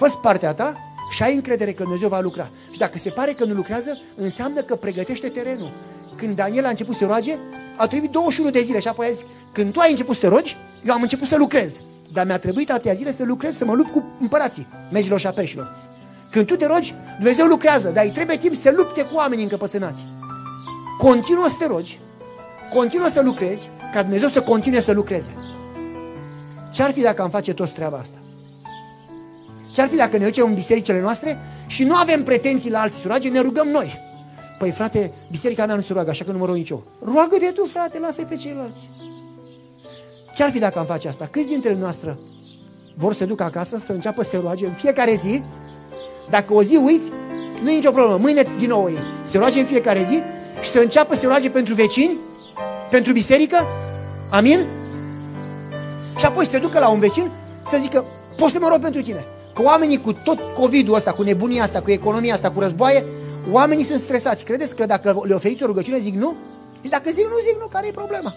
Fă 0.07 0.17
partea 0.21 0.53
ta 0.53 0.77
și 1.11 1.23
ai 1.23 1.35
încredere 1.35 1.71
că 1.71 1.83
Dumnezeu 1.83 2.09
va 2.09 2.19
lucra. 2.19 2.49
Și 2.71 2.77
dacă 2.77 2.97
se 2.97 3.09
pare 3.09 3.31
că 3.31 3.45
nu 3.45 3.53
lucrează, 3.53 3.97
înseamnă 4.15 4.61
că 4.61 4.75
pregătește 4.75 5.27
terenul. 5.29 5.71
Când 6.15 6.35
Daniel 6.35 6.65
a 6.65 6.69
început 6.69 6.95
să 6.95 7.05
roage, 7.05 7.37
a 7.77 7.87
trebuit 7.87 8.11
21 8.11 8.49
de 8.49 8.61
zile 8.61 8.79
și 8.79 8.87
apoi 8.87 9.07
a 9.07 9.11
zis, 9.11 9.25
când 9.51 9.73
tu 9.73 9.79
ai 9.79 9.89
început 9.89 10.15
să 10.15 10.27
rogi, 10.27 10.57
eu 10.85 10.93
am 10.93 11.01
început 11.01 11.27
să 11.27 11.37
lucrez. 11.37 11.81
Dar 12.13 12.25
mi-a 12.25 12.37
trebuit 12.37 12.71
atâtea 12.71 12.93
zile 12.93 13.11
să 13.11 13.23
lucrez, 13.23 13.57
să 13.57 13.65
mă 13.65 13.73
lupt 13.73 13.91
cu 13.91 14.03
împărații, 14.19 14.67
megilor 14.91 15.19
și 15.19 15.27
aperșilor. 15.27 15.75
Când 16.31 16.45
tu 16.45 16.55
te 16.55 16.65
rogi, 16.65 16.95
Dumnezeu 17.15 17.45
lucrează, 17.45 17.89
dar 17.89 18.03
îi 18.03 18.11
trebuie 18.11 18.37
timp 18.37 18.55
să 18.55 18.73
lupte 18.75 19.01
cu 19.03 19.15
oamenii 19.15 19.43
încăpățânați. 19.43 20.07
Continuă 20.97 21.47
să 21.47 21.55
te 21.59 21.67
rogi, 21.67 21.99
continuă 22.73 23.07
să 23.07 23.21
lucrezi, 23.21 23.69
ca 23.93 24.01
Dumnezeu 24.01 24.29
să 24.29 24.41
continue 24.41 24.81
să 24.81 24.91
lucreze. 24.91 25.33
Ce-ar 26.71 26.91
fi 26.91 27.01
dacă 27.01 27.21
am 27.21 27.29
face 27.29 27.53
toți 27.53 27.73
treaba 27.73 27.97
asta? 27.97 28.17
Ce-ar 29.74 29.88
fi 29.88 29.95
dacă 29.95 30.17
ne 30.17 30.26
ducem 30.26 30.45
în 30.45 30.53
bisericile 30.53 31.01
noastre 31.01 31.39
și 31.67 31.84
nu 31.84 31.95
avem 31.95 32.24
pretenții 32.24 32.69
la 32.69 32.82
alții 32.82 33.01
să 33.01 33.07
roage, 33.07 33.30
ne 33.30 33.39
rugăm 33.39 33.67
noi. 33.67 33.99
Păi 34.57 34.72
frate, 34.72 35.11
biserica 35.30 35.65
mea 35.65 35.76
nu 35.76 35.82
se 35.82 35.93
roagă, 35.93 36.09
așa 36.09 36.26
că 36.26 36.32
nu 36.32 36.38
mă 36.38 36.45
rog 36.45 36.55
nici 36.55 36.69
eu. 36.69 36.84
Roagă-te 37.03 37.45
tu, 37.45 37.65
frate, 37.72 37.99
lasă-i 37.99 38.26
pe 38.26 38.36
ceilalți. 38.36 38.89
Ce-ar 40.36 40.51
fi 40.51 40.59
dacă 40.59 40.80
am 40.80 40.86
face 40.86 41.07
asta? 41.07 41.28
Câți 41.32 41.47
dintre 41.47 41.74
noastre 41.74 42.17
vor 42.95 43.13
să 43.13 43.26
ducă 43.26 43.43
acasă, 43.43 43.78
să 43.80 43.91
înceapă 43.91 44.24
să 44.24 44.30
se 44.30 44.38
roage 44.38 44.65
în 44.65 44.74
fiecare 44.74 45.15
zi? 45.15 45.43
Dacă 46.30 46.53
o 46.53 46.63
zi 46.63 46.76
uiți, 46.76 47.09
nu 47.61 47.72
e 47.72 47.76
nicio 47.76 47.91
problemă. 47.91 48.17
Mâine 48.17 48.47
din 48.57 48.67
nou 48.67 48.89
ei. 48.89 48.97
Se 49.24 49.38
roage 49.38 49.59
în 49.59 49.65
fiecare 49.65 50.03
zi 50.03 50.22
și 50.61 50.69
să 50.69 50.80
înceapă 50.80 51.13
să 51.13 51.19
se 51.19 51.26
roage 51.26 51.49
pentru 51.49 51.74
vecini, 51.74 52.17
pentru 52.89 53.11
biserică. 53.11 53.65
Amin? 54.32 54.65
Și 56.17 56.26
apoi 56.26 56.45
se 56.45 56.59
ducă 56.59 56.80
la 56.80 56.89
un 56.89 56.99
vecin 56.99 57.32
să 57.69 57.78
zică, 57.82 58.05
poți 58.38 58.53
să 58.53 58.59
mă 58.61 58.67
rog 58.67 58.80
pentru 58.80 59.01
tine. 59.01 59.26
Că 59.53 59.61
oamenii 59.61 60.01
cu 60.01 60.13
tot 60.13 60.39
COVID-ul 60.55 60.95
ăsta, 60.95 61.11
cu 61.11 61.23
nebunia 61.23 61.63
asta, 61.63 61.81
cu 61.81 61.91
economia 61.91 62.33
asta, 62.33 62.51
cu 62.51 62.59
războaie, 62.59 63.05
oamenii 63.51 63.83
sunt 63.83 64.01
stresați. 64.01 64.43
Credeți 64.43 64.75
că 64.75 64.85
dacă 64.85 65.21
le 65.23 65.33
oferiți 65.33 65.63
o 65.63 65.65
rugăciune, 65.65 65.99
zic 65.99 66.15
nu? 66.15 66.35
Și 66.83 66.89
dacă 66.89 67.09
zic 67.11 67.25
nu, 67.25 67.39
zic 67.47 67.59
nu, 67.59 67.67
care 67.67 67.87
e 67.87 67.91
problema? 67.91 68.33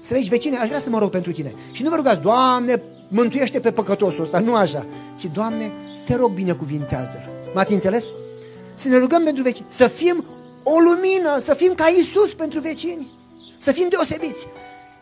Să 0.00 0.14
zici, 0.16 0.28
vecine, 0.28 0.56
aș 0.56 0.66
vrea 0.66 0.80
să 0.80 0.90
mă 0.90 0.98
rog 0.98 1.10
pentru 1.10 1.32
tine. 1.32 1.54
Și 1.72 1.82
nu 1.82 1.88
vă 1.88 1.96
rugați, 1.96 2.20
Doamne, 2.20 2.82
mântuiește 3.08 3.60
pe 3.60 3.70
păcătosul 3.70 4.24
ăsta, 4.24 4.38
nu 4.38 4.54
așa. 4.54 4.86
Ci, 5.18 5.24
Doamne, 5.24 5.72
te 6.04 6.16
rog 6.16 6.32
binecuvintează-l. 6.32 7.30
M-ați 7.54 7.72
înțeles? 7.72 8.04
Să 8.74 8.88
ne 8.88 8.98
rugăm 8.98 9.24
pentru 9.24 9.42
vecini, 9.42 9.66
să 9.68 9.88
fim 9.88 10.24
o 10.62 10.78
lumină, 10.78 11.38
să 11.38 11.54
fim 11.54 11.74
ca 11.74 11.86
Isus 12.00 12.34
pentru 12.34 12.60
vecini, 12.60 13.10
să 13.56 13.72
fim 13.72 13.86
deosebiți. 13.88 14.46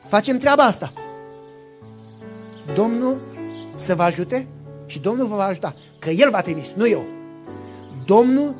Facem 0.09 0.39
treaba 0.39 0.63
asta. 0.63 0.93
Domnul 2.75 3.21
să 3.77 3.95
vă 3.95 4.03
ajute 4.03 4.49
și 4.91 4.99
Domnul 4.99 5.27
vă 5.27 5.35
va 5.37 5.45
ajuta, 5.45 5.75
că 5.99 6.11
El 6.11 6.31
va 6.31 6.41
trimis, 6.41 6.73
nu 6.77 6.89
eu. 6.89 7.07
Domnul, 8.05 8.55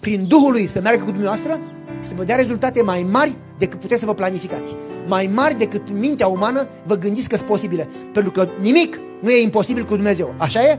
prin 0.00 0.26
Duhul 0.28 0.50
Lui, 0.50 0.66
să 0.66 0.80
meargă 0.80 1.04
cu 1.04 1.10
dumneavoastră, 1.10 1.60
să 2.00 2.14
vă 2.14 2.24
dea 2.24 2.36
rezultate 2.36 2.82
mai 2.82 3.02
mari 3.02 3.34
decât 3.58 3.80
puteți 3.80 4.00
să 4.00 4.06
vă 4.06 4.14
planificați. 4.14 4.74
Mai 5.06 5.26
mari 5.26 5.58
decât 5.58 5.90
mintea 5.90 6.26
umană 6.26 6.68
vă 6.86 6.94
gândiți 6.94 7.28
că 7.28 7.36
sunt 7.36 7.48
posibile. 7.48 7.88
Pentru 8.12 8.30
că 8.30 8.48
nimic 8.60 8.98
nu 9.20 9.30
e 9.30 9.42
imposibil 9.42 9.84
cu 9.84 9.94
Dumnezeu. 9.94 10.34
Așa 10.38 10.62
e? 10.62 10.78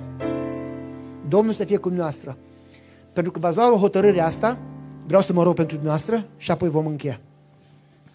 Domnul 1.28 1.54
să 1.54 1.64
fie 1.64 1.78
cu 1.78 1.88
dumneavoastră. 1.88 2.38
Pentru 3.14 3.32
că 3.32 3.40
v-ați 3.40 3.56
luat 3.56 3.72
o 3.72 3.78
hotărâre 3.78 4.20
asta, 4.20 4.58
vreau 5.08 5.22
să 5.22 5.34
mă 5.34 5.44
rog 5.44 5.56
pentru 5.56 5.76
dumneavoastră 5.76 6.26
și 6.38 6.52
apoi 6.52 6.70
vom 6.70 6.86
încheia. 6.86 7.20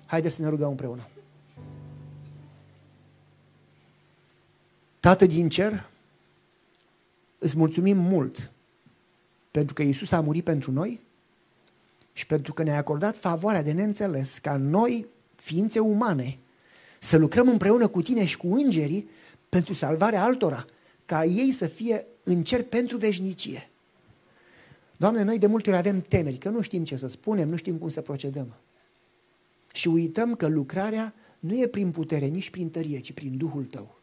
Haideți 0.06 0.34
să 0.34 0.42
ne 0.42 0.48
rugăm 0.48 0.68
împreună. 0.68 1.08
Tată 5.00 5.26
din 5.26 5.48
cer, 5.48 5.86
îți 7.44 7.56
mulțumim 7.56 7.96
mult 7.96 8.50
pentru 9.50 9.74
că 9.74 9.82
Isus 9.82 10.12
a 10.12 10.20
murit 10.20 10.44
pentru 10.44 10.72
noi 10.72 11.00
și 12.12 12.26
pentru 12.26 12.52
că 12.52 12.62
ne-a 12.62 12.76
acordat 12.76 13.16
favoarea 13.16 13.62
de 13.62 13.72
neînțeles 13.72 14.38
ca 14.38 14.56
noi, 14.56 15.06
ființe 15.36 15.78
umane, 15.78 16.38
să 16.98 17.16
lucrăm 17.16 17.48
împreună 17.48 17.88
cu 17.88 18.02
tine 18.02 18.24
și 18.24 18.36
cu 18.36 18.54
îngerii 18.54 19.08
pentru 19.48 19.72
salvarea 19.72 20.22
altora, 20.22 20.66
ca 21.06 21.24
ei 21.24 21.52
să 21.52 21.66
fie 21.66 22.06
în 22.24 22.44
cer 22.44 22.62
pentru 22.62 22.96
veșnicie. 22.96 23.68
Doamne, 24.96 25.22
noi 25.22 25.38
de 25.38 25.46
multe 25.46 25.70
ori 25.70 25.78
avem 25.78 26.00
temeri, 26.00 26.36
că 26.36 26.48
nu 26.48 26.60
știm 26.60 26.84
ce 26.84 26.96
să 26.96 27.08
spunem, 27.08 27.48
nu 27.48 27.56
știm 27.56 27.76
cum 27.76 27.88
să 27.88 28.00
procedăm. 28.00 28.54
Și 29.72 29.88
uităm 29.88 30.34
că 30.34 30.46
lucrarea 30.46 31.14
nu 31.38 31.60
e 31.60 31.66
prin 31.66 31.90
putere, 31.90 32.26
nici 32.26 32.50
prin 32.50 32.70
tărie, 32.70 33.00
ci 33.00 33.12
prin 33.12 33.36
Duhul 33.36 33.64
Tău. 33.64 34.02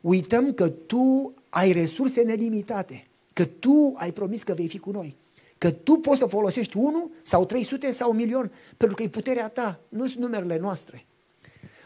Uităm 0.00 0.52
că 0.52 0.68
Tu 0.68 1.34
ai 1.48 1.72
resurse 1.72 2.22
nelimitate, 2.22 3.06
că 3.32 3.44
Tu 3.44 3.92
ai 3.96 4.12
promis 4.12 4.42
că 4.42 4.54
vei 4.54 4.68
fi 4.68 4.78
cu 4.78 4.90
noi, 4.90 5.16
că 5.58 5.70
Tu 5.70 5.94
poți 5.94 6.18
să 6.18 6.26
folosești 6.26 6.76
unul 6.76 7.10
sau 7.22 7.46
300 7.46 7.92
sau 7.92 8.10
un 8.10 8.16
milion, 8.16 8.52
pentru 8.76 8.96
că 8.96 9.02
e 9.02 9.08
puterea 9.08 9.48
Ta, 9.48 9.80
nu 9.88 10.06
sunt 10.06 10.22
numerele 10.22 10.58
noastre. 10.58 11.06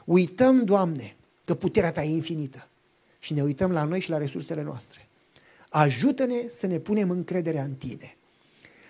Uităm, 0.05 0.65
Doamne, 0.65 1.17
că 1.45 1.55
puterea 1.55 1.93
Ta 1.93 2.03
e 2.03 2.11
infinită 2.11 2.69
și 3.19 3.33
ne 3.33 3.43
uităm 3.43 3.71
la 3.71 3.85
noi 3.85 4.01
și 4.01 4.11
la 4.11 4.19
resursele 4.19 4.63
noastre. 4.63 5.09
Ajută-ne 5.69 6.49
să 6.57 6.67
ne 6.67 6.79
punem 6.79 7.11
încrederea 7.11 7.63
în 7.63 7.75
Tine. 7.75 8.17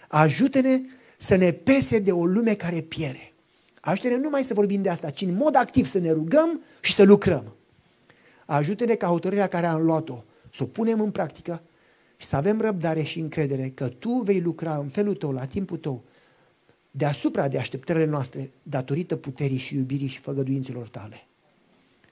Ajută-ne 0.09 0.81
să 1.19 1.35
ne 1.35 1.53
pese 1.53 1.99
de 1.99 2.13
o 2.13 2.27
lume 2.27 2.55
care 2.55 2.81
piere. 2.81 3.33
Ajută-ne 3.81 4.17
nu 4.17 4.29
mai 4.29 4.45
să 4.45 4.55
vorbim 4.55 4.83
de 4.83 4.89
asta, 4.89 5.11
ci 5.11 5.21
în 5.21 5.35
mod 5.35 5.55
activ 5.55 5.87
să 5.87 5.99
ne 5.99 6.11
rugăm 6.11 6.63
și 6.81 6.95
să 6.95 7.03
lucrăm. 7.03 7.55
Ajută-ne 8.47 8.95
ca 8.95 9.07
hotărârea 9.07 9.47
care 9.47 9.67
am 9.67 9.83
luat-o 9.83 10.25
să 10.53 10.63
o 10.63 10.67
punem 10.67 11.01
în 11.01 11.11
practică 11.11 11.63
și 12.17 12.27
să 12.27 12.37
avem 12.37 12.61
răbdare 12.61 13.03
și 13.03 13.19
încredere 13.19 13.69
că 13.69 13.89
Tu 13.89 14.11
vei 14.11 14.41
lucra 14.41 14.77
în 14.77 14.89
felul 14.89 15.15
Tău, 15.15 15.33
la 15.33 15.45
timpul 15.45 15.77
Tău, 15.77 16.03
deasupra 16.91 17.49
de 17.49 17.59
așteptările 17.59 18.05
noastre, 18.05 18.51
datorită 18.63 19.17
puterii 19.17 19.59
și 19.59 19.77
iubirii 19.77 20.07
și 20.07 20.21
făgăduințelor 20.21 20.89
Tale. 20.89 21.27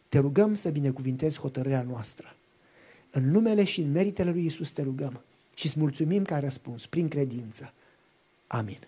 Te 0.08 0.18
rugăm 0.18 0.54
să 0.54 0.70
binecuvintezi 0.70 1.38
hotărârea 1.38 1.82
noastră. 1.82 2.34
În 3.10 3.30
numele 3.30 3.64
și 3.64 3.80
în 3.80 3.92
meritele 3.92 4.30
lui 4.30 4.44
Isus 4.44 4.70
te 4.70 4.82
rugăm 4.82 5.20
și 5.54 5.66
îți 5.66 5.78
mulțumim 5.78 6.24
că 6.24 6.34
ai 6.34 6.40
răspuns 6.40 6.86
prin 6.86 7.08
credință. 7.08 7.72
Amin. 8.46 8.78